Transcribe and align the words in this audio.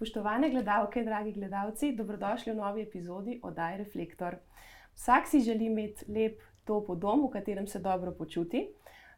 Spoštovane 0.00 0.48
gledalke, 0.50 1.02
dragi 1.04 1.32
gledalci, 1.32 1.92
dobrodošli 1.92 2.52
v 2.52 2.56
novi 2.56 2.82
epizodi 2.82 3.34
Odaj 3.44 3.76
Reflektor. 3.78 4.34
Vsak 4.94 5.26
si 5.28 5.40
želi 5.40 5.66
imeti 5.66 6.04
lep 6.08 6.38
top 6.64 6.88
v 6.88 6.94
domu, 6.96 7.26
v 7.28 7.32
katerem 7.32 7.66
se 7.66 7.78
dobro 7.78 8.14
počuti. 8.16 8.62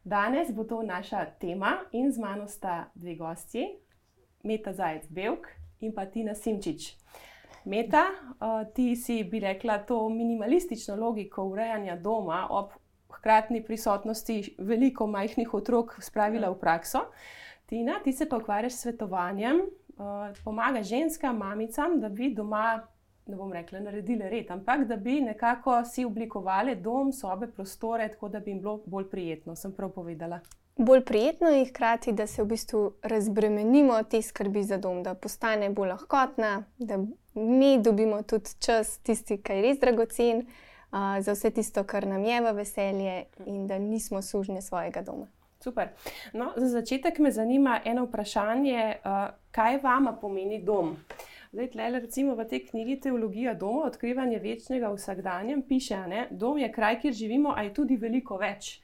Danes 0.04 0.50
bo 0.50 0.64
to 0.64 0.82
naša 0.82 1.24
tema 1.38 1.76
in 1.92 2.10
z 2.12 2.18
mano 2.18 2.48
sta 2.48 2.90
dve 2.95 3.14
gostji, 3.14 3.68
Meta 4.42 4.72
Zajec 4.72 5.06
Belk 5.10 5.46
in 5.80 5.95
pa 5.95 6.06
Tina 6.06 6.35
Simčič. 6.35 6.96
Meta, 7.64 8.03
ti 8.74 8.96
si 8.96 9.22
bi 9.24 9.38
rekla 9.40 9.78
to 9.78 10.08
minimalistično 10.08 10.96
logiko 10.96 11.44
urejanja 11.44 11.96
doma 11.96 12.49
ob 12.51 12.74
hkratni 13.08 13.62
prisotnosti 13.64 14.56
veliko 14.58 15.06
majhnih 15.06 15.54
otrok 15.54 15.94
spravila 16.02 16.51
v 16.51 16.59
prakso. 16.59 17.06
Tina, 17.66 18.01
ti 18.05 18.12
se 18.12 18.28
pa 18.28 18.37
ukvarjaš 18.37 18.73
s 18.73 18.80
svetovanjem, 18.80 19.62
pomaga 20.45 20.82
ženskam, 20.82 21.37
mamicam, 21.37 22.00
da 22.00 22.09
bi 22.09 22.34
doma, 22.34 22.87
ne 23.27 23.37
bom 23.37 23.52
rekla, 23.52 23.80
naredili 23.80 24.29
red, 24.29 24.51
ampak 24.51 24.87
da 24.88 24.97
bi 24.97 25.20
nekako 25.20 25.84
si 25.84 26.05
oblikovali 26.05 26.77
dom, 26.77 27.12
sobe, 27.12 27.47
prostore, 27.47 28.09
tako 28.09 28.29
da 28.29 28.41
bi 28.41 28.51
jim 28.51 28.60
bilo 28.60 28.80
bolj 28.87 29.10
prijetno. 29.10 29.57
Sem 29.57 29.73
prav 29.73 29.91
povedala. 29.91 30.41
Bolj 30.77 31.05
prijetno 31.05 31.48
je 31.48 31.65
hkrati, 31.65 32.12
da 32.12 32.27
se 32.27 32.43
v 32.43 32.46
bistvu 32.46 32.93
razbremenimo 33.02 34.02
te 34.02 34.23
skrbi 34.23 34.62
za 34.62 34.77
dom, 34.77 35.02
da 35.02 35.15
postane 35.15 35.70
bolj 35.70 35.88
lahkotna, 35.88 36.65
da 36.79 36.98
mi 37.34 37.82
dobimo 37.82 38.23
tudi 38.23 38.51
čas, 38.59 38.98
tisti, 38.98 39.37
ki 39.43 39.52
je 39.52 39.62
res 39.62 39.80
dragocen, 39.80 40.38
uh, 40.38 41.21
za 41.21 41.32
vse 41.32 41.51
tisto, 41.51 41.84
kar 41.84 42.07
nam 42.07 42.24
je 42.24 42.41
v 42.41 42.52
veselje, 42.52 43.24
in 43.46 43.66
da 43.66 43.79
nismo 43.79 44.23
sužnji 44.23 44.62
svojega 44.62 45.02
doma. 45.02 45.27
Super. 45.62 45.89
No, 46.33 46.52
za 46.57 46.69
začetek 46.69 47.19
me 47.19 47.30
zanima 47.30 47.80
eno 47.84 48.05
vprašanje, 48.05 48.95
uh, 49.05 49.29
kaj 49.51 49.79
vama 49.83 50.12
pomeni 50.12 50.62
dom? 50.62 50.97
Zdaj, 51.52 51.69
tle, 51.71 51.91
recimo 52.01 52.35
v 52.35 52.47
tej 52.48 52.65
knjigi 52.66 53.01
Teologija 53.01 53.55
doma, 53.55 53.85
odkrivanje 53.87 54.38
večnega 54.38 54.88
vsakdanjem, 54.90 55.63
piše, 55.68 55.99
da 56.09 56.24
dom 56.30 56.59
je 56.59 56.73
kraj, 56.73 57.01
kjer 57.01 57.15
živimo, 57.15 57.52
a 57.57 57.63
je 57.63 57.74
tudi 57.74 57.96
veliko 57.96 58.38
več. 58.40 58.80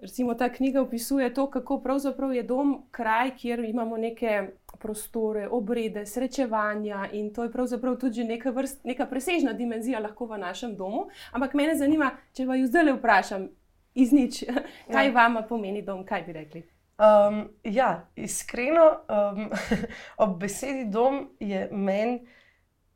Recimo 0.00 0.34
ta 0.34 0.48
knjiga 0.48 0.82
opisuje 0.82 1.34
to, 1.34 1.46
kako 1.50 1.78
pravzaprav 1.80 2.34
je 2.34 2.42
dom 2.42 2.82
kraj, 2.90 3.36
kjer 3.36 3.64
imamo 3.64 3.96
neke 3.96 4.48
prostore, 4.78 5.48
obrede, 5.48 6.06
srečevanja 6.06 7.08
in 7.12 7.34
to 7.34 7.44
je 7.44 7.52
pravzaprav 7.52 7.96
tudi 7.96 8.24
neka, 8.24 8.50
vrst, 8.50 8.84
neka 8.84 9.06
presežna 9.06 9.52
dimenzija 9.52 10.00
lahko 10.00 10.26
v 10.26 10.38
našem 10.38 10.76
domu. 10.76 11.06
Ampak 11.32 11.54
mene 11.54 11.76
zanima, 11.76 12.10
če 12.32 12.46
vaju 12.48 12.66
zdaj 12.66 12.84
le 12.84 12.96
vprašam, 12.96 13.48
iz 13.94 14.12
nič. 14.12 14.44
Kaj 14.92 15.06
ja. 15.06 15.12
vam 15.12 15.40
pomeni 15.48 15.82
dom, 15.82 16.04
kaj 16.04 16.22
bi 16.26 16.32
rekli? 16.32 16.62
Um, 17.00 17.48
ja, 17.64 18.08
iskreno, 18.16 18.90
um, 19.08 19.48
ob 20.24 20.36
besedi 20.40 20.84
dom 20.92 21.30
je 21.40 21.68
meni 21.72 22.20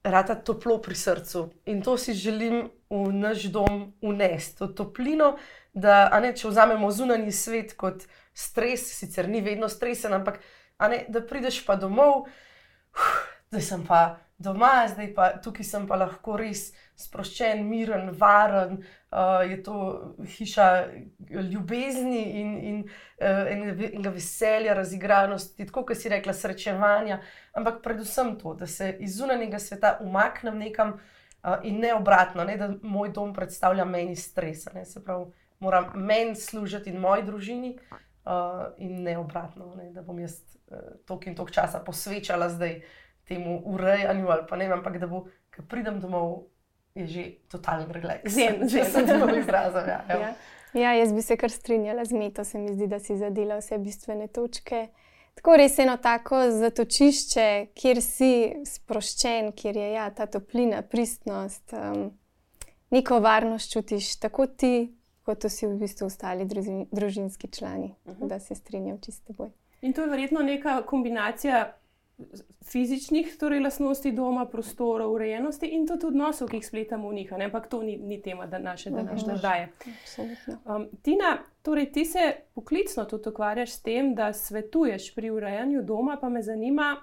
rata 0.04 0.34
toplo 0.34 0.76
pri 0.84 0.94
srcu 0.94 1.46
in 1.64 1.80
to 1.82 1.96
si 1.96 2.12
želim 2.12 2.68
v 2.90 3.12
naš 3.12 3.48
dom 3.48 3.94
unesti. 4.02 4.58
To 4.58 4.66
toplino, 4.66 5.36
da 5.72 6.20
ne, 6.20 6.34
če 6.36 6.48
vzamemo 6.48 6.90
zunanji 6.92 7.32
svet 7.32 7.72
kot 7.80 8.04
stres, 8.34 8.84
sicer 8.98 9.28
ni 9.28 9.40
vedno 9.40 9.68
stresen, 9.68 10.12
ampak 10.12 10.42
ne, 10.90 11.04
da 11.08 11.24
prideš 11.24 11.62
pa 11.64 11.78
domov, 11.80 12.26
uf, 12.92 13.08
da 13.50 13.60
sem 13.64 13.86
pa 13.86 14.18
doma, 14.44 14.84
zdaj 14.88 15.10
pa 15.16 15.28
tukaj 15.42 15.66
sem 15.66 15.86
pa 15.88 15.96
lahko 15.98 16.36
res 16.38 16.68
sproščen, 17.00 17.64
miren, 17.66 18.10
varen, 18.18 18.78
uh, 19.10 19.42
je 19.48 19.56
to 19.66 19.78
hiša 20.36 20.66
ljubezni 21.50 22.22
in, 22.40 22.52
in 22.70 22.78
uh, 22.84 23.50
enega 23.50 24.12
veselja, 24.14 24.76
razigranosti, 24.78 25.66
tako 25.66 25.86
kot 25.88 25.98
si 25.98 26.12
rekla, 26.12 26.36
srečevanja, 26.36 27.18
ampak 27.58 27.82
predvsem 27.82 28.36
to, 28.38 28.54
da 28.58 28.70
se 28.70 28.92
iz 29.00 29.18
zunanjega 29.18 29.58
sveta 29.58 29.96
umaknem 30.04 30.58
nekam 30.62 30.94
uh, 30.94 31.56
in 31.66 31.80
ne 31.82 31.94
obratno, 31.94 32.46
ne, 32.46 32.56
da 32.60 32.70
moj 32.82 33.10
dom 33.14 33.34
predstavlja 33.34 33.84
meni 33.84 34.16
stres. 34.16 34.68
Ne, 34.74 34.84
se 34.86 35.02
pravi, 35.04 35.32
moram 35.64 35.90
meni 35.94 36.36
služiti 36.38 36.94
in 36.94 37.02
moji 37.02 37.26
družini. 37.26 37.76
Uh, 38.24 38.70
in 38.80 39.02
ne 39.04 39.18
obratno, 39.20 39.74
ne, 39.76 39.90
da 39.92 40.00
bom 40.00 40.16
jaz 40.16 40.38
uh, 40.72 40.78
toliko 41.04 41.28
in 41.28 41.34
toliko 41.36 41.52
časa 41.52 41.82
posvečala 41.84 42.46
zdaj 42.48 42.78
uh, 42.78 42.92
temu 43.28 43.62
urejanju, 43.64 44.28
ali 44.28 44.46
pa 44.48 44.56
ne 44.56 44.68
vem, 44.68 44.78
ampak 44.78 44.98
da 44.98 45.06
bo, 45.06 45.24
ko 45.56 45.62
pridem 45.68 46.00
domov, 46.00 46.42
je 46.94 47.06
že 47.06 47.24
totalno 47.50 47.92
relaks. 47.92 48.32
Zem, 48.32 48.68
že 48.68 48.84
sem 48.84 49.06
zelo 49.06 49.36
izrazen. 49.36 49.88
Ja, 49.88 50.04
ja. 50.08 50.34
ja, 50.72 50.92
jaz 50.92 51.12
bi 51.12 51.22
se 51.22 51.36
kar 51.36 51.50
strinjala 51.50 52.04
z 52.04 52.12
meto, 52.12 52.44
se 52.44 52.58
mi 52.58 52.74
zdi, 52.74 52.86
da 52.86 53.00
si 53.00 53.16
zadela 53.16 53.58
vse 53.58 53.78
bistvene 53.78 54.28
točke. 54.28 54.88
Tako 55.34 55.56
res 55.56 55.78
eno 55.78 55.96
tako 55.96 56.44
zatočišče, 56.50 57.46
kjer 57.74 58.00
si 58.02 58.32
sproščen, 58.66 59.50
kjer 59.58 59.76
je 59.76 59.88
ja, 59.96 60.10
ta 60.14 60.28
toplina, 60.30 60.82
pristnost, 60.82 61.74
um, 61.74 62.12
neko 62.94 63.18
varnost 63.20 63.72
čutiš, 63.72 64.14
tako 64.22 64.46
ti, 64.46 64.94
kot 65.26 65.44
vsi 65.48 65.66
v 65.66 65.80
bistvu 65.80 66.06
ostali 66.06 66.46
družinski 66.46 67.50
člani, 67.50 67.94
uh 68.04 68.12
mhm. 68.12 68.22
-huh. 68.22 68.28
da 68.28 68.38
se 68.38 68.54
strinjam 68.54 69.00
čisto 69.00 69.32
boj. 69.32 69.50
In 69.80 69.92
to 69.92 70.02
je 70.02 70.08
verjetno 70.08 70.40
neka 70.40 70.82
kombinacija 70.82 71.72
fizičnih 72.62 73.36
torej, 73.40 73.60
lastnosti 73.60 74.12
doma, 74.12 74.46
prostora, 74.46 75.06
urejenosti 75.06 75.66
in 75.66 75.86
tudi 75.86 76.06
odnosov, 76.06 76.48
ki 76.48 76.56
jih 76.56 76.66
spletamo 76.66 77.08
v 77.10 77.14
njih. 77.14 77.32
Ampak 77.32 77.68
to 77.68 77.82
ni, 77.82 77.96
ni 77.96 78.22
tema 78.22 78.46
da 78.46 78.58
naše 78.58 78.90
današnje 78.90 79.36
zdaj. 79.36 79.66
Um, 80.64 80.88
Tina, 81.02 81.38
torej, 81.62 81.92
ti 81.92 82.04
se 82.04 82.32
poklicno 82.54 83.04
tudi 83.04 83.28
ukvarjaš 83.28 83.72
s 83.72 83.82
tem, 83.82 84.14
da 84.14 84.32
svetuješ 84.32 85.14
pri 85.14 85.30
urejanju 85.30 85.82
doma, 85.82 86.18
pa 86.20 86.28
me 86.28 86.42
zanima. 86.42 86.96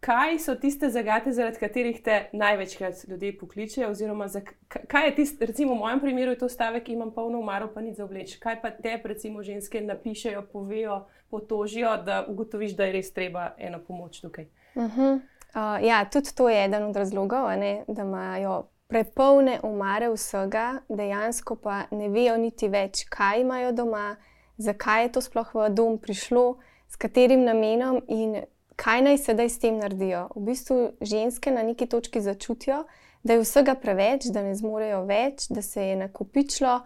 Kaj 0.00 0.38
so 0.38 0.54
tiste 0.54 0.90
zagate, 0.90 1.32
zaradi 1.32 1.58
katerih 1.58 2.02
te 2.02 2.28
največkrat 2.32 3.04
ljudje 3.08 3.32
pokličejo? 3.38 3.90
Oziroma, 3.90 4.28
kaj 4.68 5.06
je 5.06 5.14
tisto, 5.14 5.46
recimo 5.46 5.74
v 5.74 5.78
mojem 5.78 6.00
primeru, 6.00 6.32
je 6.32 6.38
to 6.38 6.48
stavek, 6.48 6.84
ki 6.86 6.92
imam 6.92 7.10
polno 7.14 7.38
umaro, 7.38 7.70
pa 7.74 7.80
ni 7.80 7.94
za 7.94 8.04
obleč. 8.04 8.36
Kaj 8.38 8.60
pa 8.62 8.70
te, 8.70 9.00
recimo, 9.04 9.42
ženske 9.42 9.80
napišejo, 9.80 10.44
povejo, 10.52 11.00
potožijo, 11.30 11.96
da 12.06 12.24
ugotoviš, 12.28 12.76
da 12.76 12.86
je 12.86 12.92
res 12.92 13.12
treba 13.12 13.50
eno 13.58 13.80
pomoč 13.86 14.20
tukaj. 14.20 14.46
Uh 14.74 14.82
-huh. 14.82 15.14
uh, 15.54 15.86
ja, 15.86 16.04
tudi 16.04 16.34
to 16.34 16.48
je 16.48 16.64
eden 16.64 16.82
od 16.82 16.96
razlogov, 16.96 17.50
ne, 17.58 17.84
da 17.88 18.02
imajo 18.02 18.68
prepolne 18.88 19.60
umare 19.62 20.08
vsega, 20.10 20.80
dejansko 20.88 21.56
pa 21.56 21.82
ne 21.90 22.08
vejo 22.08 22.36
niti 22.36 22.68
več, 22.68 23.04
kaj 23.08 23.40
imajo 23.40 23.72
doma, 23.72 24.16
zakaj 24.56 25.02
je 25.02 25.12
to 25.12 25.20
sploh 25.20 25.54
v 25.54 25.70
dom 25.70 25.98
prišlo, 25.98 26.56
s 26.88 26.96
katerim 26.96 27.44
namenom 27.44 28.00
in 28.08 28.42
kaj 28.78 29.02
naj 29.02 29.18
sedaj 29.26 29.50
s 29.50 29.58
tem 29.58 29.78
naredijo. 29.82 30.28
V 30.36 30.44
bistvu 30.52 30.78
ženske 31.00 31.50
na 31.50 31.66
neki 31.66 31.86
točki 31.90 32.22
začutijo, 32.22 32.84
da 33.22 33.34
je 33.34 33.42
vsega 33.42 33.74
preveč, 33.74 34.30
da 34.30 34.44
ne 34.46 34.54
zmorejo 34.54 35.02
več, 35.08 35.48
da 35.50 35.62
se 35.62 35.82
je 35.90 35.96
nakopičilo 35.98 36.80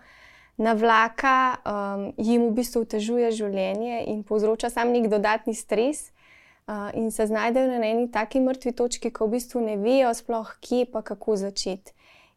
na 0.56 0.72
vlaka 0.72 1.56
um, 1.64 2.12
jim 2.16 2.48
v 2.48 2.56
bistvu 2.56 2.84
otežuje 2.86 3.30
življenje 3.32 4.04
in 4.12 4.22
povzroča 4.24 4.70
sam 4.70 4.92
nek 4.92 5.08
dodatni 5.12 5.54
stres, 5.56 6.10
uh, 6.68 6.90
in 6.94 7.10
se 7.10 7.26
znajdejo 7.26 7.78
na 7.78 7.88
eni 7.88 8.10
taki 8.12 8.40
mrtvi 8.40 8.72
točki, 8.76 9.10
ko 9.10 9.26
v 9.26 9.38
bistvu 9.38 9.64
ne 9.64 9.76
vejo 9.80 10.12
sploh, 10.14 10.56
kje 10.60 10.86
pa 10.92 11.02
kako 11.02 11.36
začeti. 11.36 11.92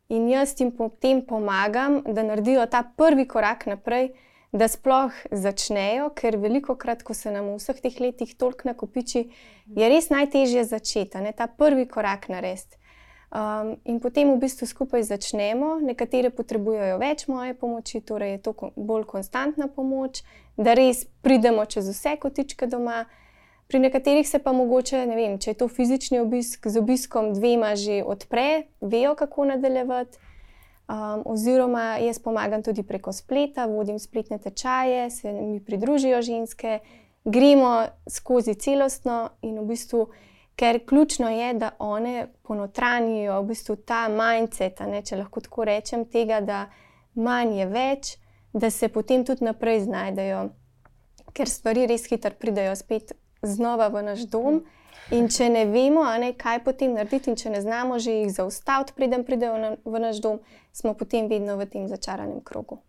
In 0.09 0.29
jaz 0.29 0.53
jim 0.59 0.71
potem 0.71 1.23
pomagam, 1.25 2.01
da 2.05 2.23
naredijo 2.23 2.65
ta 2.69 2.83
prvi 2.97 3.25
korak 3.27 3.65
naprej, 3.65 4.11
da 4.55 4.69
sploh 4.71 5.11
začnejo, 5.31 6.09
ker 6.15 6.37
veliko 6.39 6.77
krat, 6.79 7.03
ko 7.03 7.13
se 7.13 7.31
nam 7.31 7.51
v 7.51 7.59
vseh 7.59 7.81
teh 7.83 7.99
letih 7.99 8.31
toliko 8.39 8.69
nakopiči, 8.71 9.27
je 9.75 9.89
res 9.91 10.07
najtežje 10.13 10.63
začeti, 10.71 11.19
ne 11.19 11.35
ta 11.35 11.47
prvi 11.51 11.87
korak 11.91 12.29
narediti. 12.31 12.79
Um, 13.35 13.73
in 13.83 13.99
potem 13.99 14.29
v 14.31 14.39
bistvu 14.39 14.63
skupaj 14.69 15.03
začnemo. 15.09 15.81
Nekatere 15.83 16.29
potrebujejo 16.31 17.01
več 17.01 17.25
moje 17.27 17.55
pomoči, 17.57 17.99
torej 17.99 18.37
je 18.37 18.41
to 18.45 18.53
bolj 18.77 19.03
konstantna 19.09 19.67
pomoč, 19.67 20.21
da 20.55 20.71
res 20.77 21.03
pridemo 21.25 21.65
čez 21.67 21.89
vse 21.91 22.15
kotičke 22.21 22.69
doma. 22.71 23.03
Pri 23.67 23.81
nekaterih 23.81 24.23
se 24.29 24.39
pa 24.39 24.53
mogoče, 24.55 25.01
ne 25.09 25.17
vem, 25.17 25.35
če 25.41 25.51
je 25.51 25.59
to 25.59 25.67
fizični 25.67 26.21
obisk, 26.21 26.69
z 26.69 26.79
obiskom 26.79 27.33
dvema 27.35 27.73
že 27.75 28.05
odpre, 28.05 28.69
vejo, 28.79 29.17
kako 29.19 29.49
nadaljevati. 29.51 30.21
Um, 30.85 31.23
oziroma, 31.25 31.97
jaz 31.97 32.19
pomagam 32.21 32.61
tudi 32.63 32.83
preko 32.85 33.09
spleta, 33.13 33.65
vodim 33.65 33.97
spletne 33.99 34.37
tečaje, 34.37 35.09
se 35.09 35.33
mi 35.33 35.57
pridružijo 35.59 36.21
ženske, 36.21 36.79
gremo 37.25 37.87
skozi 38.05 38.53
celostno 38.53 39.29
in 39.41 39.57
v 39.59 39.65
bistvu 39.73 40.05
ker 40.55 40.85
ključno 40.85 41.29
je, 41.29 41.53
da 41.53 41.69
one 41.79 42.27
ponotranijo 42.43 43.41
v 43.41 43.45
bistvu 43.45 43.75
ta 43.75 44.07
mindset, 44.09 44.79
ne, 44.79 45.01
če 45.01 45.19
lahko 45.19 45.41
tako 45.41 45.65
rečem, 45.65 46.05
tega, 46.05 46.39
da 46.41 46.65
manj 47.15 47.59
je 47.59 47.65
več, 47.65 48.13
da 48.53 48.69
se 48.71 48.87
potem 48.89 49.25
tudi 49.25 49.45
naprej 49.45 49.83
znajdejo, 49.83 50.47
ker 51.35 51.51
stvari 51.51 51.87
res 51.91 52.07
hitro 52.07 52.31
pridejo 52.39 52.75
spet 52.79 53.11
znova 53.43 53.89
v 53.91 54.05
naš 54.11 54.23
dom. 54.31 54.63
In 55.13 55.27
če 55.29 55.49
ne 55.53 55.65
vemo, 55.69 56.05
ne, 56.17 56.31
kaj 56.33 56.63
potem 56.65 56.95
narediti, 56.97 57.29
in 57.29 57.37
če 57.37 57.53
ne 57.53 57.61
znamo 57.61 57.99
že 58.01 58.15
jih 58.23 58.33
zaustaviti, 58.33 58.95
preden 58.97 59.23
pridejo 59.27 59.57
na, 59.61 59.75
v 59.85 60.01
naš 60.01 60.21
dom, 60.23 60.41
smo 60.73 60.95
potem 60.97 61.29
vedno 61.29 61.59
v 61.59 61.69
tem 61.69 61.87
začaranem 61.87 62.41
krogu. 62.41 62.81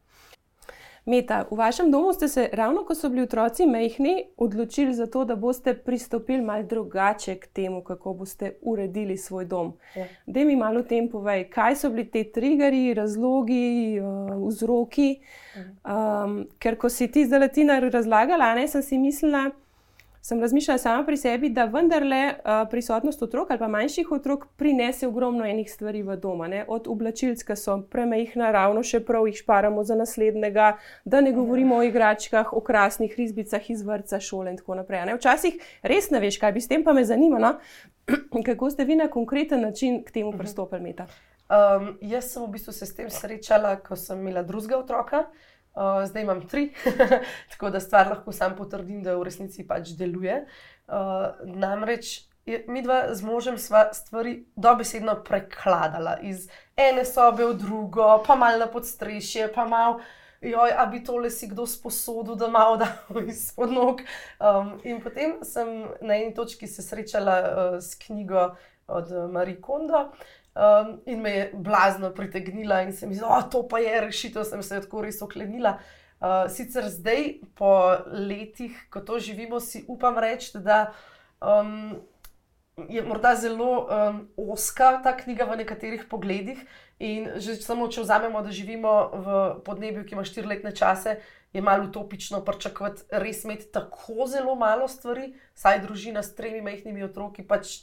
Meta, 1.07 1.45
v 1.51 1.55
vašem 1.55 1.91
domu 1.91 2.11
ste 2.13 2.27
se, 2.29 2.49
ravno 2.53 2.83
ko 2.83 2.95
so 2.95 3.09
bili 3.09 3.23
otroci 3.23 3.67
mehni, 3.67 4.25
odločili 4.37 4.95
za 4.95 5.07
to, 5.07 5.23
da 5.25 5.37
boste 5.37 5.75
pristopili 5.75 6.43
malo 6.43 6.63
drugače 6.63 7.37
k 7.37 7.47
temu, 7.47 7.83
kako 7.85 8.15
boste 8.15 8.57
uredili 8.63 9.17
svoj 9.17 9.45
dom. 9.45 9.77
Ja. 9.95 10.07
Da 10.27 10.45
mi 10.45 10.57
malo 10.57 10.81
o 10.81 10.83
tem 10.83 11.07
povej, 11.09 11.45
kaj 11.51 11.77
so 11.77 11.91
bili 11.95 12.09
te 12.11 12.25
triggeri, 12.25 12.95
razlogi, 12.95 14.01
uh, 14.01 14.49
vzroki. 14.49 15.21
Um, 15.85 16.49
ker 16.59 16.75
ko 16.75 16.89
si 16.89 17.07
ti 17.07 17.23
zdaj 17.27 17.41
Latina 17.41 17.79
razlagala, 17.79 18.55
ne, 18.59 18.67
sem 18.69 18.83
si 18.83 18.99
mislila, 18.99 19.51
sem 20.26 20.40
razmišljala 20.40 20.78
sama 20.78 21.05
pri 21.06 21.17
sebi, 21.17 21.49
da 21.55 21.64
vendarle 21.70 22.23
uh, 22.34 22.69
prisotnost 22.70 23.23
otrok 23.23 23.50
ali 23.50 23.58
pa 23.58 23.69
manjših 23.69 24.08
otrok 24.12 24.46
prinese 24.56 25.06
ogromno 25.06 25.44
enih 25.46 25.70
stvari 25.73 26.02
v 26.02 26.17
doma. 26.17 26.49
Ne? 26.50 26.64
Od 26.69 26.88
oblačilc, 26.90 27.44
ki 27.46 27.56
so 27.56 27.76
premehna, 27.93 28.50
ravno 28.50 28.82
še 28.82 29.05
prav 29.06 29.28
jih 29.31 29.38
šparamo 29.38 29.84
za 29.87 29.94
naslednjega, 29.94 30.73
da 31.05 31.23
ne 31.23 31.31
govorimo 31.32 31.78
o 31.78 31.87
igračkah, 31.87 32.50
o 32.52 32.61
krasnih 32.61 33.14
risbicah 33.14 33.70
iz 33.70 33.87
vrca, 33.87 34.19
šole 34.20 34.50
in 34.50 34.58
tako 34.58 34.81
naprej. 34.81 35.05
Ne? 35.06 35.14
Včasih 35.14 35.62
res 35.87 36.11
ne 36.11 36.19
veš, 36.26 36.43
kaj 36.43 36.58
bi 36.58 36.64
s 36.64 36.75
tem, 36.75 36.82
pa 36.82 36.96
me 36.96 37.06
zanima, 37.06 37.38
no? 37.38 37.55
kako 38.50 38.75
ste 38.75 38.84
vi 38.84 38.99
na 38.99 39.06
konkreten 39.06 39.62
način 39.62 40.02
k 40.02 40.11
temu 40.11 40.34
pristopili, 40.34 40.82
Meta. 40.90 41.06
Um, 41.46 41.93
jaz 42.02 42.32
sem 42.32 42.43
v 42.43 42.56
bistvu 42.56 42.75
se 42.75 42.90
s 42.90 42.99
tem 42.99 43.11
srečala, 43.14 43.76
ko 43.79 43.94
sem 43.94 44.19
imela 44.19 44.43
drugega 44.43 44.82
otroka. 44.82 45.29
Uh, 45.29 45.56
zdaj 46.06 46.23
imam 46.23 46.40
tri, 46.49 46.70
tako 47.52 47.70
da 47.70 47.81
stvar 47.81 48.08
lahko 48.08 48.32
sam 48.32 48.56
potrdim, 48.56 49.02
da 49.02 49.17
v 49.17 49.28
resnici 49.28 49.67
pač 49.67 49.93
deluje. 49.99 50.46
Uh, 50.87 51.34
namreč 51.44 52.26
mi 52.67 52.82
dva 52.82 53.14
z 53.14 53.23
možem 53.26 53.58
sva 53.58 53.88
stvari 53.93 54.44
dobesedno 54.56 55.19
prekladala 55.25 56.19
iz 56.23 56.46
ene 56.76 57.05
sobe 57.05 57.44
v 57.44 57.56
drugo, 57.58 58.23
pa 58.26 58.37
malo 58.37 58.58
na 58.58 58.70
podstrešje, 58.70 59.52
pa 59.55 59.67
malo. 59.67 60.00
Joj, 60.40 60.70
a 60.76 60.84
bi 60.87 61.00
tole 61.05 61.31
si 61.32 61.49
kdo 61.49 61.64
sposodil, 61.67 62.37
da 62.37 62.49
malo 62.49 62.76
da 62.76 62.87
izpod 63.26 63.72
nog. 63.72 64.02
Um, 64.38 64.76
in 64.84 65.00
potem 65.02 65.40
sem 65.43 65.88
na 66.00 66.14
eni 66.14 66.34
točki 66.34 66.69
se 66.69 66.82
srečala 66.82 67.37
uh, 67.40 67.79
s 67.81 67.96
knjigo 67.99 68.55
od 68.87 69.11
Marie 69.32 69.61
Kondo, 69.61 70.12
Um, 70.56 71.03
in 71.05 71.20
me 71.20 71.31
je 71.31 71.50
blazno 71.55 72.11
pritegnila, 72.17 72.81
in 72.82 72.93
se 72.97 73.06
mi 73.06 73.14
zdi, 73.14 73.25
da 73.29 73.43
to 73.43 73.61
pa 73.69 73.79
je 73.79 74.00
rešitev, 74.00 74.44
sem 74.49 74.62
se 74.62 74.81
tako 74.81 75.03
res 75.05 75.20
oklenila. 75.23 75.76
Uh, 76.17 76.47
sicer 76.49 76.88
zdaj, 76.88 77.43
po 77.55 77.93
letih, 78.08 78.73
ko 78.88 79.03
to 79.05 79.19
živimo, 79.20 79.61
si 79.61 79.85
upam 79.88 80.17
reči, 80.17 80.56
da 80.64 80.94
um, 81.44 81.99
je 82.88 83.03
morda 83.05 83.35
zelo 83.37 83.85
um, 83.85 84.23
oska 84.37 84.94
ta 85.05 85.12
knjiga 85.17 85.44
v 85.44 85.61
nekaterih 85.61 86.06
pogledih. 86.08 86.64
In 87.05 87.29
že 87.37 87.58
samo, 87.61 87.91
če 87.93 88.06
vzamemo, 88.06 88.41
da 88.41 88.49
živimo 88.49 88.94
v 89.12 89.37
podnebju, 89.64 90.06
ki 90.08 90.17
ima 90.17 90.25
štiriletne 90.25 90.73
čase, 90.73 91.19
je 91.53 91.61
malo 91.61 91.85
utopično 91.85 92.41
pričakovati 92.44 93.05
res 93.11 93.44
imeti 93.44 93.69
tako 93.73 94.25
zelo 94.32 94.55
malo 94.56 94.88
stvari, 94.88 95.35
saj 95.55 95.82
družina 95.85 96.25
s 96.25 96.32
tremi 96.37 96.64
majhnimi 96.64 97.05
otroki 97.05 97.44
pač 97.44 97.82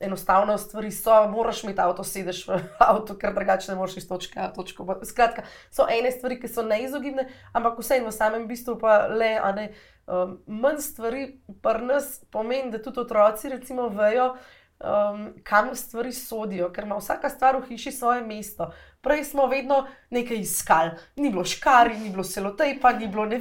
enostavno 0.00 0.58
stvari 0.58 0.90
so, 0.90 1.28
moraš 1.28 1.64
imeti 1.64 1.80
avto, 1.80 2.04
sediš 2.04 2.44
v 2.48 2.60
avtu, 2.90 3.16
ker 3.18 3.34
drugače 3.34 3.72
ne 3.72 3.78
moreš 3.78 3.96
iz 3.96 4.08
točke 4.08 4.40
A 4.40 4.48
v 4.48 4.54
točko 4.54 4.84
B. 4.84 4.98
Skratka, 5.04 5.42
so 5.70 5.86
ene 5.90 6.12
stvari, 6.14 6.38
ki 6.40 6.48
so 6.48 6.62
neizogibne, 6.62 7.28
ampak 7.52 7.80
vseeno 7.82 8.12
v 8.12 8.14
samem 8.14 8.46
bistvu 8.48 8.78
pa 8.78 9.06
le, 9.10 9.34
a 9.42 9.52
ne. 9.52 9.70
Um, 10.08 10.38
manj 10.46 10.80
stvari 10.80 11.24
pri 11.62 11.84
nas 11.84 12.22
pomeni, 12.32 12.70
da 12.72 12.80
tudi 12.82 13.00
otroci 13.02 13.50
vejo, 13.92 14.36
um, 14.80 15.34
kam 15.44 15.74
stvari 15.74 16.12
sodijo, 16.12 16.70
ker 16.72 16.84
ima 16.84 16.96
vsaka 16.96 17.28
stvar 17.28 17.58
v 17.60 17.66
hiši 17.68 17.92
svoje 17.92 18.22
mesto. 18.22 18.70
Prej 19.00 19.24
smo 19.24 19.46
vedno 19.46 19.86
nekaj 20.10 20.36
iskali, 20.36 20.90
ni 21.16 21.30
bilo 21.30 21.44
škari, 21.44 21.98
ni 21.98 22.10
bilo 22.10 22.24
selotej, 22.24 22.80
pa 22.80 22.92
ni 22.92 23.06
bilo 23.06 23.26
ne 23.26 23.38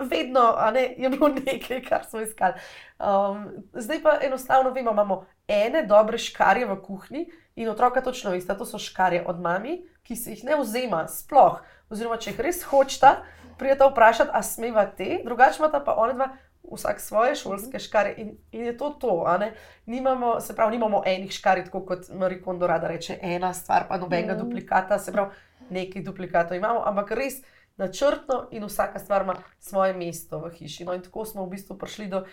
vedno 0.00 0.42
ne, 0.74 0.94
je 0.98 1.10
bilo 1.10 1.28
nekaj, 1.46 1.82
kar 1.82 2.04
smo 2.10 2.20
iskali. 2.20 2.54
Um, 2.98 3.46
zdaj 3.72 4.02
pa 4.02 4.18
enostavno 4.22 4.70
vemo, 4.70 4.90
imamo 4.90 5.26
ene 5.48 5.82
dobre 5.86 6.18
škarje 6.18 6.66
v 6.66 6.80
kuhinji 6.82 7.26
in 7.56 7.68
otroka 7.68 8.00
točno 8.00 8.30
veste, 8.30 8.58
to 8.58 8.66
so 8.66 8.78
škarje 8.78 9.22
od 9.26 9.40
mami, 9.40 9.84
ki 10.02 10.16
se 10.16 10.30
jih 10.30 10.44
ne 10.44 10.58
vzema 10.60 11.06
sploh. 11.08 11.62
Oziroma, 11.90 12.18
če 12.18 12.32
jih 12.32 12.40
res 12.42 12.64
hočeta, 12.66 13.22
prijeta 13.58 13.86
vprašati, 13.86 14.30
a 14.34 14.42
smeva 14.42 14.86
te, 14.86 15.20
drugače 15.24 15.70
pa 15.70 15.80
pa 15.80 15.94
ona 15.94 16.12
dva. 16.12 16.28
Vsak 16.72 17.00
svoje 17.00 17.34
šolske 17.34 17.78
škare 17.78 18.14
in, 18.16 18.36
in 18.52 18.64
je 18.64 18.76
to 18.76 18.90
to. 18.90 19.24
Nimamo, 19.86 20.40
se 20.40 20.56
pravi, 20.56 20.76
nimamo 20.76 21.02
enih 21.06 21.32
škar, 21.32 21.64
tako 21.64 21.84
kot 21.86 22.08
Marie 22.14 22.42
Kondo 22.42 22.66
rada 22.66 22.88
reče, 22.88 23.18
ena 23.22 23.54
stvar, 23.54 23.88
pa 23.88 23.98
nobenega 23.98 24.34
mm. 24.34 24.38
duplikata, 24.38 24.98
se 24.98 25.12
pravi, 25.12 25.30
nekaj 25.70 26.02
duplikatov 26.02 26.56
imamo, 26.56 26.82
ampak 26.86 27.10
res 27.10 27.40
načrtno 27.76 28.46
in 28.50 28.64
vsaka 28.64 28.98
stvar 28.98 29.22
ima 29.22 29.34
svoje 29.60 29.94
mesto 29.94 30.38
v 30.38 30.50
hiši. 30.50 30.84
No, 30.84 30.94
in 30.94 31.02
tako 31.02 31.24
smo 31.24 31.46
v 31.46 31.56
bistvu 31.56 31.78
prišli 31.78 32.06
do 32.06 32.24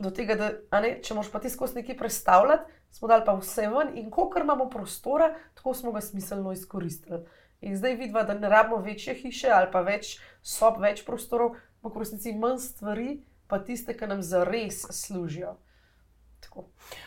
do 0.00 0.10
tega, 0.14 0.36
da 0.38 0.80
ne, 0.82 0.98
če 1.02 1.16
moš 1.18 1.30
pa 1.32 1.40
ti 1.42 1.50
skozi 1.50 1.80
nekaj 1.80 1.96
predstavljati, 1.98 2.76
smo 2.94 3.08
dali 3.10 3.24
pa 3.26 3.34
vse 3.38 3.66
ven 3.72 3.92
in 3.98 4.10
kolikor 4.10 4.44
imamo 4.44 4.68
prostora, 4.70 5.32
tako 5.58 5.74
smo 5.74 5.92
ga 5.92 6.00
smiselno 6.00 6.52
izkoristili. 6.52 7.24
In 7.60 7.76
zdaj 7.76 7.96
vidimo, 7.98 8.22
da 8.22 8.34
ne 8.38 8.48
rabimo 8.48 8.78
večje 8.82 9.14
hiše 9.18 9.50
ali 9.50 9.70
pa 9.72 9.82
več 9.82 10.16
sob, 10.42 10.78
več 10.80 11.02
prostorov, 11.06 11.56
ampak 11.80 11.96
v 11.96 12.04
resnici 12.04 12.34
manj 12.38 12.60
stvari, 12.62 13.08
pa 13.48 13.58
tiste, 13.64 13.96
ki 13.96 14.06
nam 14.06 14.22
zares 14.22 14.84
služijo. 14.90 15.56
Tako. 16.40 16.64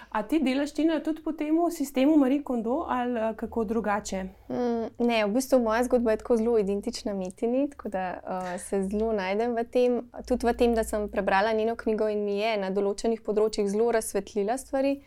A 0.10 0.24
ti 0.24 0.40
delaš 0.44 0.74
ti 0.74 0.84
tudi 1.04 1.24
po 1.24 1.32
tem 1.32 1.56
sistemu 1.72 2.18
Marie 2.18 2.44
Kondo 2.44 2.86
ali 2.90 3.20
eh, 3.20 3.34
kako 3.36 3.64
drugače? 3.64 4.24
Mm, 4.24 5.06
ne, 5.08 5.26
v 5.26 5.32
bistvu 5.32 5.60
moja 5.60 5.84
zgodba 5.84 6.12
je 6.12 6.18
tako 6.18 6.38
zelo 6.38 6.58
identična 6.60 7.14
Mitini, 7.14 7.70
tako 7.70 7.90
da 7.90 8.20
uh, 8.24 8.62
se 8.62 8.84
zelo 8.84 9.14
najdem 9.14 9.56
v 9.56 9.64
tem. 9.64 10.02
Tudi 10.28 10.48
v 10.48 10.54
tem, 10.54 10.76
da 10.76 10.84
sem 10.84 11.08
prebrala 11.10 11.54
njeno 11.54 11.76
knjigo 11.76 12.10
in 12.10 12.26
mi 12.26 12.40
je 12.40 12.58
na 12.58 12.70
določenih 12.70 13.22
področjih 13.24 13.70
zelo 13.72 13.92
razsvetlila 13.92 14.58
stvari. 14.58 15.00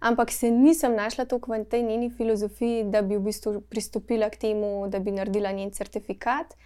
Ampak 0.00 0.32
se 0.32 0.50
nisem 0.50 0.96
našla 0.96 1.24
tako 1.24 1.52
v 1.52 1.64
tej 1.64 1.82
njeni 1.82 2.10
filozofiji, 2.10 2.84
da 2.84 3.02
bi 3.02 3.16
v 3.16 3.28
bistvu 3.28 3.60
pristopila 3.60 4.28
k 4.30 4.40
temu, 4.48 4.88
da 4.88 5.00
bi 5.00 5.12
naredila 5.12 5.52
njen 5.52 5.70
certifikat. 5.70 6.56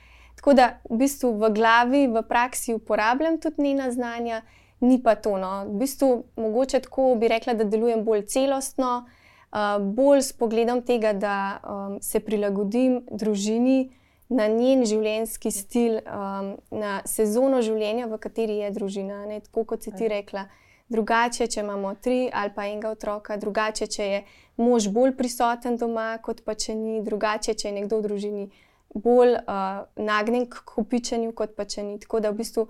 Tako 0.41 0.55
da 0.57 0.71
v 0.89 0.97
bistvu 1.03 1.35
v 1.37 1.51
glavi, 1.53 2.07
v 2.09 2.23
praksi 2.25 2.73
uporabljam 2.75 3.37
tudi 3.41 3.63
njena 3.63 3.91
znanja 3.93 4.41
ni 4.81 4.97
pa 5.03 5.15
to. 5.15 5.37
No. 5.37 5.65
V 5.69 5.85
bistvu, 5.85 6.25
mogoče 6.37 6.81
tako 6.81 7.15
bi 7.21 7.29
rekla, 7.29 7.55
da 7.55 7.65
delujem 7.65 8.05
bolj 8.05 8.25
celostno, 8.27 9.05
uh, 9.53 9.77
bolj 9.85 10.23
s 10.23 10.33
pogledom 10.33 10.81
tega, 10.83 11.13
da 11.13 11.61
um, 11.61 11.99
se 12.01 12.21
prilagodim 12.21 13.03
družini 13.11 13.91
na 14.29 14.47
njen 14.49 14.87
življenjski 14.87 15.51
stil, 15.51 16.01
um, 16.07 16.55
na 16.71 17.03
sezono 17.05 17.61
življenja, 17.63 18.09
v 18.09 18.19
kateri 18.19 18.63
je 18.63 18.73
družina. 18.81 19.27
Ne. 19.29 19.43
Tako 19.45 19.67
kot 19.75 19.85
si 19.85 19.93
ti 19.93 20.09
rekla. 20.09 20.47
Drugače, 20.91 21.47
če 21.47 21.61
imamo 21.61 21.93
tri 22.03 22.31
ali 22.33 22.51
pa 22.51 22.65
enega 22.67 22.91
otroka, 22.91 23.37
drugače, 23.39 23.87
če 23.87 24.07
je 24.09 24.25
mož 24.59 24.89
bolj 24.91 25.13
prisoten 25.21 25.77
doma, 25.79 26.17
kot 26.19 26.41
pa 26.43 26.57
če 26.59 26.75
ni, 26.75 26.97
drugače, 27.05 27.55
če 27.55 27.69
je 27.69 27.75
nekdo 27.77 28.01
v 28.01 28.07
družini 28.09 28.49
bolj 28.95 29.35
uh, 29.35 29.83
nagnjen 29.97 30.49
k 30.51 30.65
kopičenju, 30.65 31.33
kot 31.33 31.55
pa 31.57 31.65
če 31.65 31.85
ni. 31.87 31.99
Tako 32.01 32.21
da 32.21 32.31
v 32.31 32.41
bistvu 32.43 32.67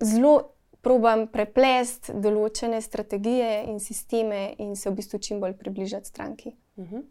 zelo 0.00 0.54
probam 0.82 1.26
preplesti 1.32 2.14
določene 2.22 2.80
strategije 2.80 3.64
in 3.68 3.80
sisteme 3.82 4.54
in 4.62 4.76
se 4.76 4.90
v 4.90 4.98
bistvu 5.00 5.18
čim 5.18 5.40
bolj 5.40 5.56
približati 5.58 6.08
stranki. 6.08 6.54
Mhm. 6.78 7.02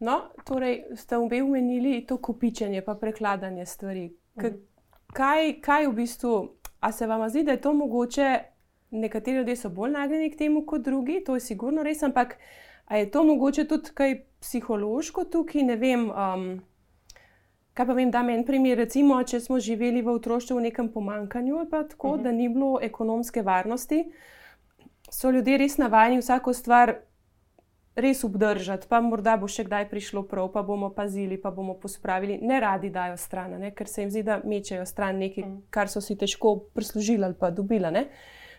No, 0.00 0.16
torej, 0.48 0.96
ste 0.96 1.18
obe 1.20 1.42
omenili 1.42 2.00
to 2.06 2.16
kopičenje, 2.16 2.82
pa 2.82 2.94
prekladanje 2.94 3.66
stvari. 3.66 4.08
K 4.38 4.46
mhm. 4.46 4.62
kaj, 5.12 5.52
kaj 5.60 5.90
v 5.90 5.98
bistvu, 6.00 6.38
a 6.80 6.92
se 6.92 7.06
vam 7.06 7.28
zdi, 7.28 7.44
da 7.44 7.58
je 7.58 7.60
to 7.60 7.74
mogoče? 7.76 8.30
Nekateri 8.90 9.36
ljudje 9.36 9.54
so 9.56 9.68
bolj 9.70 9.92
nagnjeni 9.94 10.32
k 10.32 10.38
temu 10.38 10.64
kot 10.66 10.82
drugi, 10.82 11.20
to 11.22 11.36
je 11.38 11.40
sigurno 11.44 11.84
res, 11.86 12.02
ampak 12.02 12.34
je 12.90 13.06
to 13.10 13.22
mogoče 13.24 13.68
tudi 13.70 13.92
kaj 13.94 14.16
psihološko 14.40 15.28
tukaj, 15.30 15.62
ne 15.62 15.76
vem. 15.78 16.08
Um, 16.10 16.48
Kaj 17.80 17.86
pa 17.86 17.94
vem, 17.96 18.10
da 18.12 18.20
meni 18.20 18.44
primer, 18.44 18.76
recimo, 18.76 19.16
če 19.24 19.38
smo 19.40 19.56
živeli 19.56 20.02
v 20.04 20.12
otroštvu 20.12 20.58
v 20.58 20.62
nekem 20.66 20.90
pomankanju, 20.92 21.54
ali 21.62 21.68
pa 21.70 21.78
tako, 21.88 22.08
uh 22.08 22.14
mhm. 22.14 22.20
-huh. 22.20 22.24
da 22.24 22.32
ni 22.32 22.48
bilo 22.48 22.78
ekonomske 22.82 23.42
varnosti, 23.42 24.12
so 25.10 25.30
ljudje 25.30 25.56
res 25.58 25.78
navajeni 25.78 26.18
vsako 26.18 26.52
stvar 26.52 26.94
res 27.96 28.24
obdržati, 28.24 28.86
pa 28.88 29.00
morda 29.00 29.36
bo 29.36 29.48
še 29.48 29.64
kdaj 29.64 29.88
prišlo 29.88 30.22
prav, 30.22 30.52
pa 30.52 30.62
bomo 30.62 30.90
pazili, 30.90 31.40
pa 31.40 31.50
bomo 31.50 31.74
pospravili. 31.74 32.38
Ne 32.42 32.60
radi 32.60 32.90
dajo 32.90 33.16
stran, 33.16 33.50
ne? 33.50 33.74
ker 33.74 33.88
se 33.88 34.02
jim 34.02 34.10
zdi, 34.10 34.22
da 34.22 34.40
mečejo 34.44 34.86
stran 34.86 35.16
nekaj, 35.16 35.44
uh 35.44 35.48
mhm. 35.48 35.58
-huh. 35.58 35.70
kar 35.70 35.88
so 35.88 36.00
si 36.00 36.16
težko 36.16 36.56
prislužili 36.74 37.24
ali 37.24 37.34
pa 37.34 37.50
dobili. 37.50 37.90
Ne? 37.90 38.08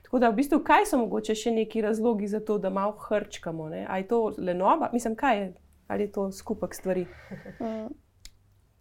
Tako 0.04 0.20
da, 0.20 0.30
v 0.30 0.36
bistvu, 0.36 0.60
kaj 0.63 0.86
so 0.86 0.98
mogoče 0.98 1.36
še 1.36 1.51
neki 1.51 1.82
razlogi 1.82 2.28
za 2.28 2.40
to, 2.40 2.58
da 2.58 2.70
malo 2.70 2.92
hrčkamo? 2.92 3.63
Ali 3.88 4.01
je 4.01 4.08
to 4.08 4.34
lenoba, 4.38 4.90
mislim, 4.94 5.16
kaj 5.16 5.40
je, 5.40 5.54
ali 5.88 6.04
je 6.04 6.12
to 6.12 6.32
skupek 6.32 6.74
stvari? 6.75 7.06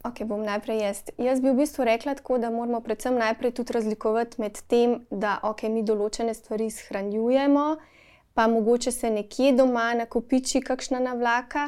Ok, 0.01 0.23
bom 0.25 0.41
najprej 0.41 0.79
jaz. 0.81 1.03
Jaz 1.21 1.43
bi 1.45 1.51
v 1.53 1.59
bistvu 1.61 1.85
rekla 1.85 2.15
tako, 2.17 2.39
da 2.41 2.49
moramo 2.51 2.79
predvsem 2.81 3.19
najprej 3.21 3.53
tudi 3.53 3.73
razlikovati 3.77 4.41
med 4.41 4.57
tem, 4.65 4.95
da 5.11 5.35
okay, 5.45 5.69
mi 5.69 5.83
določene 5.85 6.33
stvari 6.33 6.71
shranjujemo, 6.73 7.65
pa 8.33 8.47
mogoče 8.49 8.95
se 8.97 9.11
nekje 9.13 9.53
doma 9.59 9.91
nakopiči 9.99 10.63
kakšna 10.65 11.03
navlaka, 11.05 11.67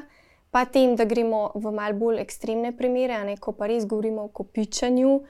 pa 0.49 0.65
tem, 0.65 0.97
da 0.97 1.05
gremo 1.05 1.51
v 1.61 1.75
mal 1.77 1.93
bolj 1.93 2.23
ekstremne 2.25 2.73
primere, 2.73 3.21
ne, 3.29 3.37
ko 3.37 3.53
pa 3.53 3.69
res 3.69 3.85
govorimo 3.85 4.25
o 4.25 4.33
kopičanju. 4.33 5.21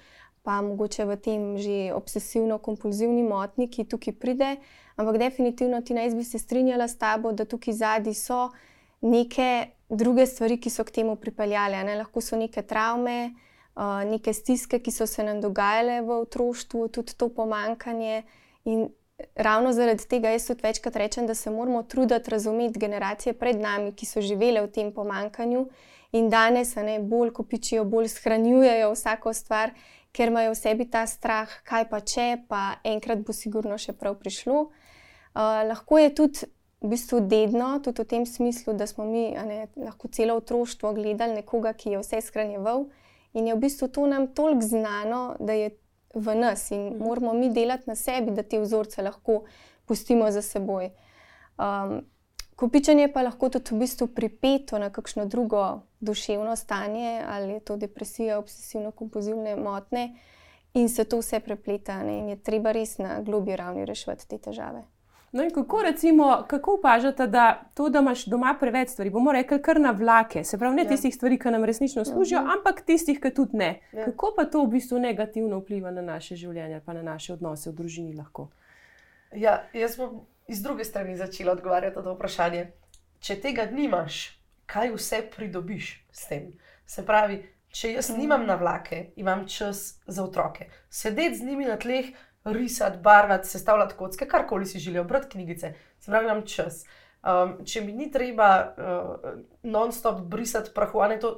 pa 0.43 0.59
mogoče 0.59 1.05
v 1.07 1.17
tem 1.23 1.43
že 1.55 1.95
obsesivno-kompulzivni 1.95 3.23
motnji, 3.23 3.69
ki 3.71 3.85
tukaj 3.87 4.15
pride. 4.19 4.57
Ampak 4.99 5.19
definitivno 5.19 5.79
ti 5.87 5.95
naj 5.95 6.11
bi 6.19 6.25
se 6.25 6.39
strinjala 6.39 6.89
s 6.89 6.99
tabo, 6.99 7.31
da 7.33 7.45
tukaj 7.45 7.75
zadnji 7.75 8.15
so 8.15 8.51
neke 9.01 9.71
druge 9.97 10.27
stvari, 10.27 10.59
ki 10.61 10.71
so 10.71 10.85
k 10.85 11.01
temu 11.01 11.17
pripeljale. 11.17 11.83
Ne? 11.85 11.97
Lahko 11.99 12.21
so 12.21 12.37
neke 12.37 12.63
travme, 12.63 13.35
uh, 13.75 14.03
neke 14.09 14.33
stiske, 14.33 14.81
ki 14.83 14.91
so 14.91 15.07
se 15.07 15.25
nam 15.25 15.41
dogajale 15.41 16.01
v 16.03 16.19
otroštvu, 16.25 16.89
tudi 16.89 17.17
to 17.17 17.29
pomankanje. 17.29 18.23
In 18.65 18.89
ravno 19.35 19.73
zaradi 19.73 20.09
tega 20.09 20.31
jaz 20.31 20.47
tudi 20.47 20.63
večkrat 20.63 20.97
rečem, 20.97 21.27
da 21.27 21.35
se 21.35 21.51
moramo 21.51 21.83
truditi 21.83 22.31
razumeti 22.31 22.79
generacije 22.79 23.33
pred 23.33 23.61
nami, 23.61 23.93
ki 23.93 24.07
so 24.07 24.21
živele 24.21 24.63
v 24.63 24.71
tem 24.71 24.93
pomankanju 24.93 25.67
in 26.13 26.29
danes 26.31 26.75
ne, 26.77 26.99
bolj 27.01 27.33
kopičijo, 27.33 27.85
bolj 27.85 28.09
shranjujejo 28.09 28.93
vsako 28.93 29.33
stvar, 29.33 29.71
ker 30.13 30.29
imajo 30.29 30.53
v 30.53 30.59
sebi 30.61 30.85
ta 30.91 31.07
strah, 31.07 31.49
kaj 31.65 31.89
pa 31.89 32.01
če, 32.01 32.27
pa 32.49 32.63
enkrat 32.85 33.25
bo 33.25 33.33
sigurno 33.33 33.79
še 33.81 33.95
prav 33.97 34.19
prišlo. 34.21 34.67
Uh, 35.33 35.63
lahko 35.65 35.99
je 35.99 36.15
tudi 36.15 36.51
v 36.83 36.89
bistvu 36.91 37.21
dedno, 37.21 37.79
tudi 37.85 38.03
v 38.03 38.09
tem 38.11 38.27
smislu, 38.27 38.75
da 38.75 38.87
smo 38.87 39.05
mi 39.05 39.31
ne, 39.31 39.67
lahko 39.77 40.09
celo 40.09 40.35
otroštvo 40.41 40.93
gledali 40.93 41.39
nekoga, 41.41 41.73
ki 41.73 41.95
je 41.95 42.03
vse 42.03 42.21
shranjeval 42.21 42.89
in 43.33 43.47
je 43.47 43.55
v 43.55 43.63
bistvu 43.63 43.89
to 43.89 44.07
nam 44.07 44.27
toliko 44.35 44.67
znano, 44.67 45.37
da 45.41 45.53
je 45.53 45.71
v 46.15 46.35
nas 46.35 46.71
in 46.71 46.87
mhm. 46.87 46.99
moramo 46.99 47.33
mi 47.33 47.53
delati 47.53 47.85
na 47.87 47.95
sebi, 47.95 48.31
da 48.31 48.43
te 48.43 48.61
vzorce 48.61 49.03
lahko 49.03 49.45
pustimo 49.87 50.31
za 50.31 50.43
seboj. 50.43 50.91
Um, 51.59 52.03
Kopičenje 52.57 53.09
pa 53.13 53.23
lahko 53.23 53.49
tudi 53.49 53.75
v 53.75 53.79
bistvu 53.81 54.07
pripeto 54.15 54.79
na 54.79 54.91
kakšno 54.91 55.25
drugo 55.27 55.81
duševno 56.01 56.57
stanje, 56.57 57.23
ali 57.27 57.53
je 57.53 57.61
to 57.61 57.77
depresija, 57.77 58.39
obsesivno-kompulzivne 58.39 59.57
motnje, 59.57 60.13
in 60.75 60.89
se 60.89 61.05
to 61.05 61.19
vse 61.19 61.41
prepleta, 61.41 62.03
ne? 62.03 62.19
in 62.19 62.29
je 62.29 62.37
treba 62.37 62.73
res 62.73 62.99
na 62.99 63.21
globi 63.21 63.57
ravni 63.57 63.85
reševati 63.85 64.29
te 64.29 64.39
težave. 64.39 64.85
No, 65.33 65.43
in 65.43 65.51
kako 65.51 65.83
recimo, 65.83 66.45
kako 66.49 66.75
opažate, 66.75 67.27
da 67.27 67.65
to, 67.75 67.89
da 67.89 67.99
imaš 67.99 68.25
doma 68.25 68.57
preveč 68.61 68.89
stvari, 68.89 69.11
bomo 69.11 69.33
rekli, 69.33 69.63
kar 69.63 69.81
na 69.81 69.91
vlake, 69.91 70.45
se 70.45 70.59
pravi, 70.59 70.77
ne 70.77 70.83
ja. 70.83 70.89
tistih 70.89 71.15
stvari, 71.15 71.39
ki 71.39 71.51
nam 71.51 71.65
resnično 71.65 72.05
služijo, 72.05 72.41
mhm. 72.41 72.49
-huh. 72.49 72.59
ampak 72.59 72.81
tistih, 72.87 73.21
ki 73.21 73.35
tudi 73.35 73.57
ne. 73.57 73.81
Ja. 73.93 74.05
Kako 74.05 74.33
pa 74.37 74.45
to 74.45 74.65
v 74.65 74.69
bistvu 74.69 74.99
negativno 74.99 75.59
vpliva 75.59 75.91
na 75.91 76.03
naše 76.03 76.37
življenje, 76.37 76.81
pa 76.87 76.93
na 76.93 77.03
naše 77.03 77.33
odnose 77.33 77.71
v 77.71 77.75
družini 77.75 78.15
lahko? 78.15 78.49
Ja, 79.35 79.65
jaz 79.73 79.97
bom 79.97 80.21
iz 80.49 80.63
druge 80.63 80.85
strani 80.85 81.17
začela 81.17 81.53
odgovarjati 81.53 81.97
na 81.97 82.03
to 82.03 82.15
vprašanje. 82.15 82.67
Če 83.21 83.41
tega 83.41 83.67
nimaš, 83.71 84.39
kaj 84.67 84.93
vse 84.93 85.23
pridobiš 85.37 86.07
s 86.13 86.27
tem? 86.29 86.53
Se 86.87 87.07
pravi, 87.07 87.43
če 87.69 87.93
jaz 87.93 88.11
nimam 88.17 88.47
na 88.47 88.55
vlake, 88.55 89.07
imam 89.17 89.47
čas 89.49 90.01
za 90.07 90.25
otroke, 90.25 90.67
sedeti 90.91 91.37
z 91.37 91.43
njimi 91.43 91.65
na 91.65 91.77
tleh 91.77 92.07
risati, 92.45 92.99
barvati, 92.99 93.49
sestavljati 93.49 93.95
kocke, 93.95 94.27
karkoli 94.27 94.67
si 94.67 94.79
želijo, 94.79 95.05
brati 95.05 95.29
knjigice, 95.29 95.75
se 95.99 96.11
pravi, 96.11 96.27
imam 96.27 96.47
čas. 96.47 96.85
Um, 97.23 97.53
če 97.63 97.85
mi 97.87 97.93
ni 97.95 98.09
treba 98.11 98.49
uh, 98.75 99.35
non-stop 99.63 100.25
brisati 100.27 100.73
prahu, 100.75 101.05
ali 101.07 101.21
to 101.23 101.37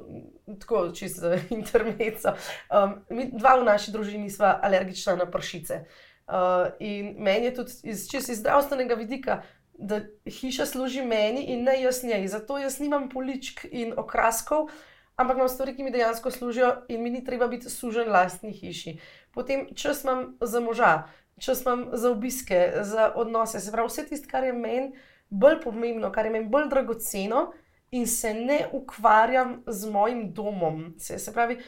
tako 0.59 0.89
čisto 0.91 1.21
za 1.21 1.37
intermezzo. 1.59 2.33
Um, 2.73 2.95
mi 3.09 3.29
dva 3.31 3.59
v 3.59 3.67
naši 3.67 3.93
družini 3.93 4.29
smo 4.29 4.49
alergična 4.61 5.15
na 5.15 5.29
pršice. 5.31 5.83
Uh, 6.25 6.71
in 6.79 7.13
meni 7.21 7.45
je 7.45 7.53
tudi 7.59 7.71
iz 7.83 8.07
čisto 8.09 8.31
iz 8.33 8.41
zdravstvenega 8.41 8.97
vidika, 8.97 9.43
da 9.77 10.01
hiša 10.25 10.65
služi 10.65 11.05
meni 11.05 11.45
in 11.53 11.63
ne 11.63 11.77
jaz 11.81 12.03
njej. 12.03 12.27
Zato 12.27 12.57
jaz 12.57 12.79
nimam 12.79 13.09
poličk 13.09 13.67
in 13.71 13.93
okraskov, 13.97 14.71
ampak 15.15 15.37
imam 15.37 15.49
stvari, 15.49 15.75
ki 15.75 15.83
mi 15.83 15.91
dejansko 15.91 16.31
služijo 16.31 16.75
in 16.87 17.03
mi 17.03 17.09
ni 17.09 17.23
treba 17.25 17.47
biti 17.47 17.69
sužen 17.69 18.09
lastni 18.09 18.53
hiši. 18.53 18.97
Potem 19.35 19.67
čas 19.75 20.03
imam 20.03 20.37
za 20.41 20.59
moža, 20.59 21.03
čas 21.39 21.61
imam 21.61 21.89
za 21.93 22.11
obiske, 22.11 22.71
za 22.81 23.11
odnose. 23.15 23.59
Se 23.59 23.71
pravi, 23.71 23.87
vse 23.87 24.05
tisto, 24.07 24.29
kar 24.31 24.43
je 24.43 24.53
meni 24.53 24.95
bolj 25.29 25.59
pomembno, 25.63 26.11
kar 26.11 26.25
je 26.25 26.31
meni 26.31 26.49
bolj 26.49 26.69
dragoceno, 26.69 27.51
in 27.91 28.07
se 28.07 28.33
ne 28.33 28.67
ukvarjam 28.71 29.63
z 29.67 29.91
mojim 29.91 30.33
domom. 30.33 30.93
Se, 30.99 31.19
se 31.19 31.33
pravi, 31.33 31.59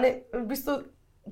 ne, 0.00 0.20
v 0.32 0.46
bistvu. 0.46 0.82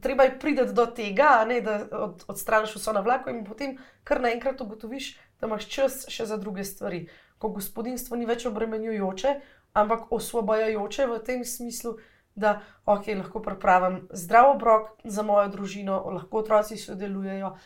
Treba 0.01 0.25
je 0.25 0.39
priti 0.41 0.65
do 0.73 0.87
tega, 0.87 1.45
ne, 1.45 1.61
da 1.61 1.83
od, 1.93 2.25
odstraniš 2.29 2.79
vse 2.79 2.93
na 2.97 3.03
vlaku, 3.05 3.29
in 3.31 3.43
potem 3.45 3.75
kar 4.09 4.23
naenkrat 4.25 4.61
ugotoviš, 4.61 5.19
da 5.41 5.51
imaš 5.51 5.67
čas 5.69 5.99
še 6.09 6.25
za 6.27 6.39
druge 6.41 6.65
stvari. 6.65 7.03
Ko 7.39 7.51
gospodinstvo 7.53 8.17
ni 8.17 8.25
več 8.25 8.47
obremenjujoče, 8.49 9.35
ampak 9.77 10.09
osvobajajoče 10.13 11.07
v 11.11 11.19
tem 11.27 11.45
smislu, 11.45 11.93
da 11.93 12.12
okay, 12.37 13.15
lahko 13.15 13.43
pripravim 13.43 14.09
zdrav 14.13 14.51
obrok 14.55 14.91
za 15.05 15.23
mojo 15.23 15.49
družino, 15.49 15.99
lahko 16.11 16.39
otroci 16.39 16.77
sodelujejo. 16.77 17.57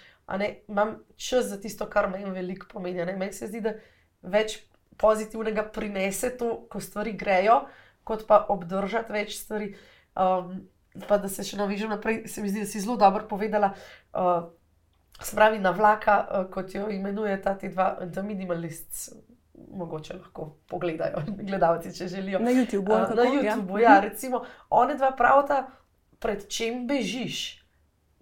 Imam 0.68 0.96
čas 1.16 1.46
za 1.46 1.60
tisto, 1.60 1.86
kar 1.86 2.10
meni 2.10 2.30
veliko 2.30 2.66
pomeni. 2.72 3.04
Meni 3.04 3.32
se 3.32 3.46
zdi, 3.46 3.60
da 3.60 3.76
več 4.22 4.58
pozitivnega 4.98 5.68
prinese 5.72 6.32
to, 6.36 6.66
ko 6.70 6.80
stvari 6.80 7.12
grejo, 7.12 7.60
kot 8.04 8.26
pa 8.26 8.46
obdržati 8.48 9.12
več 9.12 9.36
stvari. 9.38 9.74
Um, 10.16 10.66
pa 11.08 11.18
da 11.20 11.28
se 11.28 11.44
še 11.44 11.58
navežem 11.60 11.92
naprej, 11.92 12.24
se 12.28 12.42
mi 12.42 12.50
zdi, 12.50 12.64
da 12.64 12.70
si 12.70 12.80
zelo 12.80 12.96
dobro 12.96 13.26
povedala. 13.28 13.74
Uh, 14.12 14.48
Spravi 15.16 15.56
na 15.64 15.70
vlaka, 15.72 16.18
uh, 16.20 16.42
kot 16.52 16.74
jo 16.74 16.90
imenuje 16.92 17.38
ta 17.40 17.54
dva, 17.56 17.94
da 18.04 18.22
minimalist 18.22 19.14
mogoče 19.72 20.14
lahko 20.14 20.56
pogledajo, 20.68 21.22
gledalci, 21.48 21.94
če 21.96 22.08
želijo. 22.08 22.38
Na 22.38 22.50
YouTubu, 22.50 22.92
uh, 22.92 23.14
na 23.16 23.22
ja. 23.22 23.30
YouTubu 23.32 23.78
ja. 23.78 23.94
ja, 23.94 24.00
recimo, 24.00 24.44
one 24.70 24.94
dva 24.94 25.12
pravita, 25.16 25.66
pred 26.18 26.48
čem 26.48 26.86
bežiš. 26.86 27.62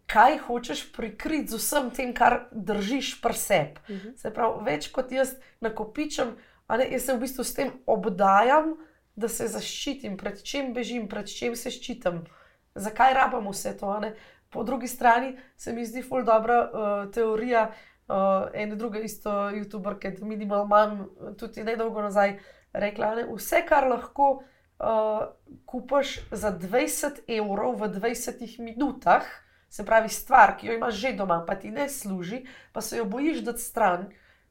Kaj 0.06 0.38
hočeš 0.46 0.82
prikriti 0.92 1.54
z 1.54 1.58
vsem 1.58 1.88
tem, 1.90 2.10
kar 2.14 2.44
držiš 2.52 3.20
pri 3.22 3.34
sebi? 3.34 3.80
Uh 3.88 3.94
mhm. 3.96 4.08
-huh. 4.08 4.16
Se 4.16 4.30
pravi, 4.30 4.64
več 4.64 4.88
kot 4.92 5.12
jaz 5.12 5.34
nakopičem, 5.60 6.36
ali 6.66 6.92
jaz 6.92 7.04
se 7.04 7.14
v 7.14 7.20
bistvu 7.20 7.44
s 7.44 7.54
tem 7.54 7.70
obdajam, 7.86 8.76
da 9.16 9.28
se 9.28 9.48
zaščitim, 9.48 10.16
pred 10.16 10.42
čem 10.42 10.72
bežim, 10.74 11.08
pred 11.08 11.26
čem 11.38 11.56
se 11.56 11.70
ščitim, 11.70 12.24
zakaj 12.74 13.14
rabimo 13.14 13.50
vse 13.50 13.76
to. 13.76 14.00
Po 14.50 14.62
drugi 14.62 14.88
strani 14.88 15.38
se 15.56 15.72
mi 15.72 15.86
zdi 15.86 16.02
ful 16.02 16.22
dobra 16.22 16.70
uh, 16.70 17.12
teorija, 17.12 17.68
uh, 17.68 17.93
uh, 18.08 18.48
ena 18.54 18.76
druga, 18.76 19.00
isto 19.00 19.30
YouTuber, 19.30 19.98
ki 19.98 20.12
je 20.12 20.26
minimal 20.26 20.66
manj, 20.66 21.04
tudi 21.38 21.64
ne 21.64 21.76
dolgo 21.76 22.02
nazaj, 22.02 22.38
rekla, 22.72 23.14
da 23.14 23.26
vse, 23.30 23.62
kar 23.68 23.88
lahko 23.88 24.28
uh, 24.34 25.26
kupaš 25.66 26.18
za 26.30 26.52
20 26.52 27.24
evrov 27.28 27.78
v 27.80 27.88
20 27.98 28.60
minutah, 28.64 29.24
se 29.70 29.84
pravi 29.86 30.08
stvar, 30.08 30.56
ki 30.58 30.66
jo 30.66 30.76
imaš 30.76 30.94
že 30.94 31.14
doma, 31.18 31.40
pa 31.46 31.56
ti 31.58 31.70
ne 31.70 31.88
služi, 31.88 32.44
pa 32.72 32.80
se 32.80 32.98
jo 32.98 33.04
bojiš 33.04 33.42
dati 33.42 33.62
stran. 33.62 34.06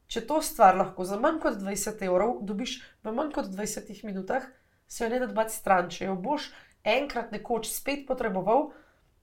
Če 0.06 0.26
to 0.28 0.42
stvar 0.44 0.76
lahko 0.76 1.04
za 1.08 1.16
manj 1.16 1.38
kot 1.40 1.56
20 1.62 2.02
evrov 2.04 2.42
dobiš 2.44 2.76
v 3.04 3.12
manj 3.12 3.32
kot 3.32 3.48
20 3.48 4.04
minutah, 4.04 4.44
se 4.86 5.04
jo 5.04 5.10
ne 5.10 5.22
da 5.22 5.30
dati 5.32 5.54
stran. 5.54 5.88
Če 5.88 6.10
jo 6.10 6.16
boš 6.20 6.50
enkrat 6.84 7.32
nekoč 7.32 7.70
spet 7.72 8.04
potreboval, 8.06 8.68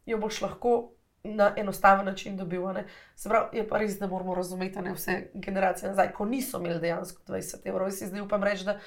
jo 0.10 0.18
boš 0.18 0.42
lahko 0.42 0.74
na 1.24 1.54
enostaven 1.58 2.06
način 2.06 2.38
dobil. 2.38 2.62
Pravi, 3.24 3.58
je 3.58 3.68
pa 3.68 3.78
res, 3.78 4.00
da 4.00 4.08
moramo 4.08 4.36
razumeti 4.36 4.82
ne, 4.82 4.94
vse 4.94 5.30
generacije 5.34 5.90
nazaj, 5.90 6.12
ko 6.12 6.26
niso 6.26 6.60
imeli 6.60 6.80
dejansko 6.80 7.22
20 7.28 7.56
evrov. 7.66 7.88
Jaz 7.88 8.00
si 8.00 8.08
zdaj 8.08 8.22
upam 8.22 8.44
reči, 8.44 8.66
da 8.66 8.80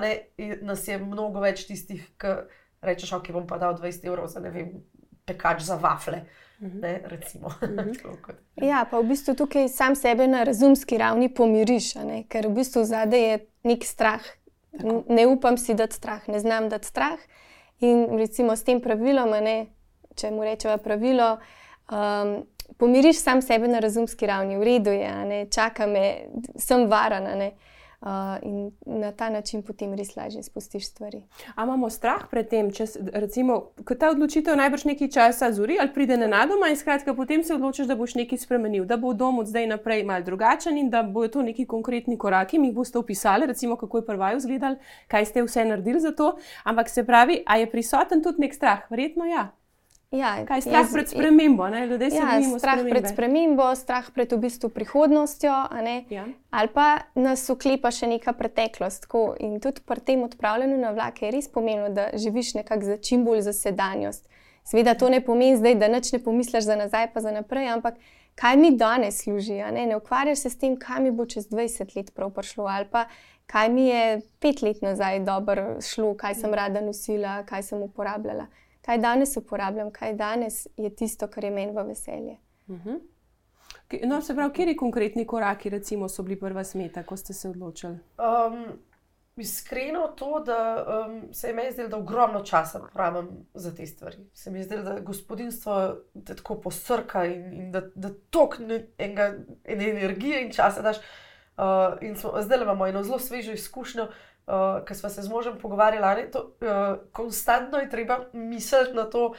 ne, 0.00 0.18
nas 0.62 0.88
je 0.88 0.98
mnogo 0.98 1.40
več 1.40 1.66
tistih, 1.66 2.08
ki 2.18 2.34
rečeš, 2.82 3.12
ok, 3.12 3.30
bom 3.32 3.46
pa 3.46 3.58
dal 3.58 3.76
20 3.78 4.06
evrov 4.06 4.26
za 4.26 4.40
ne 4.40 4.50
vem, 4.50 4.72
pekač 5.26 5.62
za 5.62 5.78
wafle. 5.82 6.24
Mhm. 6.60 6.78
Ne, 6.80 7.02
mhm. 7.62 7.92
ja, 8.64 8.86
pa 8.90 9.00
v 9.00 9.08
bistvu 9.08 9.34
tukaj 9.36 9.68
sam 9.68 9.94
sebe 9.96 10.26
na 10.26 10.44
razumski 10.44 10.98
ravni 10.98 11.28
pomiriš, 11.34 11.94
ne? 11.94 12.24
ker 12.28 12.48
v 12.48 12.56
bistvu 12.56 12.84
zadaj 12.84 13.30
je 13.30 13.38
nek 13.64 13.84
strah. 13.84 14.24
Tako. 14.76 15.04
Ne 15.08 15.26
upam 15.26 15.56
si 15.58 15.74
dati 15.74 15.96
strah, 15.96 16.28
ne 16.28 16.40
znam 16.40 16.68
dati 16.68 16.86
strah. 16.86 17.20
In 17.80 18.18
recimo 18.18 18.56
s 18.56 18.64
tem 18.64 18.80
pravilom, 18.80 19.30
ne, 19.44 19.66
če 20.16 20.30
mu 20.32 20.44
rečemo 20.44 20.76
pravilo, 20.80 21.36
uh, 21.36 21.65
um, 21.90 22.46
pomiriš 22.76 23.22
sam 23.22 23.42
sebe 23.42 23.68
na 23.68 23.78
razumski 23.78 24.26
ravni, 24.26 24.56
v 24.56 24.62
redu 24.62 24.90
je, 24.90 25.46
čaka 25.50 25.86
me, 25.86 26.14
sem 26.56 26.86
varana. 26.86 27.50
Uh, 28.00 28.36
in 28.42 28.70
na 28.86 29.12
ta 29.12 29.30
način 29.30 29.62
potem 29.62 29.94
res 29.94 30.16
lažje 30.16 30.42
spustiš 30.42 30.86
stvari. 30.90 31.22
Ali 31.54 31.68
imamo 31.68 31.90
strah 31.90 32.26
pred 32.30 32.48
tem, 32.48 32.68
da 32.70 33.94
ta 33.98 34.10
odločitev 34.10 34.56
najbrž 34.56 34.84
nekaj 34.84 35.08
časa 35.10 35.48
zori 35.52 35.78
ali 35.80 35.92
pride 35.94 36.16
na 36.16 36.26
nadoma, 36.26 36.68
in 36.68 36.76
skratka, 36.76 37.14
potem 37.14 37.42
se 37.42 37.54
odločiš, 37.54 37.86
da 37.86 37.96
boš 37.96 38.14
nekaj 38.14 38.38
spremenil, 38.38 38.84
da 38.84 38.96
bo 38.96 39.14
dom 39.14 39.38
od 39.38 39.48
zdaj 39.48 39.66
naprej 39.66 40.04
mal 40.04 40.22
drugačen 40.22 40.78
in 40.78 40.90
da 40.90 41.02
bodo 41.02 41.28
to 41.28 41.42
neki 41.42 41.66
konkretni 41.66 42.18
koraki, 42.18 42.58
mi 42.58 42.68
jih 42.68 42.76
boste 42.76 42.98
opisali, 42.98 43.46
recimo 43.46 43.76
kako 43.76 43.98
je 43.98 44.06
prvaj 44.06 44.36
izgledal, 44.36 44.76
kaj 45.08 45.26
ste 45.26 45.42
vse 45.42 45.64
naredili 45.64 46.00
za 46.00 46.12
to. 46.12 46.36
Ampak 46.64 46.88
se 46.88 47.06
pravi, 47.06 47.42
a 47.46 47.56
je 47.56 47.70
prisoten 47.70 48.22
tudi 48.22 48.44
nek 48.44 48.54
strah? 48.54 48.90
Verjetno 48.90 49.24
ja. 49.24 49.50
Ja, 50.16 50.30
Kaj 50.48 50.64
strah 50.64 50.84
jaz, 50.84 50.92
pred 50.92 51.10
spremembo? 51.10 51.66
Ja, 51.68 52.36
strah 52.58 52.82
pred 52.82 53.08
spremembo, 53.10 53.68
strah 53.76 54.08
pred 54.14 54.32
v 54.32 54.38
bistvu 54.46 54.70
prihodnostjo, 54.72 55.54
ja. 56.10 56.24
ali 56.50 56.72
pa 56.72 56.86
nas 57.14 57.44
uklepa 57.52 57.92
še 57.92 58.08
neka 58.10 58.32
preteklost. 58.38 59.06
Tako. 59.06 59.34
In 59.42 59.60
tudi 59.60 59.84
pri 59.84 60.00
tem 60.00 60.24
odpravljanju 60.26 60.78
na 60.80 60.94
vlake 60.96 61.28
je 61.28 61.34
res 61.36 61.50
pomembno, 61.52 61.92
da 61.92 62.10
živiš 62.16 62.54
nekako 62.62 62.94
za 62.94 62.96
čim 62.96 63.24
bolj 63.28 63.44
za 63.46 63.54
sedanjost. 63.56 64.24
Sveda 64.66 64.96
to 64.98 65.08
ne 65.12 65.20
pomeni 65.22 65.56
zdaj, 65.60 65.76
da 65.78 65.88
nič 65.88 66.10
ne 66.12 66.18
pomisliš 66.18 66.64
za 66.66 66.76
nazaj, 66.76 67.12
pa 67.14 67.22
za 67.22 67.30
naprej, 67.30 67.68
ampak 67.76 68.00
kaj 68.34 68.56
mi 68.56 68.72
danes 68.76 69.22
služi. 69.22 69.60
Ne? 69.72 69.86
ne 69.86 69.96
ukvarjaš 69.96 70.38
se 70.38 70.50
s 70.50 70.58
tem, 70.58 70.76
kaj 70.76 71.00
mi 71.00 71.10
bo 71.10 71.26
čez 71.26 71.48
20 71.48 71.96
let 71.96 72.14
prav 72.14 72.32
prišlo, 72.34 72.66
ali 72.66 72.88
pa 72.90 73.06
kaj 73.46 73.68
mi 73.68 73.86
je 73.86 74.20
pet 74.40 74.62
let 74.62 74.82
nazaj 74.82 75.20
dobro 75.20 75.76
šlo, 75.80 76.14
kaj 76.18 76.34
sem 76.34 76.54
rada 76.54 76.80
nosila, 76.80 77.42
kaj 77.46 77.62
sem 77.62 77.82
uporabljala. 77.82 78.46
Kaj 78.86 78.98
danes 78.98 79.36
uporabljam, 79.36 79.90
kaj 79.90 80.14
danes 80.14 80.66
je 80.76 80.90
tisto, 80.96 81.26
kar 81.26 81.44
je 81.44 81.50
meni 81.50 81.72
v 81.72 81.82
veselje. 81.88 82.36
Uh 82.66 82.76
mhm. 82.76 82.88
-huh. 82.88 83.00
No, 84.06 84.22
se 84.22 84.34
pravi, 84.34 84.52
kje 84.52 84.76
konkretni 84.76 85.26
koraki 85.26 85.70
recimo, 85.70 86.08
so 86.08 86.22
bili 86.22 86.40
prva 86.40 86.64
smeta, 86.64 87.02
ko 87.02 87.16
ste 87.16 87.32
se 87.32 87.48
odločili? 87.48 87.98
Um, 88.18 88.64
iskreno 89.36 90.08
to, 90.08 90.40
da 90.40 90.86
um, 91.06 91.34
se 91.34 91.48
je 91.48 91.54
meni 91.54 91.72
zdelo, 91.72 91.88
da 91.88 91.96
ogromno 91.96 92.40
časa 92.40 92.80
porabim 92.92 93.28
za 93.54 93.74
te 93.74 93.86
stvari. 93.86 94.16
Se 94.34 94.50
mi 94.50 94.58
je 94.58 94.64
zdelo, 94.64 94.82
da 94.82 95.00
gospodinstvo 95.00 95.96
tako 96.26 96.60
posrka 96.60 97.24
in, 97.24 97.52
in 97.52 97.72
da, 97.72 97.80
da 97.94 98.10
tok 98.30 98.58
enega, 98.98 99.34
ene 99.64 99.90
energije 99.90 100.42
in 100.42 100.52
časa 100.52 100.82
daš. 100.82 100.96
Uh, 100.96 101.62
in 102.00 102.16
smo, 102.16 102.32
zdaj 102.42 102.62
imamo 102.62 102.86
eno 102.86 103.02
zelo 103.02 103.18
svežo 103.18 103.52
izkušnjo, 103.52 104.08
uh, 104.46 104.84
ker 104.84 104.96
smo 104.96 105.08
se 105.08 105.22
z 105.22 105.28
možem 105.28 105.58
pogovarjali. 105.58 106.30
To, 106.30 106.40
uh, 106.60 106.98
konstantno 107.12 107.78
je 107.78 107.90
treba 107.90 108.18
misliti 108.32 108.94
na 108.94 109.04
to, 109.04 109.26
uh, 109.26 109.36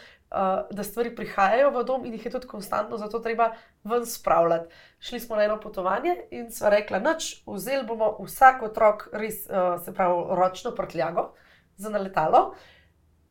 da 0.71 0.83
stvari 0.83 1.15
prihajajo 1.15 1.71
v 1.71 1.83
dom 1.83 2.05
in 2.05 2.13
jih 2.13 2.25
je 2.25 2.31
tudi 2.31 2.47
konstantno, 2.47 2.97
zato 2.97 3.19
treba 3.19 3.51
ven 3.83 4.05
spravljati. 4.05 4.73
Šli 4.99 5.19
smo 5.19 5.35
na 5.35 5.43
eno 5.43 5.59
potovanje 5.59 6.15
in 6.31 6.51
sva 6.51 6.69
rekla, 6.69 6.99
noč, 6.99 7.43
vzeli 7.47 7.85
bomo 7.87 8.17
vsak 8.23 8.63
otrok, 8.63 9.09
res 9.13 9.45
uh, 9.49 9.77
se 9.83 9.93
pravi, 9.93 10.23
ročno 10.29 10.75
prtljago 10.75 11.33
za 11.77 11.89
naletalo. 11.89 12.55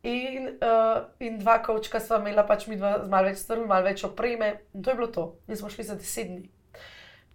In, 0.06 0.46
uh, 0.62 1.02
in 1.18 1.38
dva 1.38 1.58
kočka 1.62 2.00
sva 2.00 2.20
imela, 2.22 2.44
pač 2.46 2.68
mi 2.70 2.76
dva 2.78 3.00
z 3.02 3.10
malo 3.10 3.26
več 3.26 3.40
strun, 3.42 3.66
malo 3.66 3.88
več 3.88 4.04
opreme, 4.06 4.52
in 4.72 4.82
to 4.82 4.92
je 4.92 4.96
bilo 4.96 5.08
to. 5.10 5.24
In 5.48 5.58
smo 5.58 5.68
šli 5.68 5.84
za 5.84 5.96
deset 5.98 6.28
dni. 6.30 6.44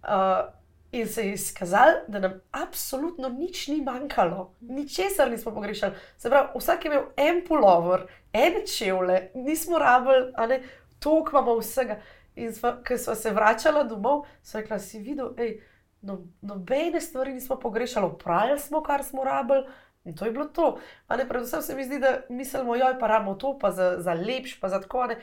Uh, 0.02 0.48
In 0.92 1.08
se 1.08 1.26
je 1.26 1.32
izkazalo, 1.32 1.92
da 2.08 2.18
nam 2.18 2.32
absolutno 2.50 3.28
nič 3.28 3.68
ni 3.68 3.80
manjkalo, 3.80 4.54
ničesar 4.60 5.30
nismo 5.30 5.52
pogrešali. 5.54 5.94
Se 6.18 6.30
pravi, 6.30 6.48
vsak 6.58 6.84
je 6.84 6.90
imel 6.90 7.04
en 7.16 7.44
pulover, 7.48 8.06
en 8.32 8.52
čevlje, 8.76 9.30
nismo 9.34 9.78
rabili, 9.78 10.32
a 10.36 10.46
ne 10.46 10.62
toliko 10.98 11.30
imamo 11.30 11.56
vsega. 11.58 11.96
In 12.36 12.52
ko 12.88 12.98
smo 12.98 13.14
se 13.14 13.30
vračali 13.30 13.88
domov, 13.88 14.26
so 14.42 14.60
rekli: 14.60 14.80
si 14.80 14.98
videl, 14.98 15.32
hej, 15.38 15.60
no, 16.00 16.18
nobene 16.40 17.00
stvari 17.00 17.32
nismo 17.32 17.56
pogrešali, 17.56 18.06
upravili 18.06 18.58
smo, 18.58 18.82
kar 18.82 19.04
smo 19.04 19.24
rabili. 19.24 19.64
In 20.04 20.16
to 20.16 20.24
je 20.24 20.30
bilo 20.30 20.44
to. 20.44 20.78
Ne, 21.08 21.28
predvsem 21.28 21.62
se 21.62 21.74
mi 21.74 21.84
zdi, 21.84 21.98
da 21.98 22.20
mislimo, 22.28 22.76
joj, 22.76 22.98
pa 23.00 23.06
ramo 23.06 23.34
to, 23.34 23.58
pa 23.58 23.70
za, 23.70 23.94
za 23.98 24.12
lepš, 24.12 24.60
pa 24.60 24.68
za 24.68 24.80
tako. 24.80 25.06
Ne 25.06 25.16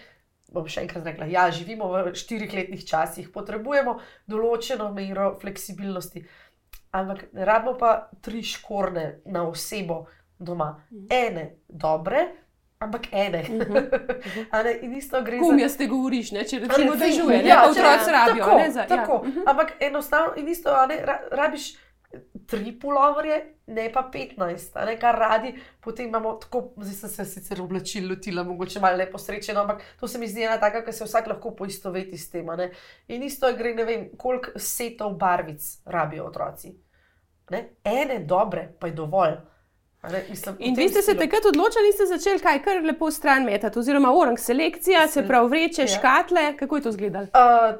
bom 0.53 0.67
še 0.67 0.83
enkrat 0.85 1.05
rekla, 1.05 1.27
ja, 1.29 1.47
živimo 1.51 1.89
v 1.91 2.13
štirih 2.17 2.53
letnih 2.53 2.85
časih, 2.85 3.29
potrebujemo 3.33 3.99
določeno 4.29 4.91
mero 4.93 5.33
fleksibilnosti. 5.41 6.25
Ampak 6.91 7.27
rabimo 7.33 7.75
pa 7.77 8.09
tri 8.21 8.41
škorne 8.41 9.21
na 9.29 9.45
osebo 9.45 10.07
doma. 10.39 10.75
Mhm. 10.89 11.07
Ene 11.09 11.49
dobre. 11.67 12.27
Ampak 12.79 13.09
ene. 13.11 13.41
Uh 13.43 13.47
-huh, 13.47 13.77
uh 13.77 14.53
-huh. 14.53 14.83
In 14.83 14.95
isto 14.95 15.21
gre 15.21 15.37
za. 15.37 15.55
Jaz 15.59 15.77
te 15.77 15.87
govoriš, 15.87 16.31
ne? 16.31 16.43
če 16.47 16.59
rečemo, 16.59 16.95
da 16.95 17.05
žuje, 17.05 17.41
ja, 17.45 17.55
ne, 17.55 17.69
otroci 17.69 18.11
rabijo. 18.11 18.45
Tako, 18.45 18.57
ne, 18.57 18.71
za, 18.71 18.85
tako. 18.87 19.11
Ja. 19.11 19.19
Uh 19.19 19.35
-huh. 19.35 19.43
Ampak 19.45 19.73
enostavno, 19.79 20.33
in 20.35 20.47
isto, 20.47 20.85
ne, 20.87 21.05
rabiš 21.31 21.75
tri 22.49 22.73
puloverje, 22.79 23.37
ne 23.67 23.89
pa 23.93 24.03
petnajst, 24.11 24.75
ne 24.85 24.95
kar 24.99 25.17
radi. 25.19 25.53
Potem 25.83 26.07
imamo 26.07 26.33
tako, 26.41 26.63
zdaj 26.77 26.95
sem 26.95 27.09
se 27.09 27.25
sicer 27.25 27.61
oblačil, 27.61 28.09
lotila, 28.09 28.43
mogoče 28.43 28.79
malo 28.79 28.97
neposrečeno, 28.97 29.61
ampak 29.61 29.83
to 29.99 30.07
se 30.07 30.19
mi 30.19 30.27
zdi 30.27 30.47
ena 30.47 30.57
taka, 30.59 30.81
ki 30.85 30.93
se 30.93 31.05
vsak 31.05 31.27
lahko 31.27 31.53
poistoveti 31.55 32.17
s 32.17 32.29
tem. 32.31 32.49
Ne? 32.57 32.71
In 33.07 33.23
isto 33.23 33.47
je, 33.47 33.57
gre, 33.59 33.75
ne 33.75 33.85
vem, 33.85 34.09
koliko 34.17 34.59
setov 34.59 35.15
barvic 35.19 35.69
rabijo 35.85 36.25
otroci. 36.31 36.73
Ne? 37.49 37.63
Ene 37.83 38.19
dobre, 38.25 38.67
pa 38.79 38.87
je 38.87 38.97
dovolj. 38.97 39.37
Ne, 40.11 40.23
mislim, 40.29 40.55
in 40.59 40.75
vi 40.75 40.89
ste 40.89 41.01
se 41.01 41.13
takrat 41.17 41.45
odločili, 41.45 41.91
ste 41.91 42.05
začeli 42.07 42.39
kaj 42.39 42.61
kar 42.63 42.77
lepo 42.87 43.11
stran 43.11 43.43
metati, 43.43 43.79
oziroma 43.79 44.13
orang 44.15 44.39
selekcija, 44.39 45.07
se 45.07 45.25
pravi 45.27 45.49
vreče, 45.49 45.81
ja. 45.81 45.87
škatle, 45.87 46.57
kako 46.57 46.75
je 46.75 46.81
to 46.81 46.89
izgledalo? 46.89 47.27
Uh, 47.35 47.75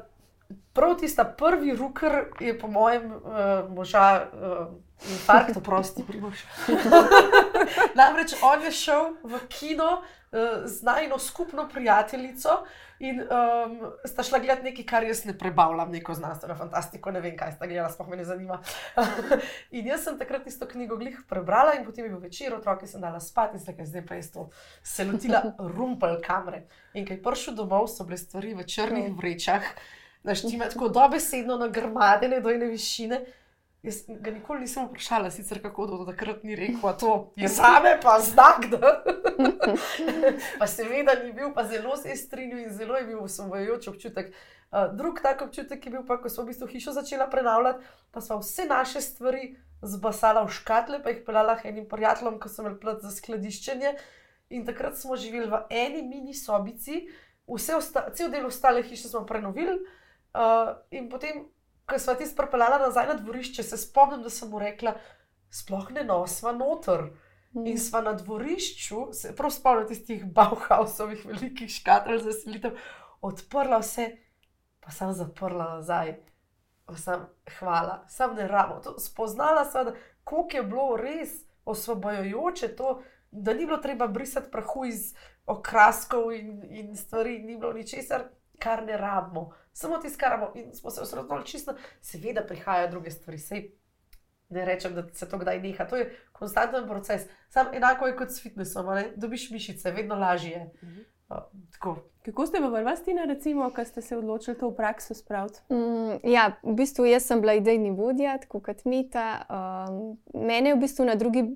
prav 0.72 0.96
tista 0.98 1.24
prvi 1.24 1.74
ruker 1.76 2.12
je, 2.40 2.58
po 2.58 2.68
mojem, 2.68 3.12
uh, 3.12 3.70
moža 3.70 4.26
uh, 4.32 4.66
infarkt, 5.10 5.56
oprosti, 5.56 6.04
primoš. 6.06 6.44
Namreč 7.98 8.34
on 8.42 8.62
je 8.62 8.70
šel 8.70 9.14
v 9.22 9.40
kino 9.48 9.90
uh, 10.00 10.38
z 10.64 10.82
najno 10.82 11.18
skupno 11.18 11.68
prijateljico. 11.68 12.64
In 13.00 13.20
um, 13.20 13.92
sta 14.04 14.22
šla 14.22 14.38
gledati 14.38 14.62
nekaj, 14.62 14.84
kar 14.84 15.04
jaz 15.08 15.22
ne 15.24 15.32
prebavljam, 15.38 15.90
neko 15.90 16.14
znanstveno 16.14 16.54
fantastiko, 16.54 17.10
ne 17.10 17.20
vem, 17.24 17.32
kaj 17.36 17.54
sta 17.54 17.66
gledala, 17.66 17.88
sploh 17.88 18.10
me 18.12 18.18
ne 18.20 18.26
zanima. 18.28 18.58
in 19.76 19.86
jaz 19.88 20.04
sem 20.04 20.18
takrat 20.20 20.44
isto 20.46 20.68
knjigo 20.68 20.98
glih 21.00 21.16
prebrala, 21.28 21.78
in 21.78 21.86
potem 21.86 22.04
je 22.04 22.10
bil 22.10 22.20
večer, 22.20 22.52
otroke 22.54 22.86
sem 22.86 23.00
dala 23.00 23.20
spati, 23.20 23.56
in 23.56 23.64
zdaj, 23.64 23.86
zdaj 23.88 24.04
pa 24.06 24.20
je 24.20 24.26
to 24.34 24.44
se 24.82 25.08
lotila 25.08 25.40
rumpel 25.76 26.20
kamere. 26.20 26.66
In 26.92 27.08
kaj 27.08 27.22
prišel 27.24 27.56
domov, 27.56 27.88
so 27.88 28.04
bile 28.04 28.20
stvari 28.20 28.52
v 28.54 28.68
črnih 28.68 29.16
vrečah. 29.16 29.72
Znaš, 30.22 30.42
ti 30.42 30.54
imaš 30.54 30.72
tako 30.72 30.88
dobesedno 30.88 31.56
nagrmadene 31.56 32.40
do 32.40 32.50
ene 32.50 32.66
višine. 32.66 33.24
Jaz 33.82 34.02
ga 34.08 34.30
nikoli 34.30 34.60
nisem 34.60 34.84
vprašala, 34.86 35.30
sicer 35.30 35.62
kako 35.62 35.86
do 35.86 36.04
takrat 36.04 36.42
ni 36.44 36.56
rekel, 36.56 36.82
da 36.82 37.42
je 37.42 37.48
za 37.48 37.80
me, 37.82 37.94
pa 38.02 38.18
znak. 38.20 38.66
pa 40.58 40.66
seveda 40.66 41.14
ni 41.24 41.32
bil, 41.32 41.54
pa 41.54 41.64
zelo 41.64 41.96
se 41.96 42.08
je 42.08 42.16
strinjal 42.16 42.58
in 42.60 42.74
zelo 42.76 42.96
je 42.96 43.06
bil 43.06 43.22
usvojujoč 43.24 43.88
občutek. 43.88 44.34
Uh, 44.70 44.92
drug 44.96 45.20
tak 45.22 45.42
občutek 45.42 45.86
je 45.86 45.92
bil, 45.92 46.02
pa, 46.06 46.18
ko 46.20 46.28
smo 46.28 46.44
v 46.44 46.52
bistvu 46.52 46.68
hišo 46.68 46.92
začela 46.92 47.26
prenavljati, 47.30 47.84
pa 48.10 48.20
smo 48.20 48.38
vse 48.38 48.66
naše 48.68 49.00
stvari 49.00 49.56
zbasala 49.82 50.44
v 50.44 50.52
škatle, 50.52 51.00
pa 51.02 51.10
jih 51.10 51.22
pelala 51.26 51.56
enim 51.64 51.88
prijateljem, 51.88 52.36
ko 52.40 52.48
sem 52.48 52.66
imel 52.66 52.76
plat 52.80 53.00
za 53.00 53.10
skladiščenje. 53.10 53.94
In 54.50 54.66
takrat 54.66 54.98
smo 55.00 55.16
živeli 55.16 55.48
v 55.48 55.62
eni 55.70 56.02
mini 56.02 56.34
sobici, 56.34 57.06
vse 57.48 57.80
cel 58.12 58.28
del 58.28 58.46
ostale 58.46 58.84
hiše 58.84 59.08
smo 59.08 59.24
prenovili. 59.26 59.78
Uh, 60.34 60.76
in 60.90 61.08
potem, 61.10 61.44
ko 61.86 61.98
smo 61.98 62.14
ti 62.14 62.26
spropeljali 62.26 62.78
nazaj 62.84 63.06
na 63.06 63.14
dvorišče, 63.14 63.62
se 63.62 63.76
spomnim, 63.76 64.22
da 64.22 64.30
sem 64.30 64.50
mu 64.50 64.58
rekla, 64.62 64.94
sploh 65.50 65.90
ne 65.90 66.04
nosva 66.04 66.52
noter. 66.52 67.10
Mm. 67.52 67.66
In 67.66 67.78
smo 67.78 68.00
na 68.00 68.12
dvorišču, 68.14 69.08
se 69.12 69.34
prav 69.36 69.50
spomnim 69.50 69.88
tistih 69.88 70.24
Bauhausovih 70.24 71.24
velikih 71.26 71.70
škatel 71.70 72.20
za 72.22 72.32
selitev, 72.32 72.76
odprla 73.20 73.80
vse, 73.82 74.06
pa 74.80 74.94
sem 74.94 75.12
zaprla 75.12 75.74
nazaj. 75.76 76.14
Sam, 76.96 77.26
hvala, 77.58 78.04
sem 78.10 78.34
ne 78.34 78.46
ramo. 78.50 78.80
To, 78.82 78.96
spoznala 78.98 79.64
sem, 79.64 79.92
koliko 80.24 80.56
je 80.56 80.62
bilo 80.62 80.96
res 80.96 81.34
osvobojujoče 81.64 82.70
to, 82.76 83.00
da 83.30 83.54
ni 83.54 83.66
bilo 83.66 83.78
treba 83.78 84.06
brisati 84.06 84.50
prahu 84.50 84.84
iz 84.84 85.12
okraskov 85.46 86.32
in, 86.34 86.62
in 86.70 86.96
stvari, 86.96 87.38
ni 87.38 87.58
bilo 87.58 87.72
ničesar, 87.72 88.24
kar 88.58 88.82
ne 88.86 88.96
rabimo 88.96 89.50
samo 89.72 89.98
tiskaramo 89.98 90.52
in 90.54 90.74
smo 90.74 90.90
se 90.90 91.00
osredotočili 91.00 91.46
čisto, 91.46 91.74
seveda 92.00 92.42
prihajajo 92.46 92.90
druge 92.90 93.10
stvari. 93.10 93.38
Sej 93.38 93.70
ne 94.50 94.64
rečem, 94.64 94.94
da 94.94 95.04
se 95.12 95.28
to 95.28 95.38
kdaj 95.38 95.60
neha, 95.62 95.86
to 95.86 95.96
je 95.96 96.16
konstanten 96.32 96.88
proces. 96.88 97.22
Sam 97.48 97.66
enako 97.74 98.06
je 98.06 98.16
kot 98.16 98.30
s 98.30 98.42
fitnessom, 98.42 98.94
ne? 98.94 99.12
dobiš 99.16 99.50
mišice, 99.50 99.90
vedno 99.90 100.14
lažje 100.14 100.50
je. 100.50 100.70
Mhm. 100.82 101.00
Kako 102.22 102.46
ste 102.46 102.60
v 102.60 102.68
Hrvastini, 102.74 103.22
recimo, 103.26 103.70
ko 103.70 103.84
ste 103.84 104.02
se 104.02 104.16
odločili 104.16 104.58
to 104.58 104.68
v 104.68 104.76
prakso 104.76 105.14
spraviti? 105.14 105.62
Mm, 105.70 106.26
ja, 106.26 106.58
v 106.62 106.74
bistvu 106.74 107.06
jaz 107.06 107.24
sem 107.24 107.40
bila 107.40 107.54
idejni 107.54 107.94
vodja, 107.94 108.34
tako 108.42 108.60
kot 108.60 108.82
Mita. 108.84 109.46
Um, 109.46 110.18
mene 110.34 110.74
je 110.74 110.76
v 110.76 110.82
bistvu 110.82 111.06
na 111.06 111.14
drugi 111.14 111.46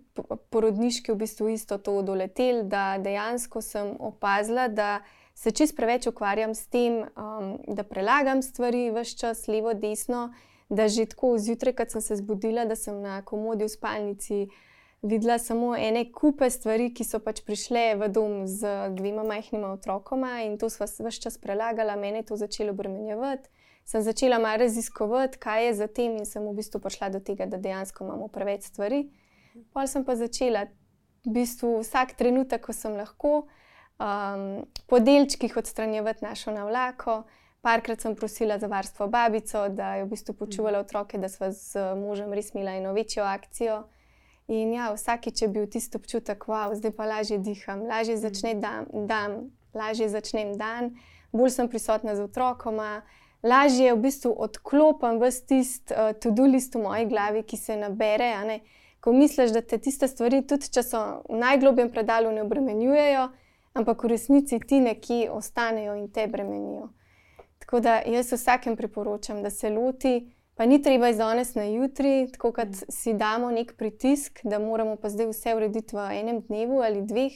porodniški 0.55 1.13
v 1.13 1.19
bistvu 1.27 1.51
isto 1.51 1.79
to 1.83 2.01
doletel, 2.07 2.63
da 2.71 2.97
dejansko 3.03 3.61
sem 3.61 3.99
opazila, 3.99 4.71
da 4.71 5.03
se 5.35 5.51
čist 5.51 5.77
preveč 5.77 6.07
ukvarjam 6.07 6.55
s 6.55 6.67
tem, 6.67 7.03
um, 7.03 7.59
da 7.69 7.83
prelagam 7.83 8.43
stvari 8.43 8.91
vse 8.95 9.19
čas, 9.19 9.47
levo, 9.49 9.75
desno, 9.75 10.33
da 10.69 10.89
že 10.89 11.07
tako 11.07 11.39
zjutraj, 11.39 11.75
ko 11.75 11.87
sem 11.89 12.01
se 12.01 12.17
zbudila, 12.17 12.65
da 12.65 12.77
sem 12.77 13.01
na 13.03 13.23
komodi 13.23 13.65
v 13.65 13.69
spalnici 13.69 14.47
videla 15.05 15.39
samo 15.39 15.75
ene 15.77 16.07
kupe 16.13 16.49
stvari, 16.51 16.89
ki 16.95 17.05
so 17.05 17.21
pač 17.21 17.43
prišle 17.45 17.83
v 18.01 18.09
dom 18.09 18.47
z 18.49 18.89
dvema 18.97 19.25
majhnima 19.25 19.75
otrokoma 19.75 20.39
in 20.47 20.57
to 20.59 20.71
sva 20.73 20.89
vse 20.89 21.21
čas 21.21 21.37
prelagala, 21.39 21.97
mene 21.97 22.23
je 22.23 22.31
to 22.33 22.41
začelo 22.41 22.73
obremenjevati. 22.73 23.51
Sem 23.85 24.01
začela 24.01 24.39
malo 24.39 24.63
raziskovati, 24.65 25.39
kaj 25.39 25.67
je 25.67 25.75
za 25.75 25.87
tem, 25.87 26.17
in 26.17 26.25
sem 26.25 26.41
v 26.41 26.55
bistvu 26.57 26.81
prišla 26.81 27.11
do 27.13 27.21
tega, 27.21 27.45
da 27.45 27.61
dejansko 27.61 28.05
imamo 28.05 28.31
preveč 28.33 28.65
stvari. 28.71 29.11
Pa 29.77 29.85
sem 29.87 30.07
pa 30.09 30.17
začela 30.17 30.65
v 31.27 31.35
bistvu 31.37 31.83
vsak 31.83 32.17
trenutek, 32.17 32.65
ko 32.65 32.73
sem 32.73 32.97
lahko, 32.97 33.45
um, 33.99 34.65
po 34.87 35.01
delčkih 35.01 35.57
odstranjevati 35.57 36.25
našo 36.25 36.51
navlako. 36.51 37.23
Parkrat 37.61 38.01
sem 38.01 38.17
prosila 38.17 38.59
za 38.59 38.67
varstvo 38.67 39.09
babico, 39.09 39.69
da 39.69 39.95
je 39.95 40.05
v 40.05 40.09
bistvu 40.09 40.35
počuvala 40.35 40.79
otroke, 40.85 41.19
da 41.19 41.29
smo 41.29 41.49
z 41.51 41.95
možem 41.97 42.33
res 42.33 42.53
imeli 42.55 42.79
eno 42.79 42.93
večjo 42.93 43.25
akcijo. 43.25 43.85
In 44.49 44.75
ja, 44.75 44.91
vsakič 44.93 45.43
je 45.43 45.49
bil 45.49 45.67
tisto 45.67 45.99
občutek, 45.99 46.45
da 46.45 46.53
wow, 46.53 46.75
zdaj 46.77 46.93
pa 46.93 47.07
lažje 47.09 47.39
diham, 47.39 47.87
lažje 47.89 48.17
začne 48.21 48.55
dan, 48.61 48.87
dan 48.93 49.49
lažje 49.75 50.09
začnem 50.09 50.55
dan, 50.59 50.95
bolj 51.33 51.51
sem 51.51 51.69
prisotna 51.69 52.17
z 52.17 52.25
otrokoma, 52.29 53.03
lažje 53.43 53.95
v 53.95 54.01
bistvu 54.07 54.33
odklopim 54.47 55.19
vse 55.21 55.47
tisto 55.47 55.95
uh, 55.95 56.13
to-do 56.13 56.47
list 56.47 56.75
v 56.75 56.85
moji 56.85 57.09
glavi, 57.11 57.43
ki 57.43 57.57
se 57.57 57.77
nabere. 57.77 58.61
Ko 59.01 59.13
misliš, 59.13 59.53
da 59.53 59.61
te 59.61 59.79
tiste 59.79 60.09
stvari, 60.09 60.41
tudi 60.49 60.71
če 60.73 60.83
so 60.83 61.01
v 61.29 61.41
najglobjem 61.41 61.91
predalu, 61.93 62.33
ne 62.33 62.45
obremenjujejo, 62.47 63.27
ampak 63.75 64.05
v 64.05 64.09
resnici 64.09 64.59
ti 64.61 64.81
nekje 64.81 65.31
ostanejo 65.31 65.95
in 65.95 66.09
te 66.09 66.27
bremenijo. 66.27 66.89
Tako 67.59 67.81
da 67.81 68.03
jaz 68.07 68.33
vsakem 68.33 68.77
priporočam, 68.77 69.43
da 69.43 69.51
se 69.51 69.71
loti, 69.71 70.35
pa 70.55 70.67
ni 70.67 70.83
treba 70.83 71.09
iz 71.09 71.17
danes 71.17 71.55
na 71.55 71.65
jutri, 71.65 72.29
tako 72.33 72.53
kot 72.53 72.69
mm. 72.69 72.89
si 72.89 73.15
damo 73.15 73.51
nek 73.51 73.75
pritisk, 73.77 74.41
da 74.45 74.59
moramo 74.59 74.97
pa 74.97 75.09
zdaj 75.09 75.31
vse 75.33 75.55
urediti 75.57 75.97
v 75.97 76.09
enem 76.21 76.41
dnevu 76.41 76.83
ali 76.83 77.03
dveh, 77.03 77.33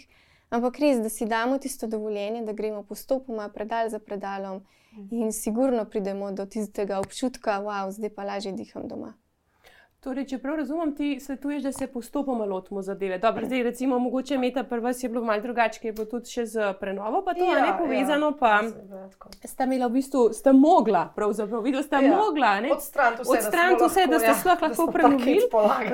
ampak 0.51 0.79
res, 0.79 1.01
da 1.03 1.09
si 1.09 1.27
damo 1.27 1.59
tisto 1.59 1.87
dovoljenje, 1.87 2.44
da 2.44 2.53
gremo 2.53 2.83
postopoma, 2.83 3.48
predal 3.48 3.88
za 3.88 3.98
predalom 3.98 4.62
mm. 4.92 5.09
in 5.11 5.33
sigurno 5.33 5.85
pridemo 5.85 6.33
do 6.33 6.46
tistega 6.46 6.98
občutka, 6.98 7.59
wow, 7.64 7.90
zdaj 7.90 8.14
pa 8.14 8.24
lažje 8.24 8.53
diham 8.53 8.88
doma. 8.88 9.16
Torej, 9.99 10.29
če 10.31 10.37
prav 10.39 10.61
razumem, 10.61 10.93
ti 10.95 11.07
svetuješ, 11.19 11.63
da 11.63 11.71
se 11.75 11.87
postopoma 11.91 12.45
lotimo 12.47 12.83
zadeve. 12.87 13.17
Dobro, 13.19 13.47
zdaj, 13.47 13.63
recimo, 13.67 13.97
mogoče 13.99 14.37
meta 14.39 14.63
prva 14.65 14.93
je 14.95 15.09
bilo 15.09 15.25
malo 15.25 15.43
drugače, 15.43 15.81
ker 15.81 15.89
je 15.89 15.93
bilo 15.93 16.07
tudi 16.07 16.31
še 16.31 16.45
z 16.47 16.69
prenovo, 16.79 17.25
pa 17.27 17.35
to 17.35 17.43
ja, 17.43 17.65
ne 17.67 17.73
povezano. 17.79 18.29
Ja. 18.31 18.61
Pa 19.43 19.49
sta 19.49 19.67
imela 19.67 19.89
v 19.91 19.97
bistvu, 19.99 20.29
sta 20.39 20.53
mogla, 20.55 21.09
pravzaprav, 21.17 21.67
videla 21.67 21.83
sta 21.83 21.99
ja. 21.99 22.15
mogla, 22.15 22.53
ne? 22.63 22.71
Odstraniti 22.77 23.27
vse, 23.27 23.41
Odstran 23.41 23.75
vse, 23.83 24.07
da 24.07 24.23
ste 24.23 24.31
ja, 24.31 24.37
sploh 24.39 24.63
lahko 24.69 24.87
prenovili. 24.95 25.43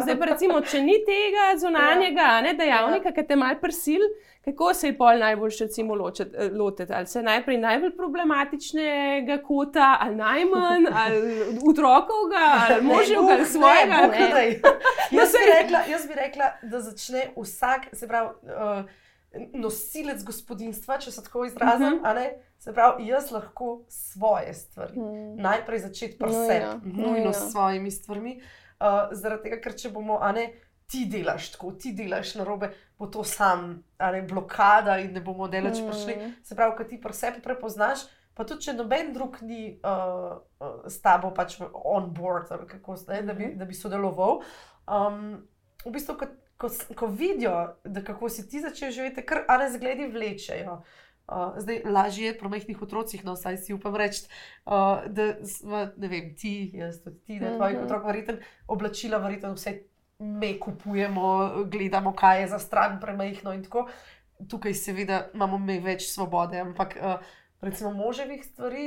Zdaj, 0.02 0.18
pa 0.20 0.30
recimo, 0.34 0.60
če 0.60 0.84
ni 0.84 0.98
tega 1.08 1.48
zunanjega, 1.64 2.28
ja. 2.28 2.44
ne, 2.44 2.52
dejavnika, 2.60 3.08
ja. 3.08 3.16
ki 3.16 3.28
te 3.32 3.40
mal 3.40 3.56
prsil. 3.62 4.04
Kako 4.44 4.74
se 4.74 4.86
je 4.86 4.96
pol 4.98 5.18
najbolj 5.18 5.50
eh, 5.50 6.50
lotiti? 6.52 6.92
Ali 6.92 7.06
se 7.06 7.22
najprej 7.22 7.58
najbolj 7.58 7.96
problematičnega 7.96 9.38
kota, 9.42 9.96
ali 10.00 10.16
najmanj, 10.16 10.84
ali 10.94 11.42
otrokovega, 11.70 12.44
ali 12.68 12.82
moževega, 12.82 13.32
ali 13.32 13.46
svojega? 13.46 13.94
Ne, 13.94 14.18
ne. 14.18 14.34
Ne. 14.34 14.60
Jaz, 15.18 15.32
bi 15.32 15.62
rekla, 15.62 15.78
jaz 15.90 16.06
bi 16.06 16.14
rekla, 16.14 16.44
da 16.62 16.80
začne 16.80 17.26
vsak, 17.36 17.86
se 17.92 18.08
pravi, 18.08 18.28
uh, 18.42 18.84
nosilec 19.54 20.24
gospodinstva, 20.24 20.98
če 20.98 21.10
se 21.10 21.24
tako 21.24 21.44
izrazim. 21.44 21.94
Uh 21.94 22.00
-huh. 22.02 22.30
Se 22.58 22.72
pravi, 22.72 23.06
jaz 23.06 23.30
lahko 23.30 23.84
svoje 23.88 24.54
stvari. 24.54 24.94
Hmm. 24.94 25.36
Najprej 25.36 25.78
začeti 25.78 26.18
pri 26.18 26.32
no, 26.32 26.46
sebi, 26.46 26.64
ja. 26.64 26.80
nujno 26.84 27.32
s 27.32 27.50
svojimi 27.52 27.90
stvarmi. 27.90 28.40
Uh, 28.80 28.86
zaradi 29.12 29.42
tega, 29.42 29.60
ker 29.60 29.76
če 29.76 29.90
bomo, 29.90 30.18
a 30.20 30.32
ne 30.32 30.52
ti 30.86 31.06
delaš 31.10 31.50
tako, 31.54 31.72
ti 31.80 31.92
delaš 31.92 32.34
na 32.34 32.44
robe, 32.44 32.70
bo 32.98 33.06
to 33.06 33.24
sam, 33.24 33.82
ali 33.98 34.22
blokada 34.22 34.98
in 34.98 35.12
ne 35.12 35.20
bomo 35.20 35.48
delati, 35.48 35.80
če 35.80 35.88
prišli. 35.88 36.16
Mm. 36.16 36.34
Se 36.44 36.56
pravi, 36.56 36.76
kad 36.78 36.88
ti 36.88 37.00
pri 37.00 37.16
sebi 37.16 37.42
prepoznaš, 37.42 38.04
pa 38.34 38.44
tudi 38.44 38.66
če 38.66 38.76
noben 38.76 39.12
drug 39.14 39.38
ni 39.46 39.76
uh, 39.78 40.36
uh, 40.60 40.86
s 40.90 41.00
tabo 41.02 41.30
pač 41.34 41.56
on 41.72 42.10
board, 42.14 42.50
kako, 42.70 42.98
ne, 43.08 43.22
da, 43.22 43.34
bi, 43.34 43.48
mhm. 43.48 43.58
da 43.60 43.68
bi 43.68 43.78
sodeloval. 43.78 44.42
Um, 44.90 45.46
v 45.84 45.94
bistvu, 45.94 46.18
ko, 46.20 46.28
ko, 46.60 46.70
ko 46.98 47.08
vidijo, 47.08 47.54
da 47.84 48.04
kako 48.04 48.28
si 48.32 48.46
ti 48.50 48.62
začel 48.64 48.92
živeti, 48.94 49.24
kar 49.26 49.44
ane 49.48 49.70
zgledi 49.72 50.10
vlečejo. 50.12 50.82
Uh, 51.24 51.54
zdaj, 51.56 51.86
lažje 51.88 52.26
je 52.28 52.36
pri 52.36 52.50
majhnih 52.52 52.82
otrocih, 52.84 53.22
no, 53.24 53.32
saj 53.40 53.56
si 53.64 53.72
upam 53.72 53.94
reči, 53.96 54.26
uh, 54.68 55.06
da 55.08 55.30
smo, 55.48 55.86
ne 55.96 56.10
vem, 56.10 56.34
ti, 56.36 56.68
jaz 56.76 56.98
tudi 57.00 57.22
ti, 57.24 57.38
ne, 57.40 57.54
tvojih 57.56 57.78
mm 57.78 57.80
-hmm. 57.80 57.86
otrok, 57.86 58.04
verjetno 58.04 58.34
oblačila, 58.68 59.22
verjetno 59.24 59.54
vse 59.54 59.72
mi 60.24 60.60
kupujemo, 60.60 61.52
gledamo, 61.66 62.12
kaj 62.12 62.40
je 62.40 62.48
za 62.48 62.58
stran 62.58 63.00
premajhno 63.00 63.52
in 63.52 63.62
tako. 63.62 63.88
Tukaj, 64.50 64.74
seveda, 64.74 65.26
imamo 65.34 65.58
mi 65.58 65.78
več 65.80 66.08
svobode, 66.10 66.58
ampak 66.60 66.96
uh, 67.00 67.34
recimo 67.60 67.92
moževih 67.92 68.44
stvari. 68.44 68.86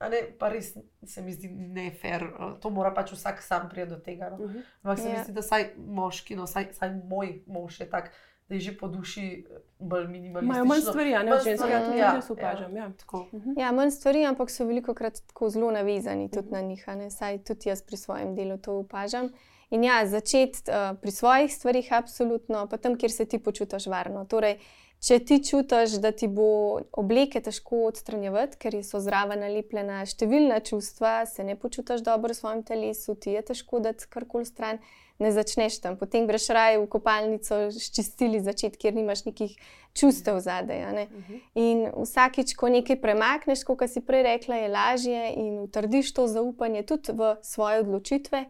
Ne, 0.00 0.22
pa 0.38 0.48
res 0.48 0.70
se 1.04 1.22
mi 1.22 1.32
zdi 1.32 1.50
ne 1.52 1.90
fair, 1.92 2.22
eh, 2.24 2.52
to 2.60 2.70
mora 2.72 2.88
pač 2.96 3.10
vsak 3.12 3.42
sam 3.44 3.66
priti 3.68 3.90
do 3.90 3.98
tega. 4.00 4.30
No. 4.30 4.36
Uh 4.36 4.50
-huh. 4.50 4.62
Ampak 4.82 4.98
se 4.98 5.04
yeah. 5.04 5.12
mi 5.12 5.18
ja. 5.18 5.24
zdi, 5.24 5.32
da 5.32 5.42
saj 5.42 5.64
moški, 5.76 6.36
no, 6.36 6.46
saj, 6.46 6.72
saj 6.72 6.94
moj 7.04 7.42
mož 7.46 7.80
je 7.80 7.90
tak, 7.90 8.10
da 8.48 8.54
je 8.54 8.60
že 8.60 8.78
po 8.78 8.88
duši 8.88 9.26
eh, 9.50 9.58
bolj 9.78 10.08
minimalističen. 10.08 10.56
Imajo 10.56 10.64
manj 10.64 10.80
stvari, 10.80 11.10
ne 11.10 11.32
več 11.32 11.44
ženske, 11.44 11.70
ja, 11.70 11.84
tudi 11.84 11.98
jaz 11.98 12.30
opažam. 12.30 12.76
Ja, 12.76 12.82
ja, 12.82 12.88
uh 13.12 13.32
-huh. 13.32 13.60
ja, 13.60 13.72
manj 13.72 13.90
stvari, 13.90 14.24
ampak 14.24 14.50
so 14.50 14.64
veliko 14.64 14.94
krat 14.94 15.20
tako 15.26 15.48
zelo 15.48 15.70
navezani 15.70 16.30
tudi 16.30 16.48
uh 16.48 16.52
-huh. 16.52 16.62
na 16.62 16.68
njih. 16.68 16.84
Saj 17.10 17.44
tudi 17.44 17.68
jaz 17.68 17.82
pri 17.82 17.96
svojem 17.96 18.34
delu 18.34 18.58
to 18.58 18.78
opažam. 18.78 19.24
Uh, 19.24 19.30
In 19.70 19.84
ja, 19.84 20.02
začeti 20.06 20.66
uh, 20.66 20.98
pri 20.98 21.10
svojih 21.10 21.54
stvarih, 21.54 21.92
absolutno, 21.92 22.66
pa 22.66 22.76
tam, 22.76 22.96
kjer 22.98 23.12
se 23.12 23.24
ti 23.24 23.38
počutiš 23.38 23.86
varno. 23.86 24.24
Torej, 24.26 24.56
če 24.98 25.18
ti 25.22 25.38
čutiš, 25.46 26.00
da 26.02 26.10
ti 26.12 26.26
bo 26.26 26.80
obleke 26.98 27.38
težko 27.40 27.84
odstranjevati, 27.88 28.58
ker 28.58 28.80
so 28.82 28.98
zraven 29.00 29.44
nalepljena 29.44 30.02
številna 30.10 30.58
čustva, 30.66 31.22
se 31.30 31.46
ne 31.46 31.54
počutiš 31.54 32.02
dobro 32.02 32.34
v 32.34 32.40
svojem 32.40 32.64
telesu, 32.66 33.14
ti 33.14 33.36
je 33.36 33.44
težko 33.52 33.78
dati 33.84 34.10
karkoli 34.10 34.48
stran. 34.48 34.82
Ne 35.20 35.28
začneš 35.36 35.82
tam, 35.84 35.98
potem 36.00 36.24
greš 36.24 36.46
raje 36.56 36.78
v 36.80 36.86
kopalnico, 36.88 37.56
ščistili 37.76 38.38
začeti, 38.40 38.78
kjer 38.80 38.94
nimaš 38.96 39.26
nekih 39.26 39.52
čustev 39.92 40.38
zadaj. 40.40 40.80
Ne? 40.96 41.04
Uh 41.04 41.18
mhm. 41.18 41.34
-huh. 41.34 41.40
In 41.54 41.84
vsakič, 41.94 42.56
ko 42.56 42.72
nekaj 42.72 42.96
premakneš, 43.00 43.62
kot 43.68 43.84
si 43.86 44.00
prej 44.00 44.22
rekla, 44.22 44.56
je 44.56 44.68
lažje 44.68 45.22
in 45.36 45.60
utrdiš 45.60 46.14
to 46.16 46.26
zaupanje 46.26 46.82
tudi 46.82 47.12
v 47.12 47.36
svoje 47.42 47.84
odločitve 47.84 48.44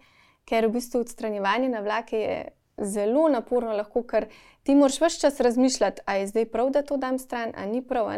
ker 0.50 0.66
v 0.66 0.74
bistvu 0.80 1.04
odstranjevanje 1.04 1.68
na 1.70 1.80
vlake 1.80 2.18
je 2.18 2.38
zelo 2.80 3.28
naporno, 3.28 3.76
lahko, 3.76 4.02
ker 4.02 4.26
ti 4.66 4.74
moraš 4.74 4.98
vse 5.00 5.20
čas 5.20 5.40
razmišljati, 5.40 6.02
ali 6.06 6.24
je 6.24 6.32
zdaj 6.32 6.46
prav, 6.50 6.70
da 6.74 6.82
to 6.82 6.96
dam 6.96 7.18
stran, 7.18 7.52
ali 7.56 7.70
ni 7.70 7.82
prav. 7.86 8.10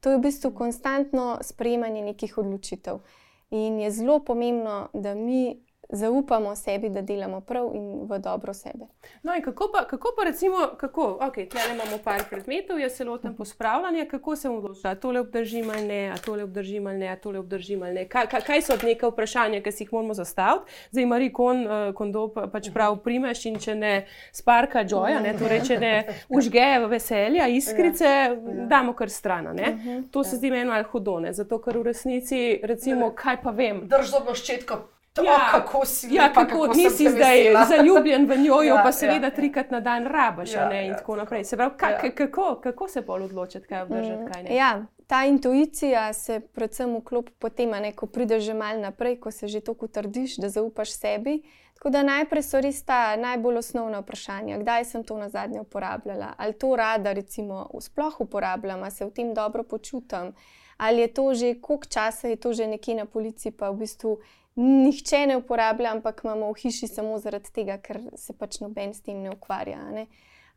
To 0.00 0.10
je 0.10 0.16
v 0.16 0.24
bistvu 0.24 0.52
konstantno 0.54 1.38
sprejemanje 1.42 2.02
nekih 2.02 2.38
odločitev. 2.38 3.02
In 3.50 3.78
je 3.80 3.90
zelo 3.90 4.18
pomembno, 4.24 4.88
da 4.92 5.14
mi 5.14 5.63
zaupamo 5.88 6.56
sebi, 6.56 6.88
da 6.88 7.02
delamo 7.02 7.40
prav 7.40 7.70
in 7.74 8.06
v 8.10 8.18
dobro 8.18 8.54
sebe. 8.54 8.86
No, 9.22 9.34
in 9.34 9.42
kako 9.42 9.70
pa, 9.72 9.84
kako 9.84 10.08
pa 10.18 10.24
recimo, 10.24 10.56
kako, 10.76 11.18
okay, 11.20 11.48
tukaj 11.48 11.74
imamo 11.74 11.98
par 12.04 12.22
predmetov, 12.30 12.80
jaz 12.80 12.92
se 12.92 13.04
lotim 13.04 13.36
pospravljanja, 13.36 14.06
kako 14.10 14.36
se 14.36 14.48
mu 14.48 14.58
odloča, 14.58 14.94
da 14.94 15.00
tole 15.00 15.20
obdržim 15.20 15.70
ali 15.70 15.84
ne, 15.86 16.10
a 16.10 16.16
tole 16.16 16.44
obdržim 16.44 16.86
ali 16.86 16.98
ne, 16.98 17.08
a 17.08 17.16
tole 17.16 17.38
obdržim 17.38 17.82
ali 17.82 17.92
ne. 17.94 18.08
Kaj, 18.08 18.26
kaj 18.26 18.62
so 18.62 18.76
neke 18.82 19.06
vprašanja, 19.06 19.62
ki 19.62 19.72
si 19.72 19.82
jih 19.84 19.92
moramo 19.92 20.14
zastaviti? 20.14 20.72
Zdaj, 20.90 21.06
Mari 21.06 21.32
Kon, 21.32 21.66
uh, 21.66 21.94
kondo 21.94 22.28
pač 22.52 22.70
prav 22.74 22.96
primeš 23.04 23.44
in 23.46 23.58
če 23.58 23.74
ne 23.74 23.94
sparka 24.32 24.84
joja, 24.90 25.20
ne, 25.20 25.34
torej 25.38 25.62
če 25.68 25.78
ne 25.78 25.94
užge 26.36 26.66
veselja, 26.88 27.46
iskrice, 27.48 28.04
ja, 28.04 28.32
ja. 28.32 28.66
damo 28.68 28.92
kar 28.92 29.10
stran. 29.10 29.44
Mhm. 29.44 30.02
To 30.10 30.24
se 30.24 30.36
zdi 30.36 30.50
meni 30.50 30.64
malo 30.64 30.84
hudone, 30.92 31.32
zato 31.32 31.58
ker 31.60 31.78
v 31.78 31.82
resnici, 31.90 32.60
recimo, 32.62 33.10
kaj 33.14 33.42
pa 33.42 33.50
vem. 33.50 33.84
Držo 33.88 34.22
ščetko 34.34 34.78
To, 35.14 35.22
ja, 35.22 35.48
kako 35.50 35.86
si 35.86 36.14
ja, 36.14 36.32
kako, 36.32 36.50
kako 36.50 36.74
nisi 36.74 37.10
zdaj 37.10 37.66
zaljubljen 37.68 38.26
v 38.26 38.36
njo, 38.36 38.62
ja, 38.62 38.80
pa 38.84 38.92
seveda 38.92 39.26
ja. 39.26 39.30
trikrat 39.30 39.70
na 39.70 39.80
dan 39.80 40.06
rabaš. 40.06 40.52
Ja, 40.52 40.82
in 40.82 40.90
ja, 40.90 40.96
tako 40.96 41.16
naprej. 41.16 41.44
Se 41.44 41.56
pravi, 41.56 41.74
kak, 41.76 42.04
ja. 42.04 42.10
kako, 42.14 42.60
kako 42.62 42.88
se 42.88 43.00
bolj 43.00 43.22
odločiti, 43.22 43.66
kaj 43.66 43.82
obdržati, 43.82 44.32
kaj 44.32 44.42
ne. 44.42 44.50
Mm, 44.50 44.56
ja, 44.56 44.86
ta 45.06 45.24
intuicija 45.24 46.12
se 46.12 46.40
predvsem 46.40 46.96
vklopi 46.96 47.32
potem, 47.38 47.70
ne, 47.70 47.92
ko 47.92 48.06
prideš 48.06 48.42
že 48.42 48.54
mal 48.54 48.80
naprej, 48.80 49.20
ko 49.20 49.30
se 49.30 49.48
že 49.48 49.60
tako 49.60 49.86
trdiš, 49.86 50.36
da 50.36 50.48
zaupaš 50.48 50.98
sebi. 50.98 51.42
Tako 51.74 51.90
da 51.90 52.02
najprej 52.02 52.42
so 52.42 52.60
res 52.60 52.82
ta 52.84 53.16
najbolj 53.16 53.58
osnovna 53.62 54.00
vprašanja, 54.02 54.58
kdaj 54.58 54.84
sem 54.84 55.04
to 55.04 55.18
na 55.18 55.28
zadnje 55.28 55.60
uporabljala, 55.60 56.34
ali 56.36 56.58
to 56.58 56.76
rada, 56.76 57.12
recimo, 57.12 57.68
sploh 57.80 58.20
uporabljam, 58.20 58.82
ali 58.82 58.90
se 58.90 59.04
v 59.04 59.10
tem 59.10 59.34
dobro 59.34 59.62
počutim, 59.62 60.32
ali 60.76 61.00
je 61.00 61.08
to 61.14 61.34
že, 61.34 61.54
koliko 61.60 61.86
časa 61.86 62.28
je 62.28 62.36
to 62.36 62.52
že 62.52 62.66
nekje 62.66 62.94
na 62.94 63.06
policiji, 63.06 63.52
pa 63.52 63.70
v 63.70 63.84
bistvu 63.84 64.18
nihče 64.56 65.26
ne 65.26 65.36
uporablja, 65.36 65.92
ampak 65.92 66.20
imamo 66.24 66.52
v 66.52 66.60
hiši 66.62 66.88
samo 66.88 67.18
zaradi 67.18 67.50
tega, 67.54 67.78
ker 67.82 68.00
se 68.16 68.36
pač 68.38 68.60
noben 68.62 68.94
s 68.94 69.02
tem 69.02 69.22
ne 69.22 69.32
ukvarja. 69.34 69.80
Ne? 69.90 70.06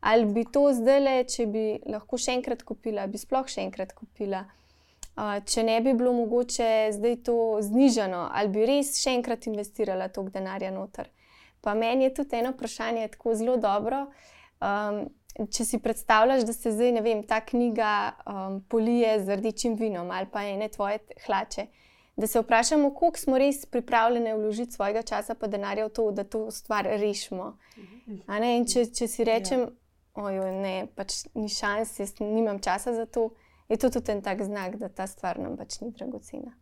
Ali 0.00 0.28
bi 0.30 0.44
to 0.46 0.68
zdaj 0.74 1.00
le, 1.02 1.16
če 1.26 1.46
bi 1.50 1.64
lahko 1.90 2.18
še 2.20 2.36
enkrat 2.38 2.62
kupila, 2.62 3.08
bi 3.10 3.18
sploh 3.18 3.48
še 3.50 3.64
enkrat 3.66 3.94
kupila. 3.98 4.44
Uh, 5.18 5.40
če 5.42 5.64
ne 5.66 5.80
bi 5.82 5.96
bilo 5.98 6.12
mogoče 6.14 6.94
zdaj 6.94 7.16
to 7.26 7.36
znižano, 7.66 8.28
ali 8.30 8.52
bi 8.54 8.66
res 8.70 8.94
še 9.02 9.16
enkrat 9.18 9.48
investirala 9.50 10.06
toliko 10.14 10.36
denarja 10.36 10.70
noter. 10.70 11.10
Pa 11.58 11.74
meni 11.74 12.06
je 12.06 12.12
tudi 12.20 12.38
eno 12.38 12.52
vprašanje 12.54 13.08
tako 13.16 13.34
zelo 13.34 13.56
dobro. 13.58 14.04
Um, 14.62 15.08
če 15.50 15.66
si 15.66 15.82
predstavljaš, 15.82 16.44
da 16.46 16.54
se 16.54 16.70
zdaj, 16.70 16.92
ne 16.94 17.02
vem, 17.02 17.24
ta 17.26 17.40
knjiga 17.42 17.90
um, 18.30 18.60
polije 18.70 19.16
z 19.24 19.36
rdečim 19.38 19.74
vinom 19.78 20.10
ali 20.14 20.30
pa 20.30 20.46
ene 20.46 20.70
tvoje 20.70 21.02
hlače 21.26 21.66
da 22.18 22.26
se 22.26 22.40
vprašamo, 22.40 22.94
koliko 22.94 23.18
smo 23.18 23.38
res 23.38 23.66
pripravljeni 23.66 24.34
vložiti 24.34 24.72
svojega 24.72 25.02
časa 25.02 25.36
in 25.44 25.50
denarja 25.50 25.86
v 25.86 25.90
to, 25.90 26.10
da 26.10 26.24
to 26.24 26.50
stvar 26.50 26.84
rešimo. 26.84 27.56
In 28.28 28.66
če, 28.66 28.86
če 28.90 29.06
si 29.08 29.24
rečem, 29.24 29.68
ojoj, 30.14 30.50
ne, 30.52 30.88
pač 30.96 31.22
ni 31.34 31.48
šans, 31.48 31.98
jaz 32.00 32.16
nimam 32.20 32.58
časa 32.58 32.94
za 32.94 33.06
to, 33.06 33.30
je 33.68 33.76
to 33.76 33.90
tudi 33.90 34.12
en 34.12 34.22
tak 34.22 34.42
znak, 34.42 34.76
da 34.76 34.88
ta 34.88 35.06
stvar 35.06 35.38
nam 35.38 35.56
pač 35.56 35.78
ni 35.80 35.92
dragocena. 35.94 36.56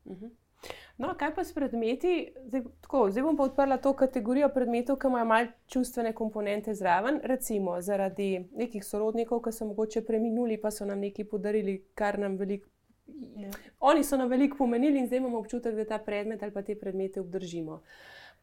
No, 0.98 1.14
kaj 1.16 1.34
pa 1.34 1.44
s 1.44 1.56
predmeti? 1.56 2.34
Zdaj, 2.48 2.62
tako, 2.84 3.06
zdaj 3.10 3.24
bom 3.24 3.36
pa 3.36 3.48
odprla 3.48 3.76
to 3.80 3.92
kategorijo 3.96 4.48
predmetov, 4.52 5.00
ki 5.00 5.08
imajo 5.08 5.24
malo 5.24 5.48
čustvene 5.72 6.12
komponente 6.12 6.74
zraven. 6.74 7.20
Recimo 7.24 7.80
zaradi 7.80 8.48
nekih 8.56 8.84
sorodnikov, 8.84 9.40
ki 9.44 9.52
so 9.52 9.68
mogoče 9.68 10.04
preminuli, 10.04 10.60
pa 10.60 10.70
so 10.70 10.84
nam 10.84 11.00
nekaj 11.00 11.28
podarili, 11.32 11.82
kar 11.94 12.18
nam 12.18 12.36
veliko. 12.36 12.68
Ja. 13.36 13.50
Oni 13.80 14.04
so 14.04 14.16
nam 14.16 14.28
veliko 14.28 14.56
pomenili 14.56 14.98
in 14.98 15.06
zdaj 15.06 15.18
imamo 15.18 15.38
občutek, 15.38 15.74
da 15.74 15.84
ta 15.84 15.98
predmet 15.98 16.42
ali 16.42 16.52
pa 16.52 16.62
te 16.62 16.74
predmete 16.74 17.20
obdržimo. 17.20 17.82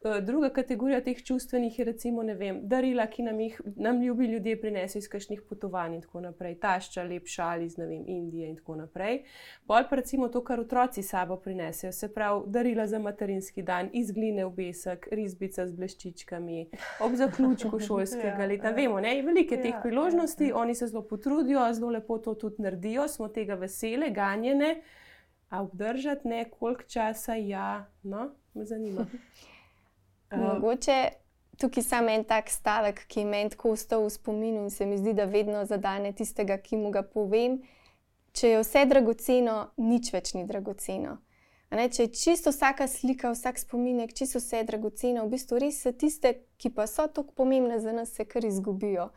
Eh, 0.04 0.20
druga 0.20 0.48
kategorija 0.50 1.00
teh 1.00 1.22
čustvenih 1.24 1.78
je 1.78 1.84
recimo 1.84 2.22
vem, 2.22 2.58
darila, 2.68 3.06
ki 3.06 3.22
nam 3.22 3.38
jih 3.40 3.60
nam 3.76 4.02
ljubi 4.02 4.26
ljudje 4.26 4.60
prinesejo 4.60 5.00
iz 5.00 5.08
kakšnih 5.08 5.42
potovanj 5.48 5.94
in 5.94 6.02
tako 6.02 6.20
naprej, 6.20 6.58
tašča, 6.60 7.02
lep 7.02 7.26
šal 7.26 7.62
iz 7.62 7.78
vem, 7.78 8.04
Indije 8.06 8.48
in 8.48 8.56
tako 8.56 8.76
naprej. 8.76 9.22
Bolj 9.64 9.86
pa 9.90 9.96
recimo 9.96 10.28
to, 10.28 10.42
kar 10.44 10.60
otroci 10.60 11.02
sabo 11.02 11.36
prinesejo, 11.36 11.92
se 11.92 12.08
pravi 12.14 12.42
darila 12.46 12.86
za 12.86 12.98
materinski 12.98 13.62
dan, 13.62 13.88
iz 13.92 14.12
gline 14.12 14.44
obesek, 14.44 15.08
risbica 15.10 15.66
z 15.66 15.72
bleščičkami, 15.72 16.66
ob 17.00 17.16
zaključku 17.16 17.80
šolskega 17.86 18.42
ja, 18.42 18.46
leta. 18.46 18.68
Ja. 18.68 18.74
Vemo, 18.74 19.00
ne, 19.00 19.14
velike 19.22 19.56
teh 19.56 19.72
ja, 19.72 19.80
priložnosti, 19.82 20.50
ja, 20.50 20.56
oni 20.56 20.74
se 20.74 20.86
zelo 20.86 21.02
potrudijo, 21.08 21.64
zelo 21.72 21.90
lepo 21.96 22.18
to 22.18 22.34
tudi 22.34 22.62
naredijo, 22.62 23.08
smo 23.08 23.28
tega 23.28 23.54
vesele, 23.54 24.10
ganjene. 24.10 24.82
A 25.48 25.62
obdržati 25.62 26.28
ne, 26.28 26.44
koliko 26.50 26.82
časa, 26.82 27.34
ja, 27.34 27.90
no, 28.02 28.30
me 28.54 28.64
zanima. 28.64 29.06
Uh, 30.34 30.42
Mogoče 30.42 30.98
tukaj 31.58 31.82
samo 31.82 32.10
en 32.10 32.24
tak 32.24 32.50
stavek, 32.50 33.06
ki 33.06 33.20
je 33.20 33.26
meni 33.26 33.50
tako 33.50 33.74
ostal 33.74 34.04
v 34.04 34.10
spominu 34.10 34.64
in 34.64 34.70
se 34.70 34.86
mi 34.86 34.98
zdi, 34.98 35.12
da 35.14 35.24
vedno 35.24 35.64
zadane 35.64 36.12
tistega, 36.12 36.58
ki 36.58 36.76
mu 36.76 36.90
ga 36.90 37.02
povem. 37.02 37.60
Če 38.34 38.48
je 38.48 38.62
vse 38.62 38.84
dragoceno, 38.90 39.58
nič 39.76 40.10
več 40.12 40.34
ni 40.34 40.42
dragoceno. 40.46 41.18
Ne, 41.74 41.88
če 41.90 42.06
je 42.06 42.14
čisto 42.14 42.52
vsaka 42.54 42.86
slika, 42.90 43.32
vsak 43.34 43.58
spominek, 43.58 44.12
čisto 44.14 44.38
vse 44.38 44.60
je 44.60 44.66
dragoceno, 44.68 45.24
v 45.26 45.34
bistvu 45.34 45.58
res 45.62 45.80
so 45.82 45.90
tiste, 45.90 46.36
ki 46.58 46.70
pa 46.74 46.86
so 46.90 47.06
tako 47.06 47.34
pomembne 47.34 47.80
za 47.82 47.94
nas, 47.94 48.12
se 48.14 48.26
kar 48.26 48.44
izgubijo. 48.46 49.08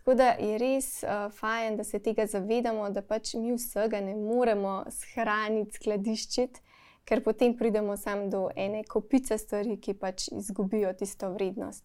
Tako 0.00 0.16
da 0.18 0.34
je 0.36 0.58
res 0.60 0.88
uh, 1.04 1.30
fajn, 1.32 1.78
da 1.80 1.84
se 1.84 2.00
tega 2.04 2.26
zavedamo, 2.28 2.90
da 2.92 3.00
pač 3.00 3.34
mi 3.40 3.54
vsega 3.56 4.02
ne 4.04 4.16
moremo 4.20 4.82
shraniti, 4.92 5.78
skladiščiti 5.80 6.63
ker 7.04 7.22
potem 7.24 7.56
pridemo 7.56 7.96
sam 7.96 8.30
do 8.30 8.48
ene 8.56 8.84
kopice 8.84 9.38
stvari, 9.38 9.76
ki 9.80 9.94
pač 9.94 10.28
izgubijo 10.32 10.92
tisto 10.92 11.30
vrednost. 11.32 11.84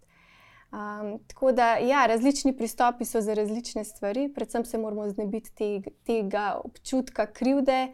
Um, 0.71 1.19
tako 1.27 1.51
da, 1.51 1.77
ja, 1.81 2.05
različni 2.05 2.57
pristopi 2.57 3.05
so 3.05 3.21
za 3.21 3.33
različne 3.33 3.83
stvari, 3.83 4.29
predvsem 4.35 4.65
se 4.65 4.77
moramo 4.77 5.09
znebiti 5.09 5.51
te, 5.55 5.91
tega 6.05 6.61
občutka 6.63 7.25
krivde. 7.25 7.87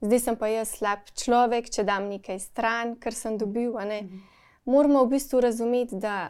Zdaj 0.00 0.20
sem 0.20 0.36
pa 0.36 0.46
jaz 0.46 0.76
slab 0.76 1.08
človek, 1.16 1.70
če 1.74 1.84
dam 1.88 2.06
nekaj 2.12 2.38
stran, 2.38 2.94
kar 3.00 3.14
sem 3.14 3.38
dobil. 3.38 3.72
Mhm. 3.72 4.18
Moramo 4.64 5.04
v 5.04 5.16
bistvu 5.16 5.40
razumeti, 5.40 5.96
da 5.96 6.28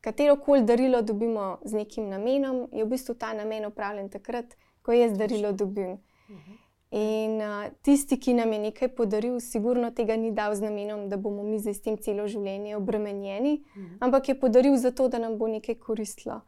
katero 0.00 0.36
koli 0.36 0.62
darilo 0.62 1.02
dobimo 1.02 1.58
z 1.64 1.72
nekim 1.72 2.08
namenom, 2.08 2.66
je 2.72 2.84
v 2.84 2.88
bistvu 2.88 3.14
ta 3.14 3.32
namen 3.32 3.66
upravljen 3.66 4.08
takrat, 4.10 4.56
ko 4.82 4.92
jaz 4.92 5.14
darilo 5.18 5.52
dobim. 5.52 5.98
Mhm. 6.28 6.67
In 6.90 7.40
uh, 7.40 7.68
tisti, 7.82 8.16
ki 8.16 8.32
nam 8.34 8.52
je 8.52 8.58
nekaj 8.58 8.88
podaril, 8.96 9.40
sigurno 9.44 9.90
tega 9.92 10.16
ni 10.16 10.30
dal 10.32 10.54
z 10.56 10.64
namenom, 10.64 11.08
da 11.08 11.18
bomo 11.20 11.42
mi 11.44 11.58
zdaj 11.60 11.74
s 11.74 11.84
tem 11.84 11.98
celo 12.00 12.24
življenje 12.24 12.78
obremenjeni, 12.78 13.58
mhm. 13.76 13.98
ampak 14.00 14.28
je 14.32 14.38
podaril 14.40 14.76
zato, 14.80 15.08
da 15.08 15.20
nam 15.20 15.36
bo 15.38 15.50
nekaj 15.52 15.76
koristilo. 15.84 16.40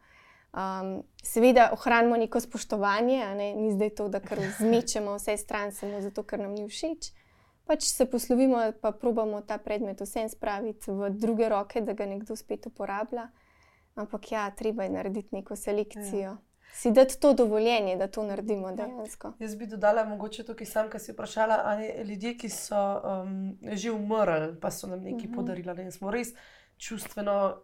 Um, 0.51 1.03
seveda, 1.23 1.69
ohranimo 1.71 2.17
neko 2.17 2.41
spoštovanje, 2.41 3.21
ne? 3.37 3.53
ni 3.55 3.69
zdaj 3.71 3.93
to, 4.01 4.09
da 4.09 4.19
kar 4.19 4.41
zmečemo 4.59 5.13
vse 5.19 5.37
stran, 5.37 5.71
samo 5.77 6.01
zato, 6.01 6.25
ker 6.25 6.41
nam 6.41 6.57
ni 6.57 6.65
všeč. 6.67 7.13
Pač 7.69 7.85
se 7.85 8.09
poslovimo, 8.09 8.65
pa 8.81 8.91
probamo 8.91 9.45
ta 9.45 9.61
predmet 9.61 10.01
vsem 10.01 10.25
spraviti 10.27 10.91
v 10.91 11.13
druge 11.13 11.53
roke, 11.53 11.85
da 11.85 11.93
ga 11.93 12.09
nekdo 12.09 12.35
spet 12.35 12.65
uporablja. 12.65 13.29
Ampak 13.95 14.31
ja, 14.31 14.49
treba 14.57 14.89
je 14.89 14.95
narediti 14.97 15.35
neko 15.37 15.55
selekcijo. 15.55 16.33
Ja 16.33 16.39
si 16.73 16.91
dati 16.91 17.19
to 17.19 17.33
dovoljenje, 17.33 17.95
da 17.97 18.07
to 18.07 18.23
naredimo 18.23 18.69
ja. 18.69 18.75
dejansko. 18.75 19.27
Ja. 19.27 19.33
Jaz 19.45 19.55
bi 19.55 19.67
dodala, 19.67 20.05
mogoče 20.05 20.43
tukaj 20.43 20.67
sam, 20.67 20.89
ki 20.89 20.99
si 20.99 21.11
vprašala, 21.11 21.61
ali 21.65 21.91
ljudje, 22.05 22.37
ki 22.37 22.49
so 22.49 23.01
um, 23.03 23.57
že 23.71 23.91
umrli, 23.91 24.55
pa 24.61 24.71
so 24.71 24.87
nam 24.87 24.99
nekaj 24.99 25.19
mhm. 25.19 25.31
-huh. 25.31 25.35
podarili, 25.35 25.75
da 25.75 25.91
smo 25.91 26.11
res 26.11 26.33
čustveno 26.77 27.61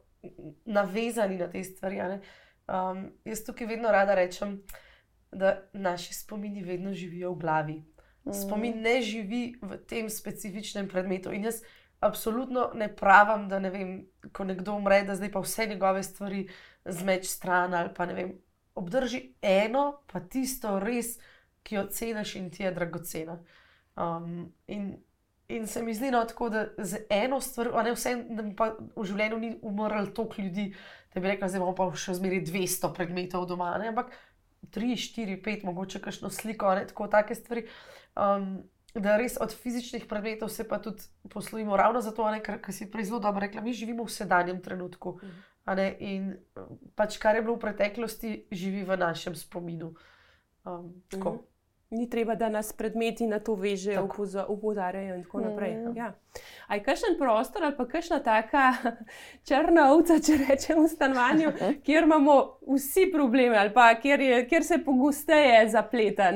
navezani 0.66 1.38
na 1.38 1.50
te 1.50 1.64
stvari. 1.64 2.00
Um, 2.02 3.12
jaz 3.26 3.44
tukaj 3.44 3.68
vedno 3.68 3.92
rada 3.92 4.16
rečem, 4.16 4.62
da 5.32 5.62
naši 5.74 6.14
spomini 6.14 6.64
vedno 6.64 6.94
živijo 6.94 7.32
v 7.32 7.40
glavi. 7.40 7.84
Spomin 8.34 8.82
ne 8.82 9.02
živi 9.02 9.56
v 9.62 9.78
tem 9.88 10.10
specifičnem 10.10 10.88
predmetu. 10.88 11.32
In 11.32 11.44
jaz 11.44 11.62
absolutno 12.00 12.72
ne 12.74 12.96
pravim, 12.96 13.48
da 13.50 13.60
ne 13.60 13.70
vem, 13.70 13.94
ko 14.34 14.44
nekdo 14.44 14.76
umre, 14.76 15.04
da 15.04 15.16
zdaj 15.16 15.32
pa 15.32 15.40
vse 15.40 15.66
njegove 15.66 16.04
stvari 16.04 16.48
zmeč 16.86 17.26
stran 17.26 17.74
ali 17.74 17.94
pa 17.96 18.06
ne 18.06 18.14
vem, 18.14 18.34
obdrži 18.78 19.22
eno, 19.42 20.02
pa 20.12 20.22
tisto 20.22 20.78
res, 20.80 21.18
ki 21.68 21.76
jo 21.76 21.88
ceniš 21.92 22.36
in 22.40 22.52
ti 22.54 22.64
je 22.64 22.72
dragocena. 22.72 23.40
Um, 23.98 24.54
in, 24.68 24.94
in 25.52 25.68
se 25.68 25.84
mi 25.84 25.96
zdi, 25.98 26.12
no, 26.14 26.22
tako, 26.30 26.50
da 26.54 26.68
z 26.78 27.04
eno 27.10 27.42
stvar, 27.42 27.72
a 27.74 27.84
ne 27.84 27.96
vse, 27.96 28.16
da 28.30 28.46
pa 28.58 28.70
v 28.78 29.08
življenju 29.10 29.42
ni 29.42 29.52
umrlo 29.66 30.06
toliko 30.16 30.42
ljudi, 30.42 30.70
da 31.14 31.24
bi 31.24 31.34
rekla, 31.34 31.50
da 31.50 31.60
imamo 31.60 31.76
pa 31.76 31.90
še 31.98 32.16
zmeri 32.20 32.44
200 32.46 32.94
predmetov 32.96 33.48
doma, 33.50 33.74
ne? 33.82 33.92
ampak 33.92 34.14
3, 34.74 34.96
4, 35.18 35.42
5, 35.44 35.68
mogoče 35.68 36.02
kakšno 36.04 36.32
sliko, 36.34 36.74
ne 36.78 36.88
tako 36.88 37.12
take 37.12 37.36
stvari. 37.36 37.68
Um, 38.16 38.58
Da 38.98 39.14
res 39.20 39.36
od 39.38 39.52
fizičnih 39.54 40.08
predmetov 40.10 40.50
se 40.50 40.64
pa 40.66 40.80
tudi 40.82 41.04
poslovimo, 41.30 41.76
ravno 41.78 42.00
zato, 42.02 42.26
ker 42.42 42.74
si 42.74 42.88
prej 42.90 43.12
zelo 43.12 43.20
dobro 43.22 43.44
rekla, 43.44 43.62
mi 43.62 43.76
živimo 43.76 44.08
v 44.08 44.10
sedanjem 44.10 44.62
trenutku. 44.64 45.20
Mhm. 45.22 45.44
In 46.00 46.38
pač 46.96 47.18
kar 47.18 47.36
je 47.36 47.44
bilo 47.44 47.58
v 47.58 47.66
preteklosti, 47.68 48.48
živi 48.52 48.84
v 48.88 48.98
našem 48.98 49.36
spominu. 49.36 49.94
Um, 50.64 51.04
mm. 51.14 51.38
Ni 51.90 52.10
treba, 52.10 52.36
da 52.36 52.50
nas 52.50 52.74
predmeti 52.74 53.28
na 53.28 53.40
to 53.40 53.56
vežejo, 53.56 54.10
upozorjajo 54.48 55.16
in 55.16 55.24
tako 55.24 55.40
naprej. 55.40 55.76
Mm. 55.76 55.94
Ja. 55.96 56.10
Aj 56.68 56.82
kakšen 56.84 57.16
prostor 57.20 57.64
ali 57.64 57.78
pa 57.78 57.86
kakšna 57.88 58.20
taka 58.24 58.74
črna 59.48 59.86
ovca, 59.94 60.20
če 60.20 60.36
rečemo, 60.50 60.84
v 60.84 60.92
stanovanju, 60.92 61.54
kjer 61.88 62.04
imamo 62.04 62.36
vsi 62.76 63.08
probleme 63.14 63.56
ali 63.58 63.72
pa 63.74 63.94
kjer, 63.96 64.22
je, 64.22 64.44
kjer 64.50 64.68
se 64.68 64.82
pogosteje 64.84 65.64
zapleta. 65.72 66.32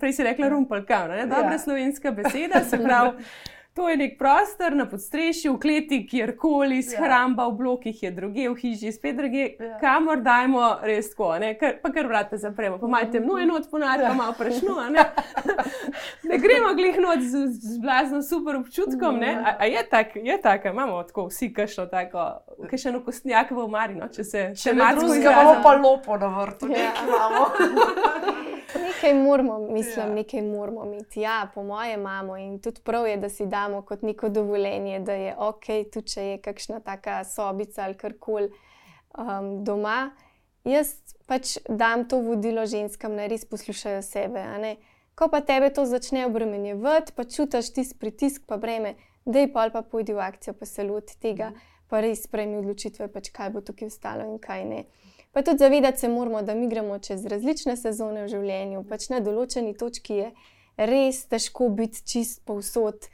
Prej 0.00 0.12
si 0.12 0.28
rekla 0.28 0.52
rumpelka, 0.52 1.06
dobra 1.32 1.56
ja. 1.56 1.58
slovenska 1.58 2.12
beseda, 2.12 2.64
se 2.64 2.80
pravi. 2.80 3.16
To 3.74 3.88
je 3.88 3.96
nek 3.96 4.18
prostor 4.18 4.76
na 4.76 4.84
podstrešju, 4.86 5.52
v 5.56 5.58
kleti, 5.60 5.96
kjerkoli, 6.06 6.82
shramba 6.82 7.42
ja. 7.42 7.48
v 7.48 7.56
blokih 7.58 8.02
je 8.02 8.10
druge, 8.14 8.44
v 8.48 8.54
hiši 8.54 8.92
spet 8.94 9.16
druge, 9.18 9.48
ja. 9.58 9.78
kamor 9.80 10.20
dajmo 10.22 10.68
res 10.86 11.08
tako, 11.10 11.32
kar, 11.58 11.80
pa 11.82 11.90
kar 11.90 12.06
vrate 12.06 12.38
zapremo, 12.38 12.78
pa 12.78 12.86
malo 12.86 13.08
temno 13.10 13.38
je 13.38 13.46
noč 13.50 13.66
ponarja, 13.70 14.12
ja. 14.12 14.14
malo 14.14 14.36
prešno. 14.38 14.76
Ne? 14.94 15.08
ne 16.30 16.38
gremo 16.38 16.70
glih 16.78 17.00
noč 17.02 17.26
z, 17.26 17.48
z 17.50 17.80
blazno 17.82 18.22
super 18.22 18.60
občutkom, 18.62 19.18
ja. 19.22 19.42
a, 19.42 19.56
a 19.58 19.66
je 19.66 19.82
tako, 19.90 20.22
je 20.22 20.38
tako, 20.42 20.68
imamo 20.68 21.02
tako 21.02 21.26
vsi 21.32 21.50
kašno 21.52 21.88
tako, 21.90 22.28
kašno 22.70 23.02
kostnjak 23.02 23.50
v 23.50 23.58
omarino, 23.58 24.06
če 24.06 24.24
se 24.24 24.46
še 24.54 24.76
malo 24.78 25.02
zgodi. 25.02 25.26
Imamo 25.26 25.58
pa 25.66 25.74
lopo 25.74 26.22
na 26.22 26.30
vrtu, 26.38 26.70
ja. 26.70 26.94
imamo. 27.02 28.33
nekaj 29.04 29.22
moramo, 29.22 29.58
mislim, 29.58 30.08
ja. 30.08 30.14
nekaj 30.14 30.42
moramo 30.42 30.84
imeti. 30.84 31.20
Ja, 31.20 31.48
po 31.54 31.62
mojem 31.62 32.00
imamo 32.00 32.36
in 32.36 32.58
tudi 32.58 32.80
prav 32.84 33.06
je, 33.06 33.16
da 33.16 33.28
si 33.28 33.46
damo 33.46 33.82
kot 33.82 34.02
neko 34.02 34.28
dovoljenje, 34.28 35.00
da 35.00 35.12
je 35.12 35.34
ok, 35.38 35.64
tudi 35.92 36.08
če 36.08 36.22
je 36.22 36.38
kakšna 36.38 36.80
taka 36.80 37.24
sobica 37.24 37.84
ali 37.84 37.94
karkoli 37.94 38.50
um, 39.18 39.64
doma. 39.64 40.10
Jaz 40.64 40.96
pač 41.26 41.58
dam 41.68 42.08
to 42.08 42.18
vodilo 42.18 42.66
ženskam, 42.66 43.16
da 43.16 43.26
res 43.26 43.44
poslušajo 43.44 44.02
sebe. 44.02 44.44
Ko 45.14 45.28
pa 45.28 45.40
tebe 45.40 45.70
to 45.70 45.84
začne 45.86 46.26
obremenjevati, 46.26 47.12
pa 47.16 47.24
čutiš 47.24 47.72
tisti 47.72 47.98
pritisk, 47.98 48.42
pa 48.46 48.56
breme, 48.56 48.94
da 49.24 49.38
je 49.44 49.52
pa 49.52 49.60
ali 49.60 49.72
pa 49.72 49.82
pojdi 49.82 50.12
v 50.12 50.20
akcijo, 50.20 50.54
pa 50.58 50.66
se 50.66 50.82
loti 50.82 51.18
tega, 51.20 51.50
mm. 51.50 51.60
pa 51.88 52.00
res 52.00 52.24
sprejmi 52.24 52.58
odločitve, 52.58 53.08
pač 53.12 53.30
kaj 53.30 53.52
bo 53.54 53.60
tukaj 53.60 53.92
ostalo 53.92 54.26
in 54.26 54.40
kaj 54.42 54.64
ne. 54.64 54.84
Pa 55.34 55.42
tudi 55.42 55.58
zavedati 55.58 55.98
se 55.98 56.08
moramo, 56.08 56.42
da 56.42 56.54
mi 56.54 56.68
gremo 56.68 56.98
čez 56.98 57.26
različne 57.26 57.76
sezone 57.76 58.22
v 58.22 58.28
življenju, 58.30 58.84
pač 58.86 59.08
na 59.10 59.18
določeni 59.20 59.74
točki 59.74 60.20
je 60.20 60.28
res 60.78 61.24
težko 61.26 61.68
biti 61.74 62.04
čist 62.06 62.44
povsod. 62.46 63.10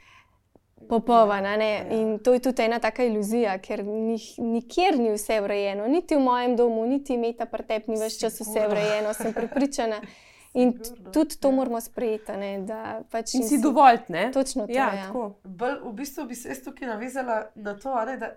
Popoln, 0.89 1.45
ja. 1.45 1.83
in 1.93 2.19
to 2.25 2.33
je 2.33 2.41
tudi 2.41 2.63
ena 2.65 2.79
taka 2.81 3.05
iluzija, 3.05 3.53
ker 3.61 3.83
nikjer 3.85 4.97
ni 4.97 5.11
vse 5.13 5.37
urejeno, 5.45 5.85
niti 5.87 6.17
v 6.17 6.23
mojem 6.25 6.55
domu, 6.57 6.85
niti 6.89 7.17
meta 7.21 7.45
pretep, 7.45 7.85
ni 7.87 7.99
več 8.01 8.17
čas 8.17 8.39
vse 8.41 8.65
urejeno, 8.65 9.13
sem 9.13 9.33
pripričana. 9.33 10.01
In 10.53 10.73
tudi 11.13 11.37
to 11.39 11.51
moramo 11.51 11.79
sprejeti. 11.79 12.33
Ne, 12.35 12.49
pač 13.11 13.37
in 13.37 13.45
si 13.47 13.61
dovolj, 13.63 14.01
ne? 14.11 14.25
Točno 14.35 14.65
to. 14.67 14.73
Ja, 14.75 14.89
ja. 14.91 15.11
Bel, 15.45 15.77
v 15.85 15.93
bistvu 15.95 16.25
bi 16.27 16.35
se 16.35 16.49
jaz 16.51 16.59
tukaj 16.65 16.89
navezala 16.89 17.37
na 17.55 17.77
to, 17.79 17.93
ne, 18.09 18.17
da 18.19 18.33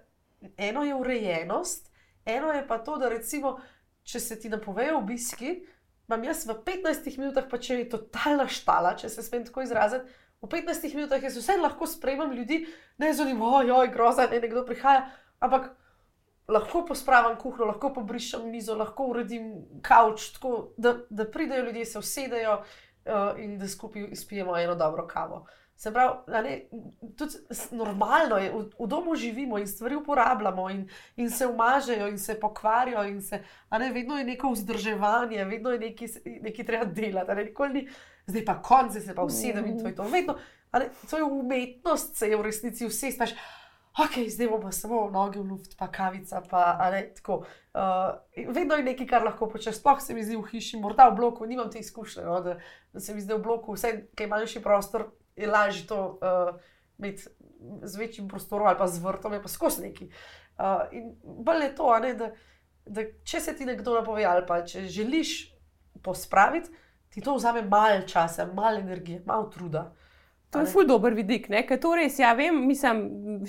eno 0.56 0.84
je 0.86 0.94
urejenost, 0.94 1.90
eno 2.24 2.52
je 2.54 2.62
pa 2.68 2.78
to, 2.78 3.00
da 3.02 3.10
recimo 3.10 3.56
če 4.04 4.20
se 4.20 4.38
ti 4.40 4.50
napovejo 4.52 4.98
obiski, 4.98 5.54
imam 6.08 6.24
jaz 6.24 6.44
v 6.46 6.58
15 6.66 7.18
minutah, 7.18 7.46
pa 7.50 7.58
če 7.58 7.80
je 7.80 7.88
totalna 7.96 8.46
štala, 8.50 8.94
če 9.00 9.08
se 9.08 9.24
smem 9.24 9.46
tako 9.48 9.64
izraziti, 9.64 10.04
v 10.44 10.50
15 10.52 10.92
minutah 10.94 11.22
jaz 11.24 11.38
vse 11.40 11.56
lahko 11.60 11.88
sprejemam 11.88 12.34
ljudi, 12.36 12.66
ne 13.00 13.12
zanimivo, 13.16 13.54
ojoj, 13.62 13.88
groza, 13.94 14.28
ne 14.30 14.42
nekdo 14.44 14.66
prihaja, 14.68 15.06
ampak 15.40 15.72
lahko 16.48 16.84
pospravim 16.84 17.38
kuhno, 17.40 17.70
lahko 17.72 17.92
pobrišem 17.94 18.44
mizo, 18.52 18.76
lahko 18.76 19.08
uredim 19.14 19.52
kavč, 19.82 20.34
tako 20.36 20.74
da, 20.76 20.98
da 21.10 21.24
pridejo 21.30 21.64
ljudje, 21.64 21.84
se 21.84 21.98
usedejo 21.98 22.58
uh, 22.60 23.40
in 23.40 23.58
da 23.58 23.68
skupaj 23.68 24.10
izpijemo 24.12 24.58
eno 24.58 24.74
dobro 24.74 25.06
kavo. 25.08 25.46
Se 25.76 25.92
pravi, 25.92 26.42
ne, 26.44 26.52
tudi 27.18 27.34
normalno 27.74 28.38
je, 28.38 28.50
v, 28.52 28.60
v 28.78 28.86
domu 28.88 29.16
živimo 29.16 29.58
in 29.58 29.66
stvari 29.66 29.96
uporabljamo, 29.96 30.68
in, 30.70 30.84
in 31.16 31.30
se 31.30 31.46
umažejo, 31.46 32.08
in 32.08 32.18
se 32.18 32.38
pokvarijo, 32.40 33.02
in 33.04 33.22
se, 33.22 33.42
ne, 33.70 33.90
vedno 33.92 34.18
je 34.18 34.24
neko 34.24 34.52
vzdrževanje, 34.54 35.44
vedno 35.44 35.70
je 35.70 35.78
nekaj, 35.80 36.66
treba 36.66 36.84
delati. 36.84 37.34
Ne, 37.34 37.50
ni, 37.72 37.88
zdaj 38.26 38.44
pa 38.44 38.60
konce, 38.62 39.00
se 39.00 39.14
pa 39.14 39.22
usedem 39.22 39.66
in 39.66 39.82
to 39.82 39.90
je 39.90 39.94
to. 39.94 40.08
Vedno, 40.12 40.38
ne, 40.72 40.88
to 41.10 41.16
je 41.16 41.24
umetnost, 41.24 42.16
se 42.16 42.28
je 42.28 42.36
v 42.36 42.42
resnici 42.42 42.86
vse 42.86 43.10
staš 43.10 43.34
ok, 43.98 44.28
zdaj 44.28 44.48
bomo 44.48 44.72
samo 44.72 45.10
noge 45.10 45.38
v 45.38 45.46
luft, 45.46 45.76
pa 45.78 45.88
kavica. 45.88 46.42
Pa, 46.50 46.90
ne, 46.90 47.12
uh, 47.28 47.44
vedno 48.54 48.74
je 48.74 48.82
nekaj, 48.82 49.06
kar 49.06 49.22
lahko 49.22 49.48
počneš. 49.48 49.78
Sploh 49.78 50.02
se 50.02 50.14
mi 50.14 50.24
zdi 50.24 50.36
v 50.36 50.46
hiši, 50.50 50.80
morda 50.82 51.08
v 51.08 51.16
bloku, 51.16 51.46
nimam 51.46 51.70
te 51.70 51.78
izkušnje, 51.78 52.24
no, 52.26 52.40
da, 52.42 52.58
da 52.92 53.00
se 53.00 53.14
mi 53.14 53.22
zdi 53.22 53.34
v 53.34 53.42
bloku, 53.42 53.76
vse, 53.78 53.92
kaj 54.18 54.30
manjši 54.30 54.62
prostor, 54.62 55.12
je 55.36 55.46
lažje 55.50 55.86
to 55.86 56.18
uh, 56.22 56.60
imeti 56.98 57.22
z 57.82 57.96
večjim 57.96 58.28
prostorom 58.28 58.66
ali 58.66 58.78
pa 58.78 58.86
z 58.86 59.02
vrtom, 59.04 59.32
je 59.32 59.42
pa 59.42 59.48
skozi 59.48 59.82
neki. 59.82 60.10
Uh, 60.58 60.84
in 60.92 61.14
bolj 61.22 61.62
je 61.62 61.74
to, 61.74 61.98
ne, 61.98 62.14
da, 62.14 62.30
da 62.86 63.04
če 63.24 63.40
se 63.40 63.56
ti 63.56 63.66
nekdo 63.66 63.94
napove 63.98 64.24
ali 64.24 64.46
pa 64.46 64.62
če 64.64 64.86
želiš 64.86 65.54
pospraviti, 66.02 66.70
ti 67.08 67.20
to 67.20 67.34
vzame 67.34 67.62
malo 67.62 68.02
časa, 68.06 68.46
malo 68.46 68.78
energije, 68.78 69.22
malo 69.26 69.48
truda. 69.50 69.92
Uh, 70.54 70.60
To 70.60 70.66
je 70.66 70.72
ful 70.72 70.86
dober 70.86 71.14
vidik. 71.14 71.48
Ker 71.48 71.78
to 71.80 71.94
res, 71.98 72.18
ja, 72.18 72.32
vem, 72.38 72.56
mislim, 72.68 73.00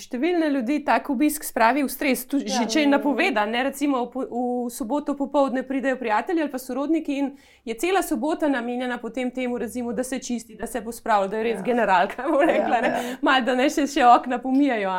številne 0.02 0.50
ljudi 0.54 0.80
tako 0.86 1.14
obisk 1.14 1.46
spravi 1.46 1.86
v 1.86 1.92
stres. 1.92 2.26
Tu, 2.30 2.42
ja, 2.44 2.58
že 2.58 2.68
če 2.74 2.86
je 2.86 2.92
napovedan, 2.92 3.52
ne, 3.54 3.64
recimo 3.70 4.06
v, 4.10 4.26
v 4.26 4.44
soboto 4.74 5.16
popovdne 5.18 5.66
pridejo 5.68 6.00
prijatelji 6.02 6.44
ali 6.46 6.52
pa 6.52 6.62
sorodniki 6.62 7.20
in 7.22 7.32
je 7.66 7.78
cela 7.82 8.02
sobota 8.06 8.50
namenjena 8.50 8.98
potem 9.02 9.32
temu, 9.32 9.58
recimo, 9.62 9.94
da 9.94 10.04
se 10.04 10.20
čisti, 10.20 10.58
da 10.60 10.68
se 10.68 10.82
pospravlja, 10.84 11.32
da 11.32 11.42
je 11.42 11.48
res 11.52 11.60
ja. 11.62 11.66
generalka. 11.70 12.26
Rekla, 12.52 12.82
ja, 12.82 12.92
ja. 12.92 13.18
Mal, 13.22 13.46
da 13.46 13.56
ne 13.56 13.70
še, 13.70 13.88
še 13.90 14.06
okna 14.06 14.42
pomijajo 14.42 14.92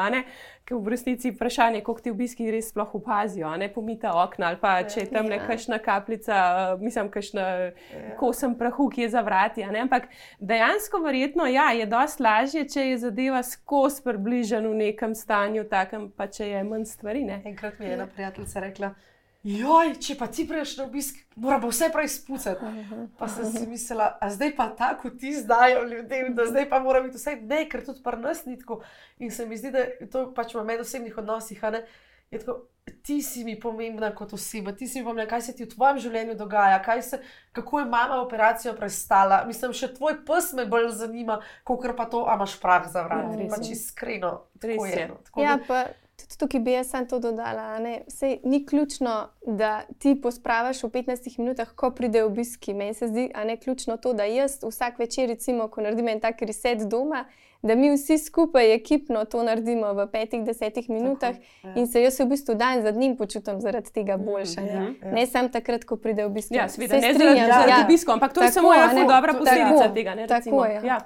ker 0.66 0.80
v 0.82 0.90
resnici 0.90 1.30
vprašanje, 1.30 1.80
koliko 1.86 2.02
ti 2.02 2.10
obiski 2.10 2.50
res 2.50 2.72
sploh 2.72 2.94
opazijo, 2.98 3.52
ne 3.56 3.68
pomita 3.72 4.10
okna 4.18 4.50
ali 4.50 4.58
pa 4.60 4.72
če 4.82 5.04
je 5.04 5.10
tam 5.12 5.30
nekakšna 5.30 5.78
kapljica, 5.82 6.36
mislim, 6.80 7.10
kakšna 7.14 7.46
ja. 7.46 7.72
kosem 8.18 8.56
prahu, 8.58 8.88
ki 8.90 9.06
je 9.06 9.10
za 9.14 9.22
vrati. 9.26 9.62
Ampak 9.62 10.08
dejansko 10.40 11.00
verjetno 11.04 11.46
ja, 11.46 11.70
je 11.76 11.86
dosti 11.86 12.22
lažje, 12.22 12.64
če 12.74 12.88
je 12.90 12.98
zadeva 13.06 13.42
skozi 13.46 14.02
približen 14.02 14.66
v 14.66 14.74
nekem 14.82 15.14
stanju, 15.14 15.68
takem 15.70 16.10
pa 16.10 16.26
če 16.26 16.50
je 16.50 16.64
manj 16.66 16.88
stvari. 16.90 17.22
Ne? 17.28 17.42
Enkrat 17.46 17.78
mi 17.78 17.86
je 17.86 17.98
ena 18.00 18.08
prijateljica 18.10 18.66
rekla. 18.66 18.94
Joj, 19.46 19.92
če 20.02 20.16
pa 20.18 20.26
ti 20.26 20.42
prejš 20.48 20.72
na 20.80 20.84
obisk, 20.88 21.20
mora 21.38 21.60
pa 21.62 21.68
vse 21.70 21.86
prej 21.94 22.08
spucati. 22.16 22.66
Pa 23.18 23.28
sem 23.30 23.46
si 23.52 23.66
mislila, 23.70 24.08
a 24.18 24.30
zdaj 24.34 24.50
pa 24.56 24.66
tako 24.74 25.12
ti 25.14 25.30
zdajo 25.36 25.84
ljudem, 25.86 26.32
da 26.34 26.48
zdaj 26.48 26.66
pa 26.70 26.80
mora 26.82 26.98
biti 27.04 27.20
vse 27.20 27.36
ne, 27.42 27.60
ker 27.70 27.84
tudi 27.86 28.02
par 28.02 28.18
nas 28.18 28.42
ni 28.46 28.58
tako. 28.58 28.80
In 29.22 29.30
se 29.30 29.46
mi 29.46 29.58
zdi, 29.58 29.70
da 29.70 29.84
je 29.86 30.08
to 30.10 30.24
pač 30.34 30.56
v 30.56 30.64
medosebnih 30.66 31.18
odnosih, 31.22 31.62
a 31.62 31.70
ne. 31.76 31.84
Je 32.34 32.40
tako, 32.42 32.56
ti 33.06 33.20
si 33.22 33.44
mi 33.46 33.54
pomembna 33.60 34.08
kot 34.14 34.32
oseba, 34.34 34.72
ti 34.74 34.88
si 34.90 34.98
mi 34.98 35.06
pomembna, 35.06 35.28
kaj 35.30 35.44
se 35.46 35.54
ti 35.54 35.62
v 35.62 35.70
tvojem 35.70 36.00
življenju 36.02 36.34
dogaja, 36.34 36.80
se, 37.02 37.20
kako 37.54 37.84
je 37.84 37.86
mama 37.92 38.16
operacijo 38.24 38.72
prestala. 38.74 39.44
Mislim, 39.46 39.70
še 39.70 39.92
tvoj 39.94 40.24
pes 40.26 40.50
me 40.58 40.64
bolj 40.66 40.90
zanima, 40.98 41.38
kot 41.62 41.86
pa 41.94 42.08
to, 42.10 42.24
a 42.26 42.34
imaš 42.34 42.58
prah 42.58 42.90
za 42.90 43.06
vrati. 43.06 43.46
Ja, 43.46 43.52
pač 43.54 43.70
iskreno, 43.76 44.32
res 44.58 44.82
je. 44.90 45.06
No. 45.12 45.22
Ja, 45.38 45.54
pa 45.68 45.84
Tudi 46.16 46.38
tukaj 46.38 46.60
bi 46.60 46.72
jaz 46.72 46.90
samo 46.90 47.06
to 47.06 47.18
dodala. 47.20 47.78
Sej, 48.08 48.38
ni 48.44 48.66
ključno, 48.66 49.28
da 49.46 49.82
ti 49.98 50.14
pospravaš 50.22 50.82
v 50.82 50.90
15 50.94 51.38
minutah, 51.38 51.74
ko 51.76 51.90
pride 51.90 52.24
obiski. 52.24 52.74
Meni 52.74 52.94
se 52.94 53.08
zdi, 53.08 53.28
da 53.34 53.40
je 53.40 53.56
ključno 53.56 53.96
to, 53.96 54.12
da 54.12 54.24
jaz 54.24 54.58
vsak 54.62 54.98
večer, 54.98 55.28
recimo, 55.28 55.68
ko 55.68 55.84
naredim 55.84 56.08
en 56.08 56.20
tak 56.20 56.42
reset 56.42 56.88
doma, 56.88 57.24
da 57.62 57.74
mi 57.74 57.90
vsi 57.96 58.18
skupaj 58.18 58.74
ekipno 58.74 59.24
to 59.24 59.42
naredimo 59.42 59.92
v 59.92 60.06
petih, 60.12 60.44
desetih 60.44 60.90
minutah 60.90 61.34
tako, 61.34 61.46
ja. 61.62 61.72
in 61.76 61.86
se 61.86 62.02
jaz 62.02 62.20
v 62.20 62.26
bistvu 62.26 62.54
dan 62.54 62.82
za 62.82 62.92
dnem 62.92 63.16
počutim 63.16 63.60
zaradi 63.60 63.92
tega 63.92 64.16
mhm, 64.16 64.26
boljše. 64.26 64.60
Ja, 64.60 64.82
ja. 64.82 65.12
Ne 65.12 65.26
samo 65.26 65.48
takrat, 65.48 65.84
ko 65.84 65.96
pride 65.96 66.24
obisk. 66.24 66.52
Ja, 66.52 66.68
seveda, 66.68 67.00
ne 67.00 67.14
strinjam 67.14 67.52
se 67.52 67.62
z 67.66 67.70
ja. 67.70 67.84
obiskom, 67.84 68.14
ampak 68.14 68.32
to 68.32 68.40
tako, 68.40 68.46
je 68.46 68.52
samo 68.52 68.74
ena 68.74 69.06
dobra 69.08 69.32
posledica 69.32 69.82
tako, 69.82 69.94
tega. 69.94 70.14
Ne, 70.14 70.26
tako, 70.26 70.64
ja. 70.64 70.80
Ja. 70.84 70.98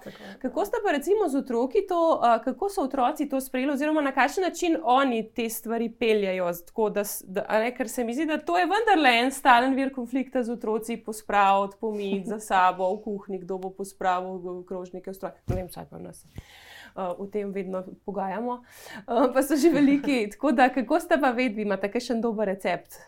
Kako 0.43 0.65
ste 0.65 0.77
pa 0.85 0.93
recimo 0.93 1.29
z 1.29 1.37
otroki 1.37 1.87
to, 1.89 2.21
uh, 2.23 2.45
kako 2.45 2.69
so 2.69 2.83
otroci 2.83 3.29
to 3.29 3.41
sprejeli, 3.41 3.73
oziroma 3.73 4.01
na 4.01 4.13
kakšen 4.13 4.45
način 4.45 4.77
oni 4.83 5.23
te 5.35 5.49
stvari 5.49 5.89
peljajo? 5.89 6.53
Tako, 6.67 6.91
da, 6.91 7.03
da, 7.23 7.47
ne, 7.59 7.75
ker 7.77 7.89
se 7.89 8.05
mi 8.05 8.15
zdi, 8.15 8.27
da 8.27 8.39
to 8.39 8.59
je 8.59 8.67
vendarle 8.67 9.17
en 9.19 9.33
stalen 9.33 9.75
vir 9.75 9.95
konflikta 9.95 10.43
z 10.43 10.53
otroci, 10.53 10.97
pospraviti, 10.97 11.77
pomiti 11.81 12.29
za 12.29 12.41
sabo, 12.41 12.95
v 12.95 13.03
kuhinji, 13.03 13.39
kdo 13.39 13.59
bo 13.59 13.71
pospravil 13.71 14.65
krožnike, 14.69 15.15
stroj. 15.15 15.33
Ne 15.47 15.57
vem, 15.57 15.69
kaj 15.69 15.87
pa 15.91 15.99
nas 15.99 16.25
o 16.95 17.27
tem 17.27 17.53
vedno 17.53 17.85
pogajamo, 18.05 18.61
pa 19.07 19.43
so 19.43 19.57
že 19.57 19.71
veliki. 19.71 20.27
Tako 20.33 20.53
da, 20.53 20.69
kako 20.69 21.01
ste 21.01 21.21
pa 21.21 21.31
vedeli, 21.31 21.63
imate 21.63 21.91
še 22.01 22.17
en 22.17 22.21
dober 22.21 22.49
recept? 22.51 22.99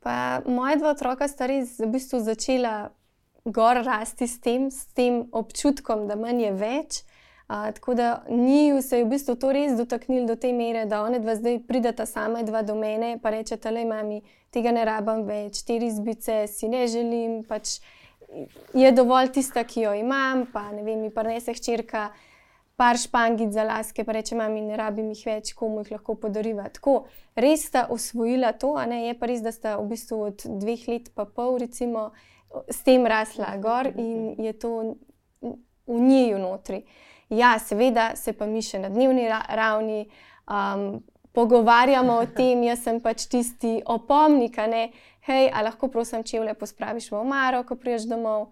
Pa 0.00 0.40
moja 0.46 0.78
dva 0.80 0.94
otroka 0.94 1.28
sta 1.28 1.46
res 1.50 1.76
v 1.80 1.90
bistvu 1.92 2.22
začela 2.24 2.90
gor 3.44 3.82
rasti 3.84 4.28
s 4.28 4.40
tem, 4.40 4.70
s 4.70 4.86
tem 4.96 5.26
občutkom, 5.32 6.06
da 6.08 6.16
manj 6.16 6.44
je 6.44 6.52
več. 6.56 7.00
Uh, 7.50 7.66
tako 7.74 7.96
da 7.98 8.22
ni 8.30 8.82
se 8.82 9.02
v 9.02 9.08
bistvu 9.10 9.34
to 9.34 9.50
res 9.52 9.74
dotaknil 9.74 10.26
do 10.26 10.36
te 10.38 10.52
mere, 10.54 10.84
da 10.86 11.02
one 11.02 11.18
dva 11.18 11.34
zdaj 11.34 11.58
prideta 11.66 12.06
sama 12.06 12.44
dva 12.46 12.62
do 12.62 12.76
mene 12.78 13.16
in 13.16 13.20
rečeta: 13.22 13.70
Le 13.70 13.84
mami, 13.84 14.22
tega 14.54 14.70
ne 14.70 14.84
rabim 14.84 15.24
več, 15.26 15.64
te 15.66 15.78
rizbice 15.78 16.46
si 16.46 16.68
ne 16.68 16.86
želim. 16.86 17.42
Pač 17.42 17.80
je 18.74 18.92
dovolj 18.92 19.32
tista, 19.34 19.64
ki 19.64 19.82
jo 19.82 19.94
imam, 19.98 20.46
pa 20.52 20.70
ne 20.70 20.84
vem, 20.86 21.00
mi 21.00 21.10
pa 21.10 21.22
ne 21.26 21.40
se 21.40 21.52
hčerka 21.52 22.12
par 22.80 22.96
špangic 22.96 23.52
za 23.52 23.64
laske, 23.68 24.04
pa 24.08 24.12
reče: 24.16 24.34
Mami, 24.34 24.62
ne 24.64 24.76
rabim 24.80 25.10
jih 25.12 25.26
več, 25.26 25.52
komu 25.52 25.82
jih 25.82 25.90
lahko 25.98 26.14
podariva. 26.16 26.64
Tako 26.72 27.02
res 27.36 27.66
sta 27.68 27.82
osvojila 27.92 28.54
to, 28.56 28.72
a 28.80 28.86
ne 28.88 29.02
je 29.02 29.18
pa 29.20 29.28
res, 29.28 29.42
da 29.44 29.52
sta 29.52 29.74
v 29.76 29.84
bistvu 29.90 30.20
od 30.30 30.46
dveh 30.62 30.86
let 30.88 31.10
pa 31.12 31.26
pol, 31.28 31.58
recimo, 31.60 32.08
s 32.72 32.80
tem 32.86 33.04
rasla 33.04 33.52
gor 33.60 33.90
in 33.92 34.32
je 34.40 34.54
to 34.56 34.70
v 35.42 35.98
njiju 36.06 36.38
notri. 36.40 36.80
Ja, 37.28 37.58
seveda 37.60 38.14
se 38.16 38.32
pa 38.32 38.48
mi 38.48 38.64
še 38.64 38.80
na 38.80 38.88
dnevni 38.88 39.28
ravni. 39.28 40.06
Um, 40.48 41.02
Pogovarjamo 41.30 42.16
o 42.18 42.24
tem, 42.26 42.64
jaz 42.70 42.80
sem 42.88 42.96
pač 42.98 43.28
tisti 43.30 43.76
opomnik, 43.86 44.56
ne, 44.66 44.88
hej, 45.28 45.52
a 45.52 45.62
lahko 45.62 45.86
prosim, 45.92 46.24
če 46.26 46.40
vle 46.42 46.56
pospraviš 46.58 47.12
v 47.12 47.20
omaro, 47.20 47.60
ko 47.68 47.76
priješ 47.78 48.08
domov. 48.10 48.48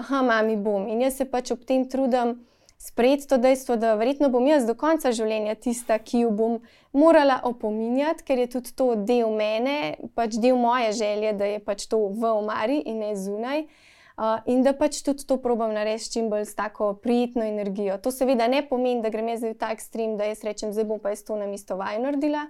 Aha, 0.00 0.22
mami, 0.24 0.56
bom. 0.56 0.86
In 0.88 1.02
jaz 1.04 1.18
se 1.20 1.26
pač 1.28 1.50
ob 1.52 1.66
tem 1.68 1.84
trudim, 1.84 2.38
sprejeti 2.82 3.28
to 3.28 3.38
dejstvo, 3.38 3.76
da 3.76 3.94
verjetno 3.94 4.28
bom 4.28 4.46
jaz 4.46 4.66
do 4.66 4.74
konca 4.74 5.12
življenja 5.14 5.54
tista, 5.54 6.00
ki 6.02 6.24
jo 6.24 6.32
bom 6.34 6.56
morala 6.92 7.38
opominjati, 7.46 8.24
ker 8.26 8.40
je 8.42 8.48
tudi 8.56 8.72
to 8.74 8.88
del 8.98 9.30
mene, 9.38 9.94
pač 10.18 10.34
del 10.42 10.58
moje 10.58 10.90
želje, 10.98 11.30
da 11.38 11.46
je 11.46 11.60
pač 11.62 11.86
to 11.86 12.00
v 12.10 12.32
omari 12.40 12.80
in 12.82 12.98
ne 13.04 13.12
zunaj. 13.14 13.66
Uh, 14.12 14.42
in 14.50 14.60
da 14.66 14.74
pač 14.76 14.98
tudi 15.06 15.24
to 15.26 15.38
probam 15.40 15.70
narediti 15.72 16.18
čim 16.18 16.26
bolj 16.28 16.44
s 16.50 16.58
tako 16.58 16.90
prijetno 17.00 17.46
energijo. 17.46 17.96
To 18.02 18.10
seveda 18.12 18.48
ne 18.50 18.60
pomeni, 18.66 19.00
da 19.00 19.14
grem 19.14 19.30
jaz 19.30 19.46
v 19.46 19.54
ta 19.58 19.70
ekstrem, 19.72 20.18
da 20.18 20.26
jaz 20.28 20.42
rečem, 20.44 20.74
zdaj 20.74 20.88
bom 20.90 21.00
pa 21.00 21.14
jaz 21.14 21.22
to 21.24 21.38
na 21.38 21.46
isto 21.54 21.78
vaj 21.78 22.02
naredila, 22.02 22.48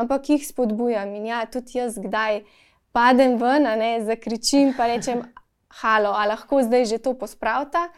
ampak 0.00 0.30
jih 0.30 0.46
spodbujam 0.46 1.10
in 1.18 1.26
ja, 1.28 1.42
tudi 1.50 1.82
jaz 1.82 1.98
kdaj 2.00 2.44
padem 2.96 3.36
ven, 3.42 3.66
ne, 3.82 3.92
zakričim 4.06 4.72
pa 4.78 4.88
rečem, 4.88 5.26
halo, 5.82 6.14
a 6.14 6.24
lahko 6.30 6.62
zdaj 6.64 6.88
že 6.94 7.02
to 7.02 7.18
pospravta. 7.18 7.90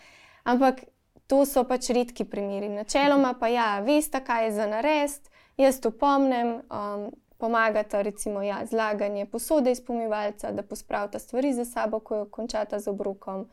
Ampak 0.45 0.83
to 1.27 1.45
so 1.47 1.65
pač 1.65 1.91
redki 1.91 2.25
primeri. 2.25 2.69
Načeloma 2.69 3.35
pa 3.41 3.49
ja, 3.49 3.69
veste, 3.81 4.21
kaj 4.21 4.45
je 4.45 4.53
za 4.53 4.67
narest, 4.67 5.31
jaz 5.57 5.81
to 5.81 5.91
pomnim, 5.91 6.61
um, 6.69 7.11
pomagata 7.39 8.03
recimo 8.03 8.43
ja, 8.43 8.63
zlaganje 8.67 9.27
posode 9.27 9.73
iz 9.73 9.81
pomivalca, 9.81 10.53
da 10.53 10.63
pospravita 10.63 11.19
stvari 11.19 11.53
za 11.53 11.65
sabo, 11.65 12.01
ko 12.01 12.17
jo 12.17 12.27
končata 12.31 12.79
z 12.81 12.89
obrokom, 12.89 13.49